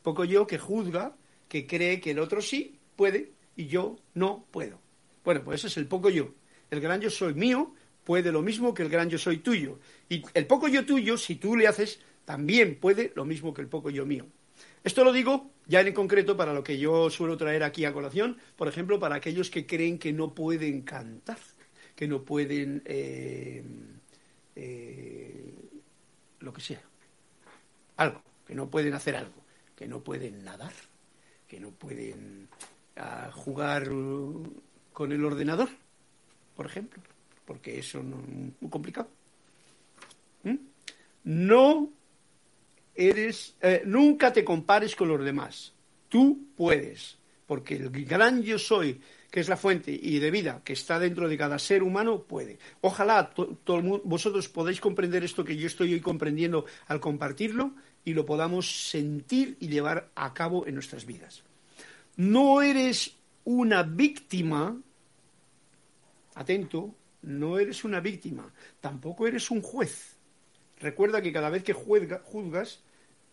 Poco 0.03 0.25
yo 0.25 0.47
que 0.47 0.59
juzga, 0.59 1.17
que 1.49 1.67
cree 1.67 2.01
que 2.01 2.13
el 2.13 2.19
otro 2.19 2.41
sí 2.41 2.79
puede 2.97 3.33
y 3.57 3.67
yo 3.67 3.97
no 4.15 4.45
puedo. 4.51 4.81
Bueno, 5.25 5.43
pues 5.45 5.61
eso 5.61 5.67
es 5.67 5.77
el 5.77 5.87
poco 5.87 6.11
yo. 6.11 6.35
El 6.71 6.81
gran 6.81 7.01
yo 7.01 7.11
soy 7.11 7.35
mío 7.35 7.75
puede 8.05 8.33
lo 8.33 8.41
mismo 8.41 8.73
que 8.73 8.83
el 8.83 8.89
gran 8.89 9.11
yo 9.11 9.19
soy 9.19 9.39
tuyo. 9.39 9.81
Y 10.09 10.23
el 10.33 10.47
poco 10.47 10.69
yo 10.69 10.87
tuyo, 10.87 11.19
si 11.19 11.35
tú 11.35 11.57
le 11.57 11.67
haces, 11.67 12.01
también 12.25 12.77
puede 12.77 13.13
lo 13.15 13.25
mismo 13.27 13.53
que 13.53 13.61
el 13.61 13.69
poco 13.69 13.91
yo 13.91 14.07
mío. 14.07 14.27
Esto 14.83 15.05
lo 15.05 15.13
digo 15.13 15.51
ya 15.67 15.83
en 15.83 15.93
concreto 15.93 16.37
para 16.37 16.55
lo 16.55 16.65
que 16.65 16.79
yo 16.79 17.11
suelo 17.11 17.37
traer 17.37 17.63
aquí 17.63 17.85
a 17.85 17.93
colación, 17.93 18.39
por 18.57 18.69
ejemplo, 18.69 18.99
para 18.99 19.17
aquellos 19.17 19.51
que 19.51 19.67
creen 19.67 19.99
que 19.99 20.13
no 20.13 20.35
pueden 20.35 20.81
cantar, 20.83 21.37
que 21.95 22.09
no 22.09 22.23
pueden 22.23 22.83
eh, 22.87 23.63
eh, 24.61 25.55
lo 26.41 26.53
que 26.53 26.61
sea, 26.61 26.83
algo, 27.97 28.21
que 28.45 28.57
no 28.57 28.69
pueden 28.69 28.93
hacer 28.93 29.15
algo, 29.15 29.45
que 29.77 29.87
no 29.87 30.01
pueden 30.01 30.45
nadar, 30.45 30.73
que 31.47 31.61
no 31.61 31.71
pueden 31.71 32.49
ah, 32.97 33.31
jugar 33.33 33.93
uh, 33.93 34.63
con 34.93 35.13
el 35.13 35.25
ordenador, 35.25 35.69
por 36.57 36.67
ejemplo, 36.67 37.01
porque 37.45 37.79
eso 37.79 38.01
es 38.01 38.05
muy 38.05 38.69
complicado. 38.69 39.09
¿Mm? 40.43 40.57
No 41.23 41.93
eres, 42.97 43.55
eh, 43.61 43.83
nunca 43.87 44.33
te 44.33 44.45
compares 44.45 44.97
con 44.97 45.07
los 45.07 45.25
demás. 45.25 45.73
Tú 46.09 46.49
puedes, 46.57 47.17
porque 47.47 47.77
el 47.77 47.91
gran 47.91 48.43
yo 48.43 48.59
soy, 48.59 49.01
que 49.31 49.41
es 49.41 49.49
la 49.49 49.57
fuente 49.57 49.93
y 49.93 50.19
de 50.19 50.31
vida 50.31 50.63
que 50.65 50.73
está 50.73 50.99
dentro 50.99 51.29
de 51.29 51.37
cada 51.37 51.59
ser 51.59 51.83
humano, 51.83 52.23
puede. 52.23 52.59
Ojalá 52.81 53.31
vosotros 54.05 54.49
podáis 54.49 54.81
comprender 54.81 55.25
esto 55.25 55.45
que 55.45 55.57
yo 55.57 55.67
estoy 55.67 55.93
hoy 55.93 56.01
comprendiendo 56.01 56.65
al 56.87 57.01
compartirlo 57.01 57.75
y 58.05 58.15
lo 58.15 58.25
podamos 58.25 58.89
sentir 58.89 59.57
y 59.61 59.69
llevar 59.69 60.11
a 60.15 60.33
cabo 60.33 60.67
en 60.67 60.75
nuestras 60.75 61.05
vidas. 61.05 61.43
No 62.17 62.63
eres 62.63 63.17
una 63.45 63.83
víctima, 63.83 64.81
atento, 66.35 66.95
no 67.23 67.59
eres 67.59 67.85
una 67.85 68.01
víctima, 68.01 68.53
tampoco 68.81 69.27
eres 69.27 69.51
un 69.51 69.61
juez. 69.61 70.17
Recuerda 70.81 71.21
que 71.21 71.33
cada 71.33 71.51
vez 71.51 71.65
que 71.65 71.75
juzgas, 71.75 72.81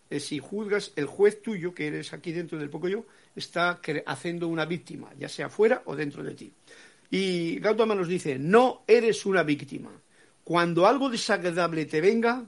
eh, 0.10 0.20
si 0.20 0.39
juzgas, 0.39 0.91
el 0.95 1.06
juez 1.06 1.41
tuyo, 1.41 1.74
que 1.74 1.88
eres 1.88 2.14
aquí 2.14 2.32
dentro 2.32 2.58
del 2.58 2.70
poco 2.70 2.88
yo, 2.88 3.06
está 3.36 3.80
haciendo 4.06 4.47
una 4.47 4.66
víctima, 4.66 5.12
ya 5.18 5.30
sea 5.30 5.49
fuera 5.49 5.82
o 5.86 5.95
dentro 5.95 6.24
de 6.24 6.36
ti. 6.36 6.51
Y 7.12 7.60
Gautama 7.60 7.95
nos 7.95 8.08
dice, 8.08 8.38
no 8.38 8.84
eres 8.88 9.26
una 9.26 9.43
víctima. 9.43 9.91
Cuando 10.43 10.86
algo 10.86 11.10
desagradable 11.10 11.86
te 11.86 12.01
venga, 12.01 12.45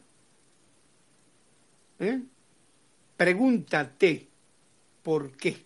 ¿eh? 2.00 2.22
pregúntate, 3.16 4.28
¿por 5.02 5.32
qué? 5.36 5.66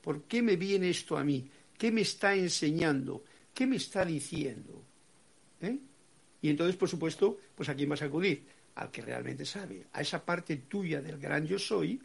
¿Por 0.00 0.22
qué 0.22 0.42
me 0.42 0.56
viene 0.56 0.90
esto 0.90 1.18
a 1.18 1.24
mí? 1.24 1.50
¿Qué 1.76 1.92
me 1.92 2.00
está 2.00 2.34
enseñando? 2.34 3.24
¿Qué 3.52 3.66
me 3.66 3.76
está 3.76 4.04
diciendo? 4.04 4.82
¿Eh? 5.60 5.78
Y 6.40 6.48
entonces, 6.48 6.76
por 6.76 6.88
supuesto, 6.88 7.38
pues 7.54 7.68
a 7.68 7.74
quién 7.74 7.88
vas 7.88 8.02
a 8.02 8.06
acudir? 8.06 8.44
Al 8.78 8.90
que 8.90 9.02
realmente 9.02 9.44
sabe, 9.44 9.86
a 9.92 10.00
esa 10.00 10.24
parte 10.24 10.56
tuya 10.68 11.02
del 11.02 11.18
gran 11.18 11.46
yo 11.46 11.58
soy, 11.58 12.00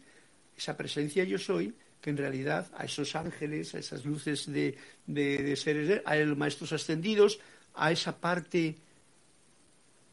esa 0.56 0.76
presencia 0.76 1.24
yo 1.24 1.38
soy, 1.38 1.74
que 2.00 2.10
en 2.10 2.16
realidad 2.16 2.70
a 2.76 2.84
esos 2.84 3.14
ángeles, 3.16 3.74
a 3.74 3.78
esas 3.78 4.04
luces 4.04 4.52
de, 4.52 4.76
de, 5.06 5.56
seres, 5.56 6.02
a 6.04 6.16
los 6.16 6.36
maestros 6.36 6.72
ascendidos, 6.72 7.38
a 7.74 7.92
esa 7.92 8.20
parte 8.20 8.76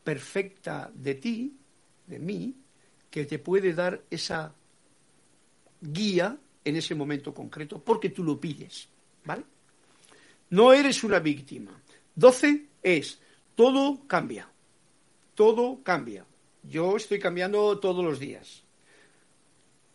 perfecta 0.04 0.92
de 0.94 1.16
ti, 1.16 1.58
de 2.08 2.20
mí, 2.20 2.56
que 3.10 3.26
te 3.26 3.40
puede 3.40 3.74
dar 3.74 4.02
esa 4.10 4.54
guía 5.82 6.38
en 6.64 6.76
ese 6.76 6.96
momento 6.96 7.34
concreto, 7.34 7.84
porque 7.84 8.10
tú 8.10 8.24
lo 8.24 8.40
pides, 8.40 8.88
¿vale? 9.26 9.44
No 10.52 10.72
eres 10.74 11.04
una 11.04 11.20
víctima. 11.20 11.78
Doce 12.16 12.68
es, 12.82 13.20
todo 13.56 14.08
cambia, 14.08 14.48
todo 15.36 15.82
cambia. 15.84 16.26
Yo 16.64 16.96
estoy 16.96 17.20
cambiando 17.20 17.80
todos 17.80 18.04
los 18.04 18.20
días. 18.20 18.64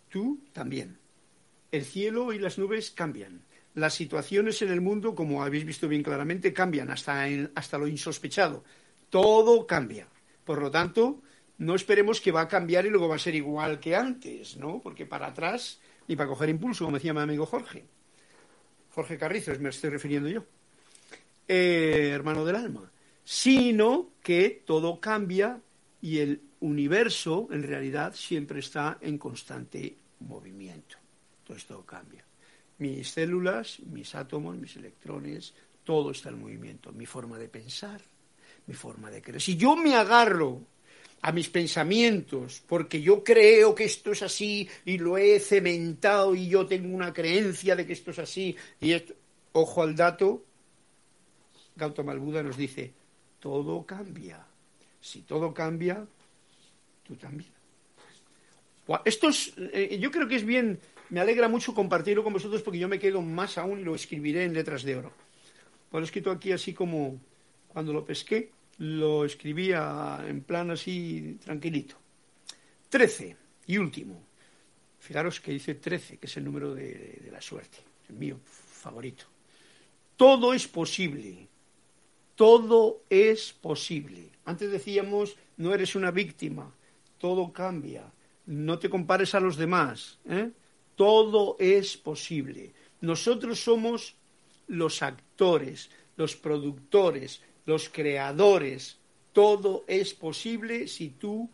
Tú 0.09 0.41
también. 0.53 0.99
El 1.71 1.85
cielo 1.85 2.33
y 2.33 2.39
las 2.39 2.59
nubes 2.59 2.91
cambian. 2.91 3.43
Las 3.75 3.95
situaciones 3.95 4.62
en 4.62 4.71
el 4.71 4.81
mundo, 4.81 5.14
como 5.14 5.43
habéis 5.43 5.64
visto 5.64 5.89
bien 5.89 6.03
claramente, 6.03 6.53
cambian 6.53 6.91
hasta, 6.91 7.27
hasta 7.55 7.79
lo 7.79 7.87
insospechado. 7.87 8.64
Todo 9.11 9.67
cambia. 9.67 10.09
Por 10.45 10.61
lo 10.61 10.71
tanto, 10.71 11.23
no 11.59 11.75
esperemos 11.75 12.21
que 12.21 12.33
va 12.33 12.43
a 12.43 12.49
cambiar 12.49 12.87
y 12.87 12.91
luego 12.91 13.09
va 13.09 13.17
a 13.17 13.21
ser 13.21 13.35
igual 13.35 13.81
que 13.81 13.95
antes, 13.95 14.57
¿no? 14.57 14.81
Porque 14.83 15.07
para 15.07 15.29
atrás, 15.29 15.81
ni 16.09 16.17
para 16.17 16.29
coger 16.29 16.49
impulso, 16.49 16.85
como 16.85 16.97
decía 16.97 17.12
mi 17.14 17.21
amigo 17.21 17.47
Jorge. 17.47 17.85
Jorge 18.91 19.19
Carrizos, 19.19 19.61
me 19.61 19.69
estoy 19.69 19.91
refiriendo 19.91 20.29
yo. 20.29 20.45
Eh, 21.49 22.11
hermano 22.14 22.45
del 22.45 22.57
alma. 22.57 22.91
Sino 23.25 24.11
que 24.23 24.62
todo 24.64 25.01
cambia 25.01 25.61
y 26.01 26.19
el 26.19 26.41
universo 26.61 27.49
en 27.51 27.63
realidad 27.63 28.15
siempre 28.15 28.61
está 28.61 28.99
en 29.01 29.19
constante 29.19 29.97
movimiento. 30.21 30.97
Todo 31.45 31.57
esto 31.57 31.85
cambia. 31.85 32.25
Mis 32.79 33.11
células, 33.11 33.81
mis 33.81 34.15
átomos, 34.15 34.57
mis 34.57 34.77
electrones, 34.77 35.55
todo 35.85 36.11
está 36.11 36.31
en 36.31 36.41
movimiento. 36.41 36.93
Mi 36.93 37.07
forma 37.07 37.39
de 37.39 37.49
pensar, 37.49 38.01
mi 38.67 38.75
forma 38.75 39.11
de 39.11 39.23
creer. 39.23 39.41
Si 39.41 39.57
yo 39.57 39.77
me 39.77 39.95
agarro 39.95 40.63
a 41.23 41.33
mis 41.33 41.49
pensamientos 41.49 42.63
porque 42.67 43.01
yo 43.01 43.25
creo 43.25 43.75
que 43.75 43.85
esto 43.85 44.13
es 44.13 44.23
así 44.23 44.69
y 44.85 44.99
lo 44.99 45.17
he 45.17 45.41
cementado 45.41 46.35
y 46.35 46.49
yo 46.49 46.67
tengo 46.67 46.95
una 46.95 47.13
creencia 47.13 47.75
de 47.75 47.87
que 47.87 47.95
esto 47.95 48.11
es 48.11 48.19
así 48.19 48.55
y 48.81 48.95
ojo 49.53 49.83
al 49.83 49.97
dato, 49.97 50.45
Gautama 51.75 52.15
Buda 52.15 52.43
nos 52.43 52.57
dice, 52.57 52.93
todo 53.41 53.85
cambia. 53.85 54.47
Si 55.01 55.23
todo 55.23 55.53
cambia, 55.55 56.07
tú 57.07 57.17
también. 57.17 57.51
Esto 59.05 59.29
es, 59.29 59.53
eh, 59.57 59.99
yo 60.01 60.11
creo 60.11 60.29
que 60.29 60.37
es 60.37 60.45
bien, 60.45 60.79
me 61.11 61.21
alegra 61.21 61.49
mucho 61.49 61.75
compartirlo 61.75 62.23
con 62.23 62.33
vosotros 62.33 62.63
porque 62.63 62.79
yo 62.79 62.89
me 62.89 62.99
quedo 62.99 63.21
más 63.21 63.59
aún 63.59 63.81
y 63.81 63.85
lo 63.85 63.95
escribiré 63.95 64.45
en 64.45 64.55
letras 64.55 64.83
de 64.85 64.97
oro. 64.97 65.13
Lo 65.93 65.99
he 65.99 66.05
escrito 66.05 66.31
aquí 66.31 66.53
así 66.53 66.73
como 66.73 67.19
cuando 67.69 67.93
lo 67.93 68.05
pesqué, 68.05 68.51
lo 68.79 69.25
escribía 69.25 70.25
en 70.27 70.43
plan 70.43 70.71
así 70.71 71.39
tranquilito. 71.45 71.97
Trece, 72.89 73.37
y 73.67 73.79
último. 73.79 74.23
Fijaros 75.01 75.41
que 75.41 75.53
dice 75.53 75.75
trece, 75.77 76.19
que 76.19 76.27
es 76.27 76.37
el 76.37 76.45
número 76.45 76.75
de, 76.75 77.21
de 77.25 77.31
la 77.31 77.41
suerte, 77.41 77.79
el 78.09 78.17
mío 78.17 78.39
favorito. 78.45 79.25
Todo 80.17 80.53
es 80.53 80.69
posible. 80.69 81.49
Todo 82.35 83.03
es 83.09 83.53
posible. 83.53 84.29
Antes 84.45 84.71
decíamos, 84.71 85.37
no 85.57 85.75
eres 85.75 85.95
una 85.95 86.11
víctima, 86.11 86.73
todo 87.19 87.53
cambia. 87.53 88.11
No 88.47 88.79
te 88.79 88.89
compares 88.89 89.35
a 89.35 89.41
los 89.41 89.57
demás. 89.57 90.19
¿eh? 90.29 90.51
Todo 90.95 91.57
es 91.59 91.97
posible. 91.97 92.73
Nosotros 93.01 93.61
somos 93.61 94.14
los 94.69 95.03
actores, 95.03 95.91
los 96.17 96.37
productores, 96.37 97.43
los 97.67 97.89
creadores. 97.89 98.99
Todo 99.33 99.85
es 99.87 100.14
posible 100.14 100.89
si 100.89 101.11
tú 101.11 101.51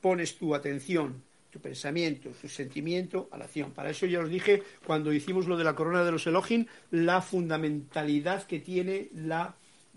pones 0.00 0.36
tu 0.36 0.54
atención, 0.54 1.22
tu 1.50 1.60
pensamiento, 1.60 2.30
tu 2.30 2.48
sentimiento 2.48 3.28
a 3.32 3.38
la 3.38 3.44
acción. 3.44 3.72
Para 3.72 3.90
eso 3.90 4.06
ya 4.06 4.20
os 4.20 4.28
dije 4.28 4.62
cuando 4.84 5.12
hicimos 5.12 5.46
lo 5.46 5.56
de 5.56 5.64
la 5.64 5.74
corona 5.74 6.04
de 6.04 6.12
los 6.12 6.26
Elohim, 6.26 6.66
la 6.90 7.22
fundamentalidad 7.22 8.44
que 8.44 8.60
tiene 8.60 9.08
la, 9.14 9.54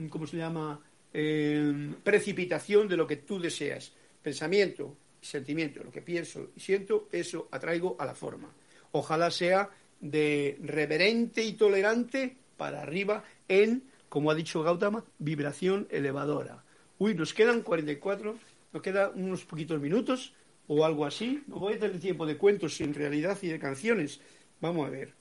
¿cómo 0.09 0.27
se 0.27 0.38
llama? 0.38 0.79
Eh, 1.13 1.93
precipitación 2.03 2.88
de 2.88 2.97
lo 2.97 3.07
que 3.07 3.15
tú 3.15 3.39
deseas 3.39 3.93
pensamiento 4.26 4.97
y 5.21 5.26
sentimiento, 5.28 5.84
lo 5.84 5.91
que 5.91 6.01
pienso 6.01 6.49
y 6.55 6.59
siento, 6.59 7.07
eso 7.11 7.47
atraigo 7.51 7.95
a 7.99 8.07
la 8.07 8.15
forma. 8.15 8.51
Ojalá 8.91 9.30
sea 9.30 9.69
de 9.99 10.57
reverente 10.63 11.43
y 11.43 11.53
tolerante 11.53 12.36
para 12.57 12.82
arriba 12.82 13.23
en, 13.47 13.84
como 14.09 14.32
ha 14.32 14.36
dicho 14.36 14.63
Gautama, 14.63 15.05
vibración 15.19 15.88
elevadora. 15.91 16.63
Uy, 16.97 17.13
nos 17.13 17.36
quedan 17.36 17.61
44, 17.61 18.36
nos 18.73 18.82
quedan 18.82 19.11
unos 19.13 19.45
poquitos 19.45 19.80
minutos 19.80 20.34
o 20.67 20.84
algo 20.84 21.05
así. 21.05 21.43
No 21.45 21.59
voy 21.59 21.76
a 21.76 21.80
tener 21.80 21.99
tiempo 21.99 22.26
de 22.26 22.38
cuentos 22.38 22.82
en 22.82 22.95
realidad 22.95 23.38
y 23.43 23.49
de 23.49 23.59
canciones. 23.59 24.21
Vamos 24.59 24.88
a 24.88 24.89
ver. 24.89 25.13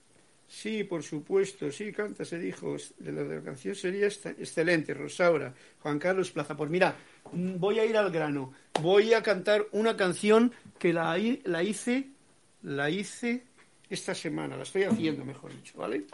Sí, 0.46 0.84
por 0.84 1.02
supuesto, 1.02 1.70
sí, 1.70 1.92
canta, 1.92 2.24
se 2.24 2.38
dijo. 2.38 2.76
De 2.98 3.12
la, 3.12 3.42
canción 3.42 3.74
sería 3.74 4.06
excelente, 4.06 4.94
Rosaura. 4.94 5.54
Juan 5.80 5.98
Carlos 5.98 6.30
Plaza. 6.30 6.56
Pues 6.56 6.70
mira, 6.70 6.96
mm, 7.32 7.58
voy 7.58 7.78
a 7.78 7.84
ir 7.84 7.96
al 7.96 8.10
grano. 8.10 8.52
Voy 8.80 9.14
a 9.14 9.22
cantar 9.22 9.66
una 9.72 9.96
canción 9.96 10.52
que 10.78 10.92
la, 10.92 11.18
la 11.44 11.62
hice, 11.62 12.10
la 12.62 12.90
hice 12.90 13.44
esta 13.88 14.14
semana, 14.14 14.56
la 14.56 14.62
estoy 14.62 14.84
haciendo, 14.84 15.24
mejor 15.24 15.54
dicho, 15.54 15.78
¿vale? 15.78 16.04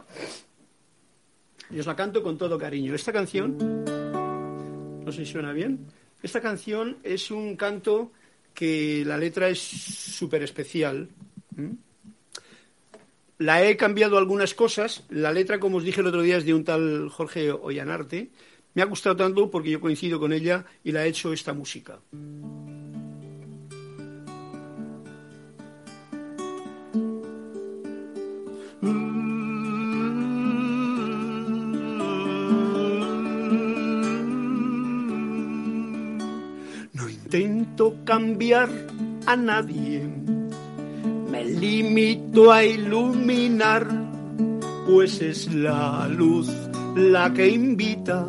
Y 1.70 1.78
os 1.78 1.86
la 1.86 1.96
canto 1.96 2.22
con 2.22 2.36
todo 2.36 2.58
cariño. 2.58 2.94
Esta 2.94 3.12
canción, 3.12 3.56
no 5.04 5.12
sé 5.12 5.24
si 5.24 5.32
suena 5.32 5.52
bien, 5.52 5.86
esta 6.22 6.40
canción 6.40 6.98
es 7.02 7.30
un 7.30 7.56
canto 7.56 8.12
que 8.54 9.04
la 9.06 9.16
letra 9.16 9.48
es 9.48 9.60
súper 9.60 10.42
especial 10.42 11.08
la 13.40 13.64
he 13.64 13.76
cambiado 13.78 14.18
algunas 14.18 14.52
cosas. 14.54 15.02
La 15.08 15.32
letra, 15.32 15.58
como 15.58 15.78
os 15.78 15.84
dije 15.84 16.02
el 16.02 16.06
otro 16.06 16.20
día, 16.20 16.36
es 16.36 16.44
de 16.44 16.52
un 16.52 16.62
tal 16.62 17.08
Jorge 17.08 17.50
Ollanarte. 17.50 18.30
Me 18.74 18.82
ha 18.82 18.84
gustado 18.84 19.16
tanto 19.16 19.50
porque 19.50 19.70
yo 19.70 19.80
coincido 19.80 20.20
con 20.20 20.34
ella 20.34 20.66
y 20.84 20.92
la 20.92 21.00
ha 21.00 21.06
hecho 21.06 21.32
esta 21.32 21.54
música. 21.54 22.00
No 36.92 37.08
intento 37.08 37.96
cambiar 38.04 38.68
a 39.24 39.34
nadie 39.34 40.39
me 41.40 41.44
limito 41.44 42.52
a 42.52 42.64
iluminar, 42.64 43.86
pues 44.86 45.20
es 45.22 45.52
la 45.52 46.06
luz 46.08 46.50
la 46.96 47.32
que 47.32 47.48
invita 47.48 48.26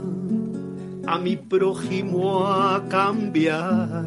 a 1.08 1.18
mi 1.18 1.36
prójimo 1.36 2.48
a 2.48 2.88
cambiar. 2.88 4.06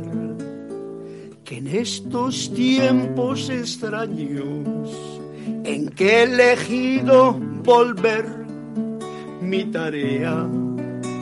Que 1.45 1.59
en 1.59 1.67
estos 1.67 2.53
tiempos 2.55 3.51
extraños 3.51 4.91
en 5.65 5.89
que 5.91 6.09
he 6.09 6.23
elegido 6.23 7.39
volver, 7.63 8.25
mi 9.43 9.65
tarea, 9.67 10.49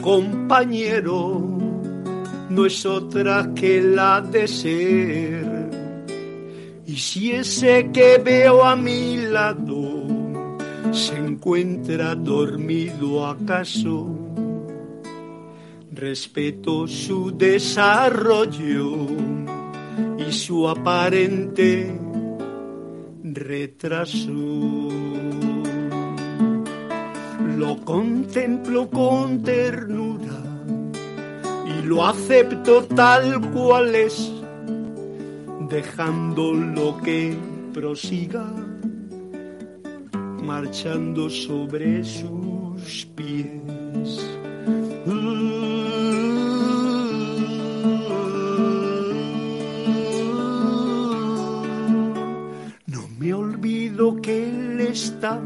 compañero, 0.03 1.41
no 2.49 2.66
es 2.66 2.87
otra 2.87 3.51
que 3.55 3.83
la 3.83 4.20
de 4.20 4.47
ser 4.47 5.51
si 7.03 7.32
ese 7.32 7.90
que 7.92 8.18
veo 8.18 8.64
a 8.64 8.76
mi 8.76 9.16
lado 9.16 10.07
se 10.92 11.16
encuentra 11.16 12.14
dormido 12.14 13.26
acaso, 13.26 14.07
respeto 15.90 16.86
su 16.86 17.36
desarrollo 17.36 19.09
y 20.16 20.32
su 20.32 20.68
aparente 20.68 21.92
retraso. 23.24 24.30
Lo 27.59 27.76
contemplo 27.84 28.88
con 28.88 29.42
ternura 29.42 30.40
y 31.66 31.84
lo 31.84 32.07
acepto 32.07 32.84
tal 32.84 33.40
cual 33.50 33.92
es 33.96 34.41
dejando 35.73 36.53
lo 36.53 36.99
que 36.99 37.35
prosiga, 37.73 38.45
marchando 40.43 41.31
sobre 41.31 42.05
sus 42.05 43.07
pies. 43.16 44.20
No 52.85 53.09
me 53.18 53.33
olvido 53.33 54.20
que 54.20 54.45
él 54.51 54.81
está 54.83 55.41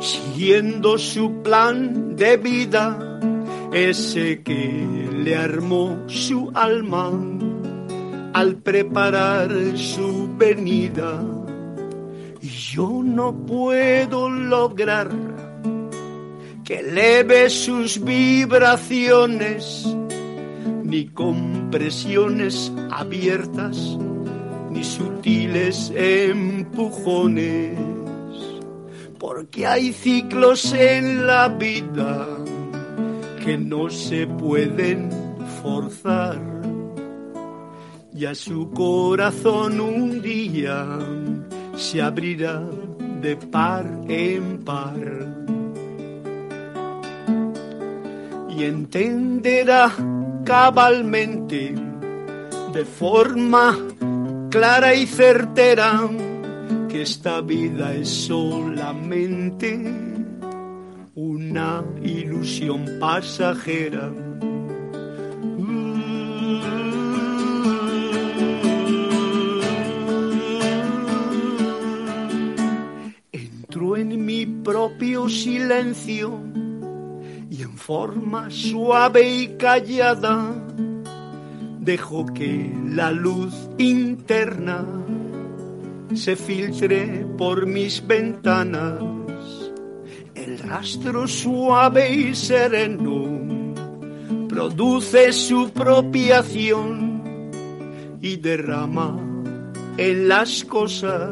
siguiendo 0.00 0.98
su 0.98 1.40
plan 1.44 2.16
de 2.16 2.36
vida, 2.36 3.20
ese 3.72 4.42
que 4.42 5.08
le 5.22 5.36
armó 5.36 6.02
su 6.08 6.50
alma 6.52 7.12
al 8.32 8.56
preparar 8.56 9.50
su 9.76 10.28
venida. 10.36 11.22
Y 12.40 12.48
yo 12.48 13.02
no 13.04 13.34
puedo 13.46 14.28
lograr 14.28 15.10
que 16.64 16.80
eleve 16.80 17.50
sus 17.50 18.02
vibraciones, 18.02 19.86
ni 20.82 21.06
con 21.08 21.70
presiones 21.70 22.72
abiertas, 22.90 23.98
ni 24.70 24.82
sutiles 24.82 25.92
empujones, 25.94 27.78
porque 29.18 29.66
hay 29.66 29.92
ciclos 29.92 30.72
en 30.72 31.26
la 31.26 31.48
vida 31.48 32.26
que 33.44 33.58
no 33.58 33.90
se 33.90 34.26
pueden 34.26 35.10
forzar 35.62 36.61
y 38.14 38.26
a 38.26 38.34
su 38.34 38.70
corazón 38.70 39.80
un 39.80 40.20
día 40.20 40.98
se 41.76 42.02
abrirá 42.02 42.62
de 43.20 43.36
par 43.36 43.86
en 44.08 44.58
par. 44.64 44.96
Y 48.50 48.64
entenderá 48.64 49.90
cabalmente 50.44 51.74
de 52.72 52.84
forma 52.84 53.78
clara 54.50 54.94
y 54.94 55.06
certera 55.06 56.08
que 56.88 57.02
esta 57.02 57.40
vida 57.40 57.94
es 57.94 58.08
solamente 58.08 59.80
una 61.14 61.82
ilusión 62.02 62.84
pasajera 63.00 64.10
propio 74.82 75.28
silencio 75.28 76.40
y 77.48 77.62
en 77.62 77.76
forma 77.76 78.50
suave 78.50 79.22
y 79.22 79.56
callada 79.56 80.52
dejo 81.78 82.26
que 82.26 82.74
la 82.88 83.12
luz 83.12 83.54
interna 83.78 84.84
se 86.14 86.34
filtre 86.34 87.24
por 87.38 87.64
mis 87.64 88.04
ventanas. 88.04 89.00
El 90.34 90.58
rastro 90.58 91.28
suave 91.28 92.12
y 92.12 92.34
sereno 92.34 93.28
produce 94.48 95.32
su 95.32 95.70
propia 95.70 96.40
acción 96.40 97.52
y 98.20 98.34
derrama 98.34 99.16
en 99.96 100.26
las 100.26 100.64
cosas 100.64 101.30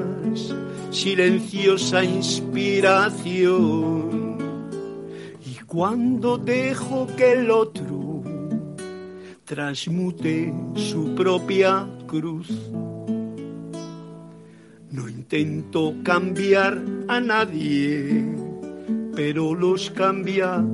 silenciosa 0.91 2.05
inspiración. 2.05 4.38
Y 5.45 5.57
cuando 5.64 6.38
dejo 6.38 7.09
que 7.16 7.32
el 7.32 7.51
otro 7.51 8.22
transmute 9.45 10.55
su 10.74 11.14
propia 11.14 11.88
cruz, 12.07 12.49
no 14.91 15.09
intento 15.09 15.95
cambiar 16.03 16.82
a 17.09 17.20
nadie, 17.20 18.34
pero 19.14 19.55
los 19.55 19.91
cambia 19.91 20.64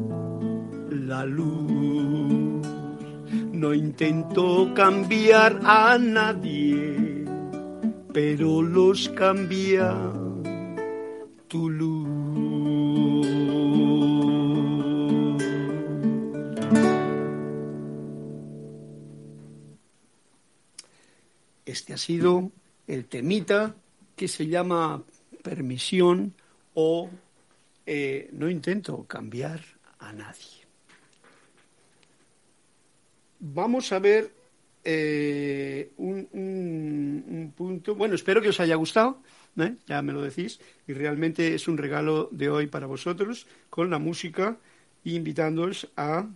la 0.91 1.27
luz. 1.27 1.67
No 3.53 3.73
intento 3.73 4.75
cambiar 4.75 5.61
a 5.65 5.97
nadie 5.99 7.06
pero 8.17 8.63
los 8.63 9.11
cambia 9.11 9.95
tu 11.49 11.69
luz. 11.69 12.09
Este 21.67 21.93
ha 21.93 21.99
sido 21.99 22.51
el 22.87 23.05
temita 23.05 23.75
que 24.17 24.29
se 24.29 24.47
llama 24.47 25.03
permisión 25.43 26.33
o 26.73 27.11
eh, 27.85 28.31
no 28.33 28.49
intento 28.49 29.05
cambiar 29.05 29.61
a 29.99 30.15
nadie. 30.15 30.65
Vamos 33.41 33.93
a 33.93 33.99
ver 33.99 34.36
eh, 34.89 35.91
un, 35.97 37.53
punto. 37.57 37.97
Bueno, 37.97 38.15
espero 38.15 38.41
que 38.41 38.51
os 38.51 38.61
haya 38.61 38.77
gustado, 38.77 39.21
¿eh? 39.59 39.75
ya 39.87 40.01
me 40.01 40.13
lo 40.13 40.23
decís, 40.23 40.61
y 40.87 40.93
realmente 40.93 41.55
es 41.55 41.67
un 41.67 41.77
regalo 41.77 42.29
de 42.31 42.49
hoy 42.49 42.69
para 42.69 42.87
vosotros 42.87 43.49
con 43.69 43.91
la 43.91 43.99
música 43.99 44.59
invitándoos 45.03 45.91
a, 45.97 46.29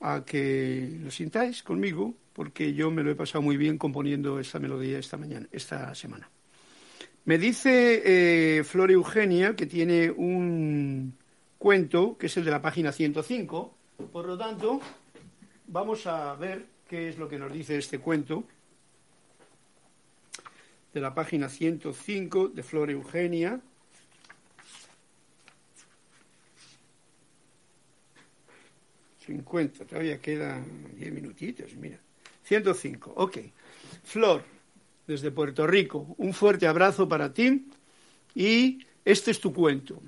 a 0.00 0.24
que 0.24 0.98
lo 1.00 1.10
sintáis 1.12 1.62
conmigo, 1.62 2.14
porque 2.32 2.74
yo 2.74 2.90
me 2.90 3.04
lo 3.04 3.10
he 3.12 3.14
pasado 3.14 3.42
muy 3.42 3.56
bien 3.56 3.78
componiendo 3.78 4.40
esta 4.40 4.58
melodía 4.58 4.98
esta 4.98 5.16
mañana, 5.16 5.46
esta 5.52 5.94
semana. 5.94 6.28
Me 7.24 7.38
dice 7.38 8.02
eh, 8.04 8.64
Flor 8.64 8.90
Eugenia 8.90 9.54
que 9.54 9.66
tiene 9.66 10.10
un 10.10 11.14
cuento 11.58 12.18
que 12.18 12.26
es 12.26 12.36
el 12.36 12.44
de 12.44 12.50
la 12.50 12.60
página 12.60 12.90
105, 12.90 13.74
por 14.12 14.26
lo 14.26 14.36
tanto, 14.36 14.80
vamos 15.68 16.06
a 16.06 16.34
ver 16.34 16.73
qué 16.88 17.08
es 17.08 17.18
lo 17.18 17.28
que 17.28 17.38
nos 17.38 17.52
dice 17.52 17.76
este 17.76 17.98
cuento. 17.98 18.44
de 20.92 21.00
la 21.00 21.12
página 21.12 21.48
105 21.48 22.48
de 22.48 22.62
Flor 22.62 22.90
Eugenia. 22.90 23.60
...50, 29.26 29.86
todavía 29.86 30.20
quedan 30.20 30.94
10 30.96 31.12
minutitos, 31.12 31.74
mira. 31.76 31.98
105, 32.44 33.14
ok. 33.16 33.38
Flor, 34.02 34.44
desde 35.06 35.30
Puerto 35.30 35.66
Rico, 35.66 36.14
un 36.18 36.34
fuerte 36.34 36.66
abrazo 36.66 37.08
para 37.08 37.32
ti 37.32 37.66
y 38.34 38.86
este 39.04 39.30
es 39.30 39.40
tu 39.40 39.52
cuento. 39.54 40.02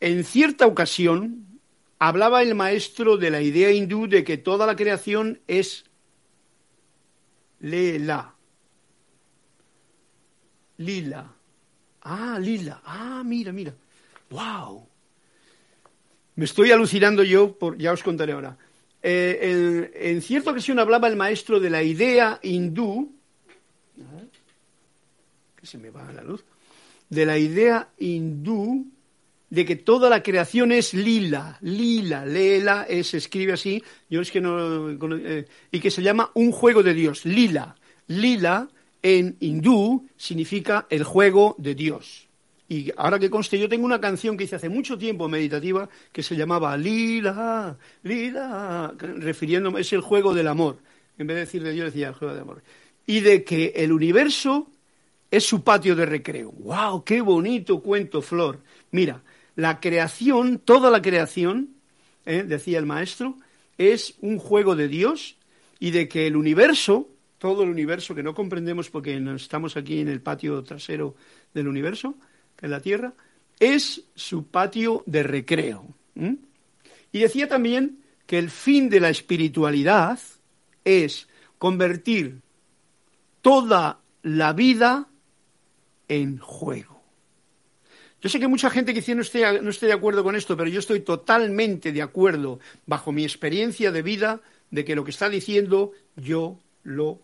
En 0.00 0.24
cierta 0.24 0.66
ocasión 0.66 1.51
hablaba 2.08 2.42
el 2.42 2.56
maestro 2.56 3.16
de 3.16 3.30
la 3.30 3.40
idea 3.40 3.70
hindú 3.70 4.08
de 4.08 4.24
que 4.24 4.36
toda 4.36 4.66
la 4.66 4.74
creación 4.74 5.40
es 5.46 5.84
Lela. 7.60 8.34
Lila. 10.78 11.32
Ah, 12.00 12.38
lila. 12.40 12.82
Ah, 12.84 13.22
mira, 13.24 13.52
mira. 13.52 13.72
¡Wow! 14.30 14.84
Me 16.34 16.44
estoy 16.44 16.72
alucinando 16.72 17.22
yo, 17.22 17.56
por, 17.56 17.78
ya 17.78 17.92
os 17.92 18.02
contaré 18.02 18.32
ahora. 18.32 18.58
Eh, 19.00 19.92
en, 19.94 20.22
cierta 20.22 20.50
ocasión 20.50 20.80
hablaba 20.80 21.06
el 21.06 21.14
maestro 21.14 21.60
de 21.60 21.70
la 21.70 21.84
idea 21.84 22.40
hindú, 22.42 23.14
que 25.54 25.66
se 25.66 25.78
me 25.78 25.90
va 25.90 26.10
la 26.10 26.22
luz, 26.22 26.44
de 27.08 27.26
la 27.26 27.38
idea 27.38 27.90
hindú 27.98 28.91
de 29.52 29.66
que 29.66 29.76
toda 29.76 30.08
la 30.08 30.22
creación 30.22 30.72
es 30.72 30.94
lila, 30.94 31.58
lila, 31.60 32.24
lela, 32.24 32.86
se 33.02 33.18
escribe 33.18 33.52
así, 33.52 33.84
yo 34.08 34.22
es 34.22 34.30
que 34.30 34.40
no, 34.40 34.88
eh, 34.88 35.44
y 35.70 35.78
que 35.78 35.90
se 35.90 36.02
llama 36.02 36.30
un 36.32 36.52
juego 36.52 36.82
de 36.82 36.94
Dios, 36.94 37.26
lila. 37.26 37.76
Lila 38.06 38.70
en 39.02 39.36
hindú 39.40 40.08
significa 40.16 40.86
el 40.88 41.04
juego 41.04 41.54
de 41.58 41.74
Dios. 41.74 42.28
Y 42.66 42.92
ahora 42.96 43.18
que 43.18 43.28
conste, 43.28 43.58
yo 43.58 43.68
tengo 43.68 43.84
una 43.84 44.00
canción 44.00 44.38
que 44.38 44.44
hice 44.44 44.56
hace 44.56 44.70
mucho 44.70 44.96
tiempo 44.96 45.28
meditativa 45.28 45.86
que 46.12 46.22
se 46.22 46.34
llamaba 46.34 46.74
Lila, 46.78 47.76
Lila, 48.04 48.94
refiriéndome, 48.96 49.82
es 49.82 49.92
el 49.92 50.00
juego 50.00 50.32
del 50.32 50.48
amor. 50.48 50.78
En 51.18 51.26
vez 51.26 51.34
de 51.34 51.40
decir 51.40 51.62
de 51.62 51.72
Dios, 51.72 51.92
decía 51.92 52.08
el 52.08 52.14
juego 52.14 52.32
del 52.32 52.42
amor. 52.42 52.62
Y 53.04 53.20
de 53.20 53.44
que 53.44 53.74
el 53.76 53.92
universo 53.92 54.70
es 55.30 55.44
su 55.44 55.62
patio 55.62 55.94
de 55.94 56.06
recreo. 56.06 56.52
¡Wow! 56.52 57.04
¡Qué 57.04 57.20
bonito 57.20 57.82
cuento, 57.82 58.22
Flor! 58.22 58.60
Mira, 58.92 59.22
la 59.56 59.80
creación, 59.80 60.58
toda 60.58 60.90
la 60.90 61.02
creación, 61.02 61.70
¿eh? 62.24 62.44
decía 62.46 62.78
el 62.78 62.86
maestro, 62.86 63.36
es 63.78 64.14
un 64.20 64.38
juego 64.38 64.76
de 64.76 64.88
Dios 64.88 65.36
y 65.78 65.90
de 65.90 66.08
que 66.08 66.26
el 66.26 66.36
universo, 66.36 67.08
todo 67.38 67.62
el 67.62 67.70
universo 67.70 68.14
que 68.14 68.22
no 68.22 68.34
comprendemos 68.34 68.90
porque 68.90 69.16
estamos 69.36 69.76
aquí 69.76 70.00
en 70.00 70.08
el 70.08 70.20
patio 70.20 70.62
trasero 70.62 71.16
del 71.52 71.68
universo, 71.68 72.14
en 72.60 72.70
la 72.70 72.80
Tierra, 72.80 73.12
es 73.58 74.04
su 74.14 74.46
patio 74.46 75.02
de 75.06 75.22
recreo. 75.22 75.86
Y 77.12 77.18
decía 77.18 77.48
también 77.48 77.98
que 78.26 78.38
el 78.38 78.50
fin 78.50 78.88
de 78.88 79.00
la 79.00 79.10
espiritualidad 79.10 80.18
es 80.84 81.28
convertir 81.58 82.40
toda 83.40 84.00
la 84.22 84.52
vida 84.52 85.08
en 86.08 86.38
juego. 86.38 86.91
Yo 88.22 88.28
sé 88.28 88.38
que 88.38 88.46
mucha 88.46 88.70
gente 88.70 88.94
que 88.94 89.14
no 89.16 89.22
esté, 89.22 89.60
no 89.60 89.70
esté 89.70 89.86
de 89.86 89.92
acuerdo 89.92 90.22
con 90.22 90.36
esto, 90.36 90.56
pero 90.56 90.70
yo 90.70 90.78
estoy 90.78 91.00
totalmente 91.00 91.90
de 91.90 92.02
acuerdo, 92.02 92.60
bajo 92.86 93.10
mi 93.10 93.24
experiencia 93.24 93.90
de 93.90 94.02
vida, 94.02 94.40
de 94.70 94.84
que 94.84 94.94
lo 94.94 95.04
que 95.04 95.10
está 95.10 95.28
diciendo 95.28 95.90
yo 96.14 96.58
lo 96.84 97.20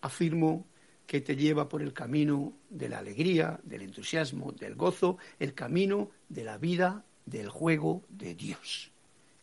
afirmo 0.00 0.64
que 1.08 1.20
te 1.20 1.34
lleva 1.34 1.68
por 1.68 1.82
el 1.82 1.92
camino 1.92 2.52
de 2.70 2.88
la 2.88 2.98
alegría, 2.98 3.58
del 3.64 3.82
entusiasmo, 3.82 4.52
del 4.52 4.76
gozo, 4.76 5.18
el 5.40 5.54
camino 5.54 6.10
de 6.28 6.44
la 6.44 6.56
vida, 6.56 7.04
del 7.26 7.48
juego 7.48 8.04
de 8.08 8.34
Dios. 8.34 8.92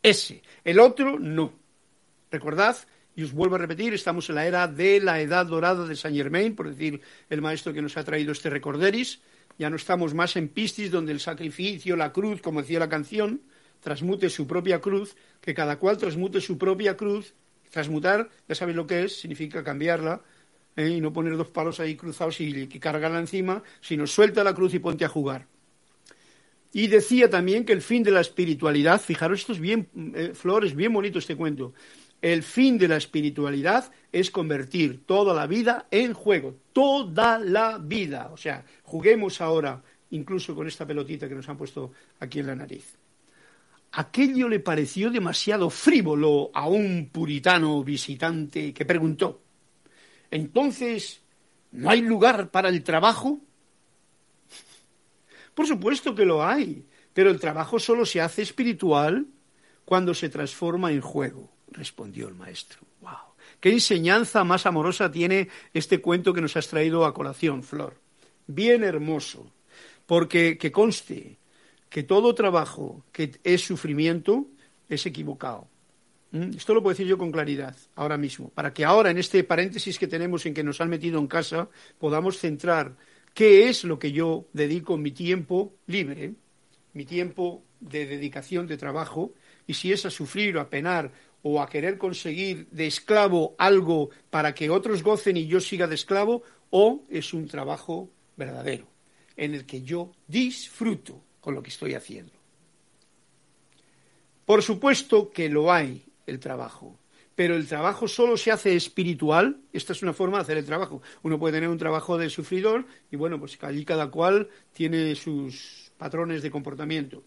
Ese. 0.02 0.44
El 0.64 0.80
otro, 0.80 1.20
no. 1.20 1.52
Recordad, 2.32 2.78
y 3.16 3.24
os 3.24 3.34
vuelvo 3.34 3.56
a 3.56 3.60
repetir, 3.60 3.94
estamos 3.94 4.30
en 4.30 4.36
la 4.36 4.46
era 4.46 4.68
de 4.68 5.02
la 5.02 5.20
edad 5.20 5.46
dorada 5.46 5.86
de 5.86 5.96
Saint 5.96 6.16
Germain, 6.16 6.56
por 6.56 6.70
decir 6.70 7.02
el 7.30 7.42
maestro 7.42 7.74
que 7.74 7.82
nos 7.82 7.98
ha 7.98 8.04
traído 8.04 8.32
este 8.32 8.50
recorderis, 8.50 9.20
ya 9.58 9.70
no 9.70 9.76
estamos 9.76 10.14
más 10.14 10.36
en 10.36 10.50
Pistis, 10.50 10.92
donde 10.92 11.12
el 11.12 11.20
sacrificio, 11.20 11.96
la 11.96 12.12
cruz, 12.12 12.42
como 12.42 12.62
decía 12.62 12.80
la 12.80 12.90
canción, 12.90 13.42
transmute 13.80 14.30
su 14.30 14.48
propia 14.48 14.82
cruz, 14.82 15.16
que 15.42 15.54
cada 15.54 15.78
cual 15.78 15.98
transmute 15.98 16.42
su 16.42 16.58
propia 16.58 16.98
cruz. 16.98 17.34
Transmutar, 17.70 18.30
ya 18.48 18.56
sabéis 18.56 18.78
lo 18.78 18.88
que 18.88 19.04
es, 19.04 19.20
significa 19.20 19.64
cambiarla, 19.64 20.22
¿eh? 20.76 20.90
y 20.90 21.02
no 21.02 21.14
poner 21.14 21.36
dos 21.38 21.50
palos 21.50 21.80
ahí 21.80 21.96
cruzados 21.96 22.40
y, 22.42 22.68
cargarla 22.80 23.20
encima, 23.20 23.64
sino 23.82 24.08
suelta 24.08 24.44
la 24.44 24.54
cruz 24.54 24.74
y 24.74 24.80
ponte 24.80 25.06
a 25.06 25.10
jugar. 25.10 25.48
Y 26.74 26.88
decía 26.88 27.30
también 27.30 27.64
que 27.64 27.74
el 27.74 27.82
fin 27.82 28.04
de 28.04 28.12
la 28.12 28.22
espiritualidad, 28.22 29.00
fijaros, 29.00 29.40
esto 29.40 29.54
es 29.54 29.60
bien, 29.60 29.88
eh, 30.14 30.32
Flores, 30.34 30.76
bien 30.76 30.92
bonito 30.92 31.20
este 31.20 31.36
cuento, 31.36 31.74
el 32.22 32.44
fin 32.44 32.78
de 32.78 32.88
la 32.88 32.98
espiritualidad 32.98 33.92
es 34.12 34.32
convertir 34.32 35.06
toda 35.06 35.34
la 35.34 35.48
vida 35.48 35.88
en 35.92 36.14
juego, 36.14 36.56
toda 36.74 37.38
la 37.40 37.78
vida. 37.78 38.30
O 38.32 38.38
sea, 38.38 38.66
juguemos 38.84 39.42
ahora, 39.42 39.84
incluso 40.12 40.56
con 40.56 40.68
esta 40.68 40.88
pelotita 40.88 41.30
que 41.30 41.36
nos 41.36 41.48
han 41.50 41.58
puesto 41.58 41.92
aquí 42.20 42.40
en 42.40 42.48
la 42.48 42.56
nariz. 42.56 42.96
Aquello 43.92 44.50
le 44.50 44.60
pareció 44.60 45.10
demasiado 45.10 45.70
frívolo 45.70 46.52
a 46.54 46.68
un 46.68 47.10
puritano 47.12 47.84
visitante 47.84 48.74
que 48.74 48.86
preguntó, 48.86 49.42
entonces, 50.32 51.22
¿no 51.72 51.90
hay 51.90 52.02
lugar 52.02 52.50
para 52.50 52.70
el 52.70 52.84
trabajo? 52.84 53.40
Por 55.54 55.68
supuesto 55.68 56.14
que 56.16 56.26
lo 56.26 56.44
hay, 56.44 56.86
pero 57.14 57.30
el 57.30 57.40
trabajo 57.40 57.80
solo 57.80 58.06
se 58.06 58.20
hace 58.20 58.42
espiritual 58.42 59.28
cuando 59.86 60.14
se 60.14 60.28
transforma 60.28 60.92
en 60.92 61.00
juego 61.00 61.55
respondió 61.72 62.28
el 62.28 62.36
maestro. 62.36 62.80
¡Wow! 63.02 63.36
¿Qué 63.60 63.72
enseñanza 63.72 64.44
más 64.44 64.66
amorosa 64.66 65.12
tiene 65.12 65.50
este 65.74 66.02
cuento 66.02 66.34
que 66.34 66.42
nos 66.42 66.56
has 66.58 66.68
traído 66.68 67.06
a 67.06 67.14
colación, 67.14 67.64
Flor? 67.64 67.96
Bien 68.48 68.84
hermoso, 68.84 69.52
porque 70.06 70.58
que 70.58 70.72
conste 70.72 71.38
que 71.90 72.04
todo 72.04 72.36
trabajo 72.36 73.04
que 73.12 73.32
es 73.44 73.62
sufrimiento 73.62 74.48
es 74.90 75.06
equivocado. 75.06 75.68
¿Mm? 76.32 76.58
Esto 76.58 76.74
lo 76.74 76.84
puedo 76.84 76.94
decir 76.94 77.08
yo 77.08 77.18
con 77.18 77.32
claridad 77.32 77.76
ahora 77.96 78.18
mismo, 78.18 78.50
para 78.50 78.74
que 78.74 78.86
ahora 78.86 79.12
en 79.12 79.18
este 79.18 79.44
paréntesis 79.44 79.98
que 79.98 80.08
tenemos 80.08 80.46
en 80.46 80.54
que 80.54 80.64
nos 80.64 80.82
han 80.82 80.90
metido 80.90 81.20
en 81.20 81.28
casa 81.28 81.70
podamos 81.98 82.38
centrar 82.38 82.96
qué 83.34 83.70
es 83.70 83.84
lo 83.84 84.00
que 84.00 84.12
yo 84.12 84.46
dedico 84.54 84.98
mi 84.98 85.12
tiempo 85.12 85.74
libre, 85.88 86.34
mi 86.94 87.06
tiempo 87.06 87.64
de 87.80 88.06
dedicación 88.06 88.68
de 88.68 88.78
trabajo, 88.78 89.34
y 89.68 89.74
si 89.74 89.92
es 89.92 90.06
a 90.06 90.10
sufrir 90.10 90.58
o 90.58 90.62
a 90.62 90.70
penar 90.70 91.12
o 91.48 91.62
a 91.62 91.70
querer 91.70 92.00
conseguir 92.00 92.68
de 92.72 92.88
esclavo 92.88 93.54
algo 93.60 94.10
para 94.32 94.56
que 94.56 94.72
otros 94.72 95.04
gocen 95.04 95.38
y 95.38 95.46
yo 95.46 95.62
siga 95.62 95.86
de 95.86 95.94
esclavo, 95.94 96.42
o 96.72 97.04
es 97.08 97.36
un 97.36 97.48
trabajo 97.48 98.10
verdadero, 98.36 98.88
en 99.38 99.54
el 99.54 99.64
que 99.68 99.84
yo 99.84 100.12
disfruto 100.26 101.22
con 101.40 101.54
lo 101.54 101.62
que 101.62 101.70
estoy 101.70 101.94
haciendo. 101.94 102.34
Por 104.44 104.64
supuesto 104.64 105.30
que 105.30 105.48
lo 105.48 105.72
hay 105.72 106.04
el 106.26 106.40
trabajo, 106.40 106.98
pero 107.36 107.56
el 107.56 107.68
trabajo 107.68 108.08
solo 108.08 108.38
se 108.38 108.52
hace 108.52 108.76
espiritual. 108.76 109.62
Esta 109.72 109.94
es 109.94 110.02
una 110.02 110.14
forma 110.14 110.38
de 110.38 110.44
hacer 110.44 110.58
el 110.58 110.66
trabajo. 110.66 111.04
Uno 111.22 111.38
puede 111.38 111.58
tener 111.58 111.70
un 111.70 111.78
trabajo 111.78 112.18
de 112.18 112.32
sufridor 112.32 112.88
y 113.12 113.18
bueno, 113.18 113.40
pues 113.40 113.56
allí 113.62 113.86
cada 113.86 114.10
cual 114.10 114.50
tiene 114.74 115.14
sus 115.14 115.92
patrones 116.00 116.42
de 116.42 116.50
comportamiento. 116.50 117.24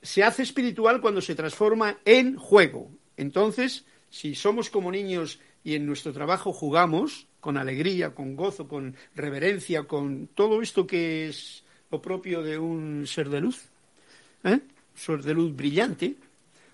Se 0.00 0.24
hace 0.24 0.42
espiritual 0.42 1.02
cuando 1.02 1.20
se 1.20 1.34
transforma 1.34 1.98
en 2.06 2.36
juego, 2.36 2.90
entonces, 3.16 3.84
si 4.10 4.34
somos 4.34 4.70
como 4.70 4.90
niños 4.90 5.40
y 5.64 5.74
en 5.74 5.86
nuestro 5.86 6.12
trabajo 6.12 6.52
jugamos 6.52 7.26
con 7.40 7.56
alegría, 7.56 8.14
con 8.14 8.36
gozo, 8.36 8.68
con 8.68 8.96
reverencia, 9.14 9.84
con 9.84 10.28
todo 10.28 10.62
esto 10.62 10.86
que 10.86 11.28
es 11.28 11.64
lo 11.90 12.00
propio 12.02 12.42
de 12.42 12.58
un 12.58 13.06
ser 13.06 13.28
de 13.28 13.40
luz, 13.40 13.68
¿eh? 14.44 14.60
ser 14.94 15.22
de 15.22 15.34
luz 15.34 15.54
brillante, 15.54 16.16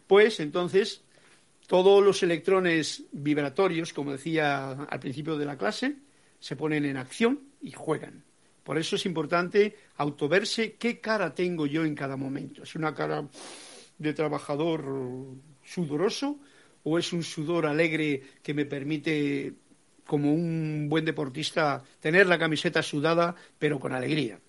pues 0.07 0.41
entonces 0.41 1.03
todos 1.67 2.05
los 2.05 2.23
electrones 2.23 3.05
vibratorios, 3.13 3.93
como 3.93 4.13
decía 4.13 4.71
al 4.71 5.01
principio 5.01 5.37
de 5.37 5.47
la 5.47 5.57
clase, 5.57 5.97
se 6.39 6.57
ponen 6.57 6.85
en 6.85 6.97
acción 6.97 7.41
y 7.61 7.73
juegan. 7.73 8.23
Por 8.65 8.79
eso 8.79 8.97
es 8.97 9.07
importante 9.07 9.77
autoverse 9.97 10.75
qué 10.75 11.01
cara 11.01 11.35
tengo 11.35 11.67
yo 11.67 11.85
en 11.85 11.95
cada 11.95 12.17
momento. 12.17 12.63
¿Es 12.63 12.75
una 12.75 12.95
cara 12.95 13.27
de 13.99 14.13
trabajador 14.13 14.85
sudoroso 15.73 16.39
o 16.85 16.99
es 16.99 17.13
un 17.13 17.23
sudor 17.23 17.67
alegre 17.67 18.23
que 18.43 18.55
me 18.55 18.65
permite, 18.67 19.55
como 20.07 20.33
un 20.33 20.89
buen 20.89 21.05
deportista, 21.05 21.83
tener 22.01 22.27
la 22.27 22.39
camiseta 22.39 22.83
sudada, 22.83 23.35
pero 23.59 23.79
con 23.79 23.93
alegría? 23.93 24.41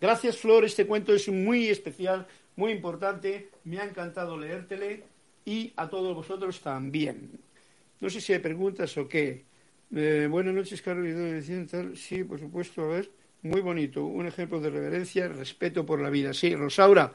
Gracias, 0.00 0.36
Flor. 0.38 0.64
Este 0.64 0.86
cuento 0.86 1.12
es 1.12 1.28
muy 1.28 1.68
especial, 1.68 2.26
muy 2.56 2.72
importante. 2.72 3.50
Me 3.64 3.78
ha 3.78 3.84
encantado 3.84 4.38
leértele 4.38 5.02
y 5.44 5.72
a 5.76 5.88
todos 5.88 6.14
vosotros 6.14 6.60
también. 6.60 7.32
No 8.00 8.08
sé 8.08 8.20
si 8.20 8.32
hay 8.32 8.38
preguntas 8.38 8.96
o 8.96 9.08
qué. 9.08 9.44
Eh, 9.94 10.28
buenas 10.30 10.54
noches, 10.54 10.80
Carlos. 10.82 11.44
Sí, 11.94 12.22
por 12.22 12.38
supuesto, 12.38 12.84
a 12.84 12.88
ver. 12.88 13.10
Muy 13.42 13.60
bonito. 13.60 14.04
Un 14.04 14.26
ejemplo 14.26 14.60
de 14.60 14.70
reverencia, 14.70 15.28
respeto 15.28 15.84
por 15.84 16.00
la 16.00 16.10
vida. 16.10 16.32
Sí, 16.32 16.54
Rosaura, 16.54 17.12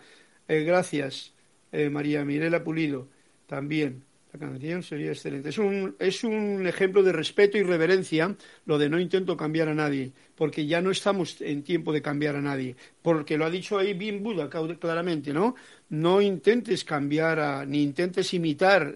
eh, 0.48 0.64
gracias. 0.64 1.34
Eh, 1.72 1.90
María 1.90 2.24
Mirela 2.24 2.64
Pulido, 2.64 3.08
también. 3.54 4.04
La 4.32 4.40
canción 4.40 4.82
sería 4.82 5.12
excelente. 5.12 5.50
Es 5.50 5.60
un, 5.60 5.96
es 6.00 6.24
un 6.24 6.66
ejemplo 6.66 7.04
de 7.04 7.12
respeto 7.12 7.56
y 7.56 7.62
reverencia 7.62 8.36
lo 8.66 8.80
de 8.80 8.90
no 8.90 9.00
intento 9.00 9.38
cambiar 9.38 9.68
a 9.70 9.76
nadie, 9.76 10.12
porque 10.34 10.66
ya 10.66 10.82
no 10.82 10.90
estamos 10.90 11.40
en 11.40 11.62
tiempo 11.62 11.94
de 11.94 12.02
cambiar 12.02 12.36
a 12.36 12.42
nadie, 12.42 12.76
porque 13.04 13.38
lo 13.38 13.46
ha 13.46 13.52
dicho 13.52 13.78
ahí 13.78 13.94
bien 13.94 14.24
Buda 14.24 14.50
claramente, 14.50 15.34
¿no? 15.34 15.54
No 15.90 16.20
intentes 16.20 16.84
cambiar 16.84 17.40
a, 17.40 17.64
ni 17.64 17.84
intentes 17.84 18.34
imitar, 18.34 18.96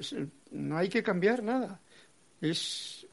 no 0.50 0.76
hay 0.76 0.90
que 0.90 1.04
cambiar 1.04 1.44
nada. 1.44 1.80
Es 2.42 3.06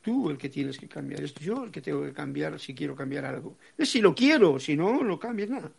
tú 0.00 0.30
el 0.30 0.38
que 0.38 0.48
tienes 0.48 0.78
que 0.78 0.88
cambiar, 0.88 1.22
es 1.22 1.34
yo 1.34 1.64
el 1.64 1.70
que 1.70 1.82
tengo 1.82 2.02
que 2.02 2.14
cambiar 2.14 2.58
si 2.58 2.74
quiero 2.74 2.96
cambiar 2.96 3.26
algo. 3.26 3.58
Es 3.76 3.90
si 3.90 4.00
lo 4.00 4.14
quiero, 4.14 4.58
si 4.58 4.76
no, 4.76 5.02
no 5.02 5.18
cambies 5.18 5.50
nada. 5.50 5.70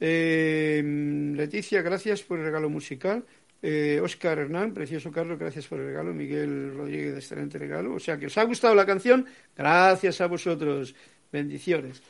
Eh, 0.00 0.82
Leticia, 1.34 1.82
gracias 1.82 2.22
por 2.22 2.38
el 2.38 2.44
regalo 2.44 2.68
musical. 2.68 3.24
Oscar 4.02 4.38
eh, 4.38 4.42
Hernán, 4.42 4.74
precioso 4.74 5.10
Carlos, 5.10 5.38
gracias 5.38 5.66
por 5.66 5.80
el 5.80 5.86
regalo. 5.86 6.12
Miguel 6.12 6.74
Rodríguez, 6.76 7.16
excelente 7.16 7.58
regalo. 7.58 7.94
O 7.94 7.98
sea 7.98 8.18
que 8.18 8.26
os 8.26 8.36
ha 8.36 8.44
gustado 8.44 8.74
la 8.74 8.84
canción, 8.84 9.26
gracias 9.56 10.20
a 10.20 10.26
vosotros. 10.26 10.94
Bendiciones. 11.32 12.02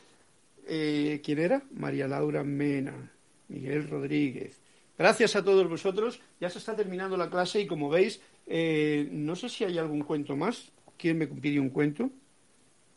Eh, 0.66 1.20
¿Quién 1.24 1.38
era? 1.38 1.62
María 1.72 2.08
Laura 2.08 2.42
Mena, 2.42 3.12
Miguel 3.48 3.88
Rodríguez. 3.88 4.60
Gracias 4.98 5.36
a 5.36 5.44
todos 5.44 5.68
vosotros. 5.68 6.20
Ya 6.40 6.50
se 6.50 6.58
está 6.58 6.74
terminando 6.74 7.16
la 7.16 7.30
clase 7.30 7.60
y 7.60 7.66
como 7.66 7.88
veis, 7.88 8.20
eh, 8.46 9.08
no 9.12 9.36
sé 9.36 9.48
si 9.48 9.64
hay 9.64 9.78
algún 9.78 10.02
cuento 10.02 10.36
más. 10.36 10.72
¿Quién 10.96 11.18
me 11.18 11.28
pidió 11.28 11.62
un 11.62 11.70
cuento? 11.70 12.10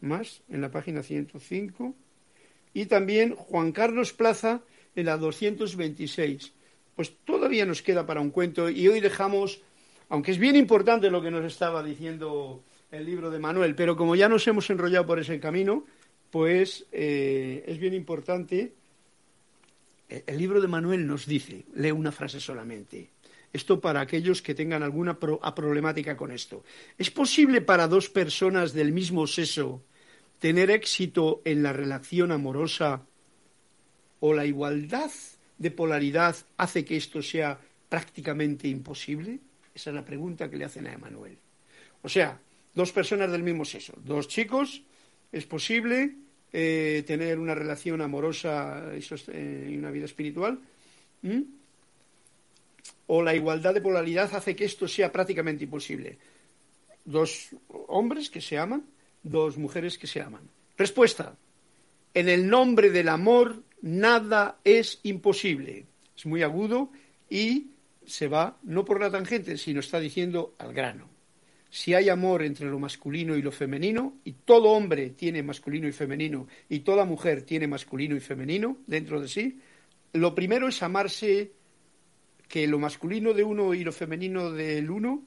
Más 0.02 0.42
en 0.50 0.62
la 0.62 0.72
página 0.72 1.04
105. 1.04 1.94
Y 2.74 2.88
también 2.88 3.36
Juan 3.36 3.72
Carlos 3.72 4.14
Plaza 4.14 4.62
en 4.96 5.06
la 5.06 5.18
226 5.18 6.54
pues 6.98 7.16
todavía 7.24 7.64
nos 7.68 7.84
queda 7.84 8.08
para 8.08 8.22
un 8.22 8.32
cuento 8.32 8.72
y 8.72 8.88
hoy 8.88 9.00
dejamos, 9.00 9.62
aunque 10.10 10.32
es 10.32 10.40
bien 10.40 10.56
importante 10.56 11.12
lo 11.12 11.22
que 11.22 11.30
nos 11.30 11.46
estaba 11.46 11.84
diciendo 11.84 12.64
el 12.92 13.06
libro 13.06 13.30
de 13.30 13.38
Manuel, 13.38 13.76
pero 13.76 13.96
como 13.96 14.16
ya 14.16 14.28
nos 14.28 14.48
hemos 14.48 14.68
enrollado 14.72 15.06
por 15.06 15.20
ese 15.20 15.40
camino, 15.40 15.86
pues 16.32 16.88
eh, 16.92 17.64
es 17.68 17.78
bien 17.78 17.94
importante. 17.94 18.74
El 20.10 20.38
libro 20.40 20.60
de 20.60 20.68
Manuel 20.68 21.06
nos 21.06 21.28
dice, 21.28 21.66
lee 21.76 21.92
una 21.92 22.12
frase 22.12 22.40
solamente. 22.40 23.12
Esto 23.54 23.80
para 23.80 24.02
aquellos 24.02 24.42
que 24.42 24.56
tengan 24.56 24.82
alguna 24.82 25.20
problemática 25.20 26.18
con 26.18 26.32
esto. 26.32 26.64
¿Es 26.98 27.12
posible 27.12 27.62
para 27.62 27.88
dos 27.88 28.10
personas 28.10 28.74
del 28.74 28.92
mismo 28.92 29.28
sexo 29.28 29.84
tener 30.40 30.72
éxito 30.72 31.44
en 31.46 31.62
la 31.62 31.74
relación 31.74 32.32
amorosa 32.32 33.04
o 34.20 34.34
la 34.34 34.48
igualdad 34.48 35.12
de 35.58 35.72
polaridad 35.72 36.36
hace 36.58 36.86
que 36.86 36.98
esto 36.98 37.22
sea 37.22 37.60
prácticamente 37.90 38.68
imposible? 38.68 39.40
Esa 39.74 39.90
es 39.92 39.96
la 39.96 40.06
pregunta 40.06 40.50
que 40.50 40.58
le 40.58 40.66
hacen 40.66 40.88
a 40.88 40.94
Emanuel. 40.94 41.38
O 42.02 42.10
sea, 42.10 42.40
dos 42.74 42.92
personas 42.92 43.32
del 43.32 43.44
mismo 43.44 43.66
sexo, 43.66 43.94
dos 44.04 44.28
chicos, 44.28 44.82
¿es 45.32 45.46
posible 45.46 46.16
eh, 46.54 47.04
tener 47.06 47.40
una 47.40 47.56
relación 47.56 48.02
amorosa 48.02 48.92
eh, 48.94 49.70
y 49.70 49.78
una 49.78 49.92
vida 49.92 50.06
espiritual? 50.06 50.60
¿O 53.08 53.22
la 53.22 53.36
igualdad 53.36 53.74
de 53.74 53.82
polaridad 53.82 54.34
hace 54.34 54.56
que 54.56 54.66
esto 54.66 54.88
sea 54.88 55.12
prácticamente 55.12 55.64
imposible? 55.64 56.18
Dos 57.04 57.50
hombres 57.88 58.30
que 58.30 58.42
se 58.42 58.58
aman, 58.58 58.84
dos 59.24 59.58
mujeres 59.58 59.98
que 59.98 60.08
se 60.08 60.22
aman. 60.22 60.42
Respuesta. 60.78 61.36
En 62.14 62.30
el 62.30 62.48
nombre 62.48 62.90
del 62.90 63.10
amor 63.10 63.64
nada 63.82 64.60
es 64.64 65.00
imposible. 65.04 65.86
Es 66.16 66.26
muy 66.26 66.44
agudo 66.44 66.92
y 67.30 67.72
se 68.06 68.28
va 68.28 68.58
no 68.64 68.86
por 68.86 69.00
la 69.00 69.12
tangente, 69.12 69.58
sino 69.58 69.82
está 69.82 70.00
diciendo 70.00 70.56
al 70.58 70.74
grano. 70.74 71.10
Si 71.70 71.94
hay 71.94 72.10
amor 72.10 72.44
entre 72.44 72.68
lo 72.68 72.80
masculino 72.80 73.36
y 73.36 73.42
lo 73.42 73.52
femenino, 73.52 74.16
y 74.24 74.32
todo 74.32 74.70
hombre 74.70 75.10
tiene 75.10 75.44
masculino 75.44 75.88
y 75.88 75.92
femenino, 75.92 76.48
y 76.70 76.80
toda 76.80 77.04
mujer 77.04 77.42
tiene 77.42 77.68
masculino 77.68 78.16
y 78.16 78.22
femenino 78.22 78.78
dentro 78.88 79.20
de 79.20 79.28
sí, 79.28 79.60
lo 80.14 80.34
primero 80.34 80.70
es 80.70 80.82
amarse 80.82 81.52
que 82.48 82.66
lo 82.68 82.80
masculino 82.80 83.34
de 83.34 83.44
uno 83.44 83.74
y 83.74 83.84
lo 83.84 83.92
femenino 83.92 84.52
del 84.52 84.90
uno 84.90 85.24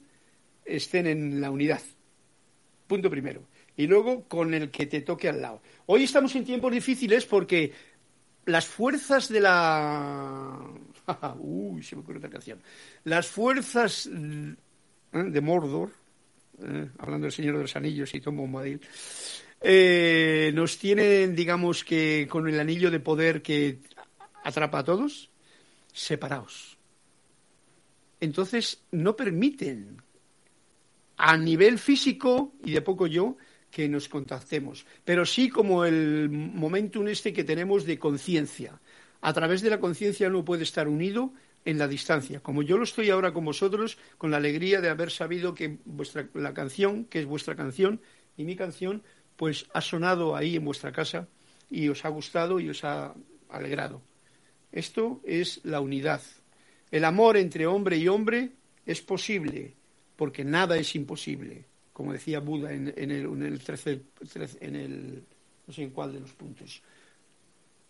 estén 0.65 1.05
en 1.07 1.39
la 1.39 1.51
unidad. 1.51 1.81
Punto 2.87 3.09
primero. 3.09 3.43
Y 3.77 3.87
luego 3.87 4.23
con 4.27 4.53
el 4.53 4.69
que 4.69 4.85
te 4.87 5.01
toque 5.01 5.29
al 5.29 5.41
lado. 5.41 5.61
Hoy 5.85 6.03
estamos 6.03 6.35
en 6.35 6.43
tiempos 6.43 6.73
difíciles 6.73 7.25
porque 7.25 7.71
las 8.45 8.65
fuerzas 8.65 9.29
de 9.29 9.39
la... 9.39 10.59
Uy, 11.39 11.83
se 11.83 11.95
me 11.95 12.01
ocurre 12.01 12.17
otra 12.17 12.29
canción. 12.29 12.61
Las 13.03 13.27
fuerzas 13.27 14.07
eh, 14.07 14.55
de 15.11 15.41
Mordor, 15.41 15.91
eh, 16.61 16.89
hablando 16.99 17.25
del 17.25 17.31
Señor 17.31 17.55
de 17.55 17.61
los 17.63 17.75
Anillos 17.75 18.13
y 18.13 18.21
Tom 18.21 18.37
Bombadil, 18.37 18.81
eh, 19.61 20.51
nos 20.55 20.77
tienen, 20.77 21.35
digamos 21.35 21.83
que, 21.83 22.27
con 22.29 22.47
el 22.47 22.59
anillo 22.59 22.89
de 22.89 22.99
poder 22.99 23.41
que 23.41 23.79
atrapa 24.43 24.79
a 24.79 24.83
todos, 24.83 25.29
separados. 25.93 26.77
Entonces, 28.19 28.83
no 28.91 29.15
permiten 29.15 30.01
a 31.17 31.37
nivel 31.37 31.77
físico, 31.77 32.53
y 32.63 32.71
de 32.71 32.81
poco 32.81 33.05
yo, 33.05 33.37
que 33.71 33.87
nos 33.87 34.09
contactemos, 34.09 34.85
pero 35.05 35.25
sí 35.25 35.49
como 35.49 35.85
el 35.85 36.29
momentum 36.29 37.07
este 37.07 37.33
que 37.33 37.45
tenemos 37.45 37.85
de 37.85 37.97
conciencia. 37.97 38.79
A 39.21 39.33
través 39.33 39.61
de 39.61 39.69
la 39.69 39.79
conciencia 39.79 40.27
uno 40.27 40.43
puede 40.43 40.63
estar 40.63 40.87
unido 40.87 41.33
en 41.63 41.77
la 41.77 41.87
distancia, 41.87 42.41
como 42.41 42.63
yo 42.63 42.77
lo 42.77 42.83
estoy 42.83 43.09
ahora 43.09 43.33
con 43.33 43.45
vosotros, 43.45 43.97
con 44.17 44.31
la 44.31 44.37
alegría 44.37 44.81
de 44.81 44.89
haber 44.89 45.11
sabido 45.11 45.53
que 45.53 45.77
vuestra, 45.85 46.27
la 46.33 46.53
canción, 46.53 47.05
que 47.05 47.19
es 47.19 47.25
vuestra 47.25 47.55
canción, 47.55 48.01
y 48.35 48.43
mi 48.43 48.55
canción, 48.55 49.03
pues 49.37 49.67
ha 49.73 49.81
sonado 49.81 50.35
ahí 50.35 50.55
en 50.55 50.65
vuestra 50.65 50.91
casa 50.91 51.27
y 51.69 51.87
os 51.87 52.03
ha 52.03 52.09
gustado 52.09 52.59
y 52.59 52.69
os 52.69 52.83
ha 52.83 53.13
alegrado. 53.49 54.01
Esto 54.71 55.21
es 55.23 55.61
la 55.63 55.79
unidad. 55.81 56.21
El 56.89 57.05
amor 57.05 57.37
entre 57.37 57.67
hombre 57.67 57.97
y 57.97 58.07
hombre 58.07 58.51
es 58.85 59.01
posible, 59.01 59.75
porque 60.15 60.43
nada 60.43 60.77
es 60.77 60.95
imposible 60.95 61.70
como 62.01 62.13
decía 62.13 62.39
Buda 62.39 62.73
en, 62.73 62.87
el, 62.87 63.25
en 63.25 63.43
el, 63.43 63.59
13, 63.59 64.01
en 64.59 64.75
el 64.75 65.23
no 65.67 65.71
sé 65.71 65.83
en 65.83 65.91
cuál 65.91 66.13
de 66.13 66.19
los 66.19 66.31
puntos. 66.31 66.81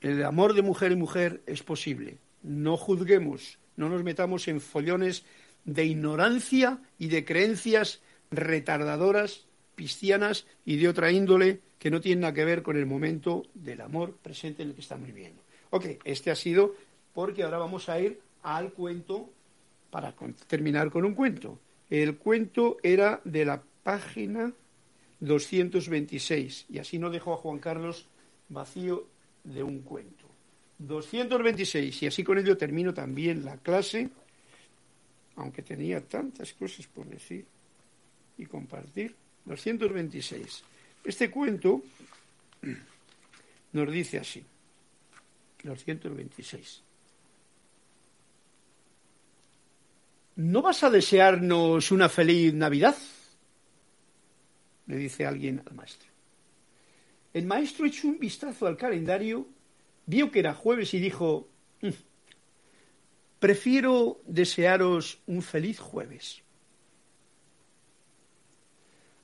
El 0.02 0.22
amor 0.26 0.54
de 0.54 0.62
mujer 0.62 0.92
y 0.92 0.98
mujer 0.98 1.42
es 1.46 1.64
posible. 1.64 2.18
No 2.44 2.76
juzguemos, 2.76 3.58
no 3.78 3.88
nos 3.88 4.04
metamos 4.04 4.50
en 4.50 4.60
follones 4.60 5.24
de 5.64 5.86
ignorancia 5.86 6.82
y 7.00 7.08
de 7.08 7.24
creencias 7.24 8.02
retardadoras, 8.32 9.46
cristianas 9.76 10.46
y 10.66 10.76
de 10.76 10.90
otra 10.90 11.10
índole 11.10 11.62
que 11.80 11.90
no 11.90 12.02
tienen 12.02 12.20
nada 12.20 12.34
que 12.34 12.44
ver 12.44 12.64
con 12.64 12.76
el 12.76 12.86
momento 12.86 13.44
del 13.54 13.80
amor 13.80 14.18
presente 14.22 14.62
en 14.62 14.70
el 14.70 14.76
que 14.76 14.82
estamos 14.82 15.08
viviendo. 15.08 15.42
Ok, 15.70 15.86
este 16.04 16.32
ha 16.32 16.36
sido 16.36 16.76
porque 17.14 17.44
ahora 17.44 17.60
vamos 17.60 17.88
a 17.88 17.98
ir 17.98 18.20
al 18.44 18.74
cuento 18.74 19.30
para 19.90 20.14
terminar 20.48 20.92
con 20.92 21.06
un 21.06 21.16
cuento. 21.16 21.60
El 21.90 22.18
cuento 22.18 22.76
era 22.84 23.22
de 23.24 23.46
la 23.46 23.64
página 23.84 24.52
226. 25.20 26.66
Y 26.70 26.80
así 26.80 26.98
no 26.98 27.10
dejo 27.10 27.34
a 27.34 27.38
Juan 27.38 27.60
Carlos 27.60 28.08
vacío 28.50 29.08
de 29.44 29.64
un 29.64 29.82
cuento. 29.82 30.26
226. 30.80 32.04
Y 32.04 32.08
así 32.08 32.24
con 32.24 32.38
ello 32.38 32.58
termino 32.58 32.94
también 32.94 33.46
la 33.46 33.58
clase, 33.58 34.10
aunque 35.36 35.62
tenía 35.62 36.02
tantas 36.02 36.54
cosas 36.54 36.88
por 36.88 37.06
decir 37.08 37.46
y 38.38 38.46
compartir. 38.46 39.16
226. 39.46 40.64
Este 41.04 41.32
cuento 41.32 41.82
nos 43.74 43.92
dice 43.92 44.20
así. 44.20 44.44
226. 45.64 46.82
¿No 50.38 50.62
vas 50.62 50.84
a 50.84 50.90
desearnos 50.90 51.92
una 51.92 52.10
feliz 52.10 52.54
Navidad? 52.54 52.96
Le 54.92 54.98
dice 54.98 55.26
alguien 55.26 55.64
al 55.66 55.74
maestro. 55.74 56.10
El 57.34 57.46
maestro 57.46 57.86
echó 57.86 58.10
un 58.10 58.20
vistazo 58.20 58.68
al 58.68 58.78
calendario, 58.78 59.48
vio 60.06 60.30
que 60.30 60.40
era 60.40 60.54
jueves 60.54 60.94
y 60.94 61.00
dijo, 61.00 61.48
mm, 61.82 61.90
prefiero 63.40 64.22
desearos 64.26 65.20
un 65.28 65.42
feliz 65.42 65.80
jueves. 65.80 66.42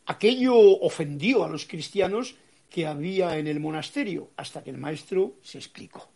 Aquello 0.06 0.56
ofendió 0.58 1.44
a 1.44 1.50
los 1.50 1.66
cristianos 1.66 2.38
que 2.70 2.88
había 2.88 3.38
en 3.38 3.48
el 3.48 3.60
monasterio, 3.60 4.32
hasta 4.38 4.64
que 4.64 4.70
el 4.70 4.78
maestro 4.78 5.36
se 5.42 5.58
explicó. 5.58 6.10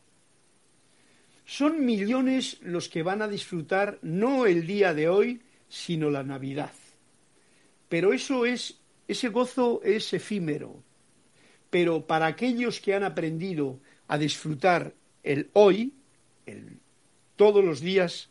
Son 1.45 1.84
millones 1.84 2.58
los 2.62 2.88
que 2.88 3.04
van 3.04 3.22
a 3.22 3.28
disfrutar 3.28 3.99
no 4.02 4.45
el 4.45 4.66
día 4.66 4.93
de 4.93 5.10
hoy, 5.10 5.41
sino 5.68 6.10
la 6.10 6.24
Navidad 6.24 6.72
Pero 7.89 8.14
eso 8.14 8.45
es, 8.45 8.81
ese 9.12 9.30
gozo 9.30 9.82
es 9.84 10.14
efímero. 10.14 10.84
Pero 11.70 12.05
para 12.05 12.28
aquellos 12.28 12.80
que 12.82 12.93
han 12.93 13.03
aprendido 13.03 13.80
a 14.07 14.18
disfrutar 14.18 14.93
el 15.24 15.49
hoy, 15.53 15.93
el, 16.45 16.80
todos 17.36 17.64
los 17.64 17.80
días, 17.80 18.30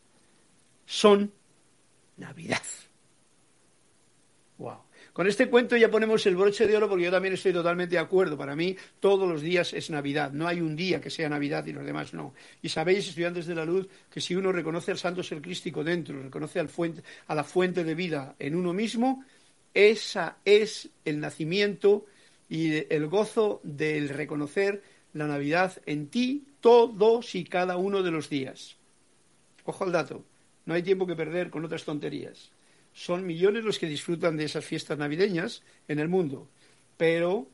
son 0.84 1.32
Navidad. 2.16 2.62
Wow. 4.58 4.82
Con 5.12 5.26
este 5.26 5.48
cuento 5.48 5.76
ya 5.76 5.90
ponemos 5.90 6.24
el 6.26 6.36
broche 6.36 6.66
de 6.66 6.76
oro 6.76 6.88
porque 6.88 7.04
yo 7.04 7.10
también 7.10 7.34
estoy 7.34 7.52
totalmente 7.52 7.94
de 7.94 7.98
acuerdo. 7.98 8.36
Para 8.36 8.54
mí 8.54 8.76
todos 9.00 9.28
los 9.28 9.40
días 9.40 9.72
es 9.72 9.90
Navidad. 9.90 10.32
No 10.32 10.46
hay 10.46 10.60
un 10.60 10.76
día 10.76 11.00
que 11.00 11.10
sea 11.10 11.28
Navidad 11.28 11.66
y 11.66 11.72
los 11.72 11.84
demás 11.84 12.14
no. 12.14 12.34
Y 12.62 12.68
sabéis, 12.68 13.08
estudiantes 13.08 13.46
de 13.46 13.54
la 13.54 13.64
luz, 13.64 13.88
que 14.10 14.20
si 14.20 14.36
uno 14.36 14.52
reconoce 14.52 14.92
al 14.92 14.98
Santo 14.98 15.22
Ser 15.22 15.42
Crístico 15.42 15.82
dentro, 15.82 16.22
reconoce 16.22 16.60
al 16.60 16.68
fuente, 16.68 17.02
a 17.26 17.34
la 17.34 17.44
fuente 17.44 17.84
de 17.84 17.94
vida 17.94 18.36
en 18.38 18.54
uno 18.54 18.72
mismo, 18.72 19.24
esa 19.74 20.38
es 20.44 20.88
el 21.04 21.20
nacimiento 21.20 22.06
y 22.48 22.92
el 22.92 23.06
gozo 23.06 23.60
del 23.62 24.08
reconocer 24.08 24.82
la 25.12 25.26
Navidad 25.26 25.80
en 25.86 26.08
ti 26.08 26.44
todos 26.60 27.34
y 27.34 27.44
cada 27.44 27.76
uno 27.76 28.02
de 28.02 28.10
los 28.10 28.28
días. 28.28 28.76
Ojo 29.64 29.84
al 29.84 29.92
dato, 29.92 30.24
no 30.66 30.74
hay 30.74 30.82
tiempo 30.82 31.06
que 31.06 31.16
perder 31.16 31.50
con 31.50 31.64
otras 31.64 31.84
tonterías 31.84 32.50
son 32.92 33.26
millones 33.26 33.64
los 33.64 33.78
que 33.78 33.86
disfrutan 33.86 34.36
de 34.36 34.44
esas 34.44 34.64
fiestas 34.64 34.98
navideñas 34.98 35.62
en 35.88 35.98
el 35.98 36.08
mundo. 36.08 36.48
Pero 36.96 37.48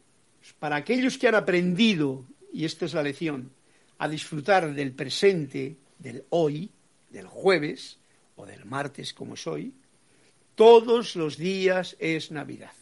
para 0.58 0.76
aquellos 0.76 1.18
que 1.18 1.28
han 1.28 1.34
aprendido, 1.34 2.24
y 2.52 2.64
esta 2.64 2.84
es 2.84 2.94
la 2.94 3.02
lección, 3.02 3.50
a 3.98 4.08
disfrutar 4.08 4.74
del 4.74 4.92
presente, 4.92 5.76
del 5.98 6.24
hoy, 6.30 6.70
del 7.10 7.26
jueves 7.26 7.98
o 8.36 8.46
del 8.46 8.64
martes 8.64 9.14
como 9.14 9.34
es 9.34 9.46
hoy, 9.46 9.72
todos 10.56 11.14
los 11.14 11.36
días 11.36 11.96
es 12.00 12.32
Navidad. 12.32 12.72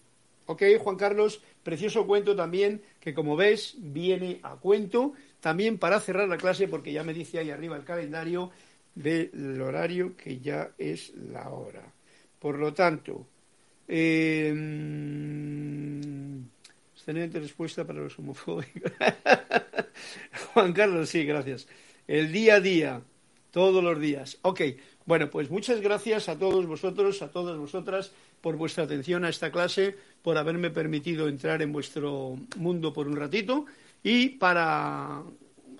¿Ok, 0.47 0.62
Juan 0.81 0.97
Carlos? 0.97 1.43
Precioso 1.62 2.07
cuento 2.07 2.37
también, 2.37 2.83
que 3.01 3.14
como 3.14 3.37
ves 3.37 3.75
viene 3.79 4.41
a 4.43 4.57
cuento, 4.57 5.12
también 5.41 5.79
para 5.79 6.01
cerrar 6.01 6.29
la 6.29 6.39
clase, 6.39 6.68
porque 6.68 6.93
ya 6.93 7.03
me 7.03 7.12
dice 7.12 7.39
ahí 7.39 7.51
arriba 7.51 7.77
el 7.77 7.85
calendario 7.85 8.51
del 8.95 9.61
horario 9.61 10.16
que 10.16 10.39
ya 10.41 10.70
es 10.79 11.12
la 11.14 11.51
hora. 11.51 11.93
Por 12.39 12.59
lo 12.59 12.72
tanto, 12.72 13.27
eh, 13.89 14.49
excelente 16.95 17.41
respuesta 17.41 17.85
para 17.85 18.01
los 18.01 18.18
homofóbicos. 18.18 18.93
Juan 20.55 20.72
Carlos, 20.72 21.09
sí, 21.09 21.25
gracias. 21.25 21.66
El 22.07 22.31
día 22.31 22.57
a 22.57 22.61
día, 22.61 23.03
todos 23.51 23.83
los 23.83 23.99
días. 23.99 24.39
Ok, 24.43 24.61
bueno, 25.07 25.31
pues 25.31 25.51
muchas 25.51 25.81
gracias 25.81 26.29
a 26.29 26.39
todos 26.39 26.67
vosotros, 26.67 27.21
a 27.23 27.31
todas 27.31 27.59
vosotras, 27.59 28.13
por 28.41 28.57
vuestra 28.57 28.85
atención 28.85 29.25
a 29.25 29.29
esta 29.29 29.51
clase, 29.51 29.97
por 30.23 30.39
haberme 30.39 30.71
permitido 30.71 31.29
entrar 31.29 31.61
en 31.63 31.73
vuestro 31.73 32.39
mundo 32.57 32.93
por 32.93 33.07
un 33.07 33.17
ratito 33.17 33.67
y 34.03 34.31
para 34.31 35.23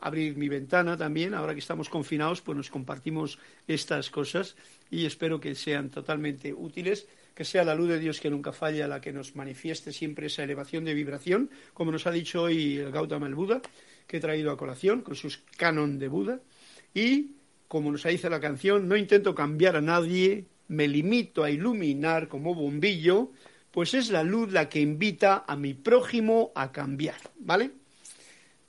abrir 0.01 0.37
mi 0.37 0.49
ventana 0.49 0.97
también, 0.99 1.33
ahora 1.33 1.55
que 1.55 1.61
estamos 1.61 1.89
confinados, 1.89 2.43
pues 2.43 2.57
nos 2.57 2.71
compartimos 2.71 3.39
estas 3.67 4.11
cosas 4.11 4.57
y 4.91 5.07
espero 5.07 5.41
que 5.41 5.55
sean 5.55 5.89
totalmente 5.89 6.53
útiles, 6.53 7.07
que 7.35 7.45
sea 7.45 7.65
la 7.65 7.75
luz 7.75 7.89
de 7.89 7.99
Dios 7.99 8.21
que 8.21 8.29
nunca 8.29 8.53
falla 8.53 8.87
la 8.87 9.01
que 9.01 9.13
nos 9.13 9.35
manifieste 9.35 9.93
siempre 9.93 10.27
esa 10.27 10.45
elevación 10.45 10.85
de 10.85 10.93
vibración, 10.93 11.51
como 11.73 11.91
nos 11.91 12.07
ha 12.07 12.11
dicho 12.11 12.43
hoy 12.43 12.77
el 12.77 12.93
Gautama 12.93 13.27
el 13.27 13.35
Buda, 13.35 13.63
que 14.07 14.19
he 14.19 14.21
traído 14.21 14.51
a 14.53 14.59
colación 14.59 15.01
con 15.01 15.17
sus 15.17 15.39
canon 15.57 15.99
de 15.99 16.09
Buda, 16.09 16.41
y 16.95 17.34
como 17.69 17.91
nos 17.91 18.05
dice 18.05 18.31
la 18.31 18.41
canción, 18.41 18.89
no 18.89 18.97
intento 18.97 19.35
cambiar 19.35 19.77
a 19.77 19.81
nadie, 19.81 20.47
me 20.69 20.89
limito 20.89 21.45
a 21.45 21.51
iluminar 21.51 22.29
como 22.29 22.55
bombillo, 22.55 23.31
pues 23.71 23.95
es 23.95 24.11
la 24.11 24.23
luz 24.23 24.53
la 24.53 24.69
que 24.69 24.81
invita 24.81 25.45
a 25.47 25.57
mi 25.57 25.75
prójimo 25.75 26.53
a 26.55 26.73
cambiar, 26.73 27.21
¿vale? 27.39 27.73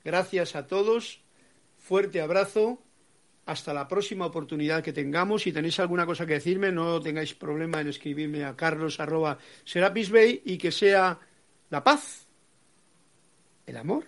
Gracias 0.04 0.56
a 0.56 0.66
todos, 0.66 1.20
fuerte 1.78 2.20
abrazo 2.20 2.82
hasta 3.44 3.72
la 3.72 3.86
próxima 3.86 4.26
oportunidad 4.26 4.82
que 4.82 4.92
tengamos. 4.92 5.42
Si 5.42 5.52
tenéis 5.52 5.78
alguna 5.78 6.04
cosa 6.04 6.26
que 6.26 6.34
decirme, 6.34 6.72
no 6.72 7.00
tengáis 7.00 7.34
problema 7.34 7.80
en 7.80 7.88
escribirme 7.88 8.44
a 8.44 8.56
carlos 8.56 8.98
arroba 8.98 9.38
y 10.44 10.58
que 10.58 10.72
sea 10.72 11.20
la 11.70 11.84
paz, 11.84 12.26
el 13.66 13.76
amor 13.76 14.04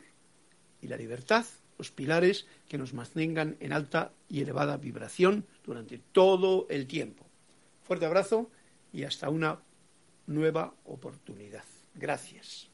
y 0.83 0.89
la 0.89 0.97
libertad 0.97 1.45
los 1.79 1.93
pilares 1.93 2.47
que 2.69 2.79
nos 2.79 2.95
mantengan 2.95 3.57
en 3.61 3.73
alta 3.73 4.13
y 4.29 4.43
elevada 4.43 4.77
vibración 4.77 5.47
durante 5.65 5.99
todo 5.99 6.67
el 6.69 6.87
tiempo. 6.87 7.25
Fuerte 7.83 8.07
abrazo 8.07 8.51
y 8.93 9.05
hasta 9.05 9.31
una 9.31 9.61
nueva 10.27 10.75
oportunidad. 10.85 11.65
Gracias. 11.95 12.71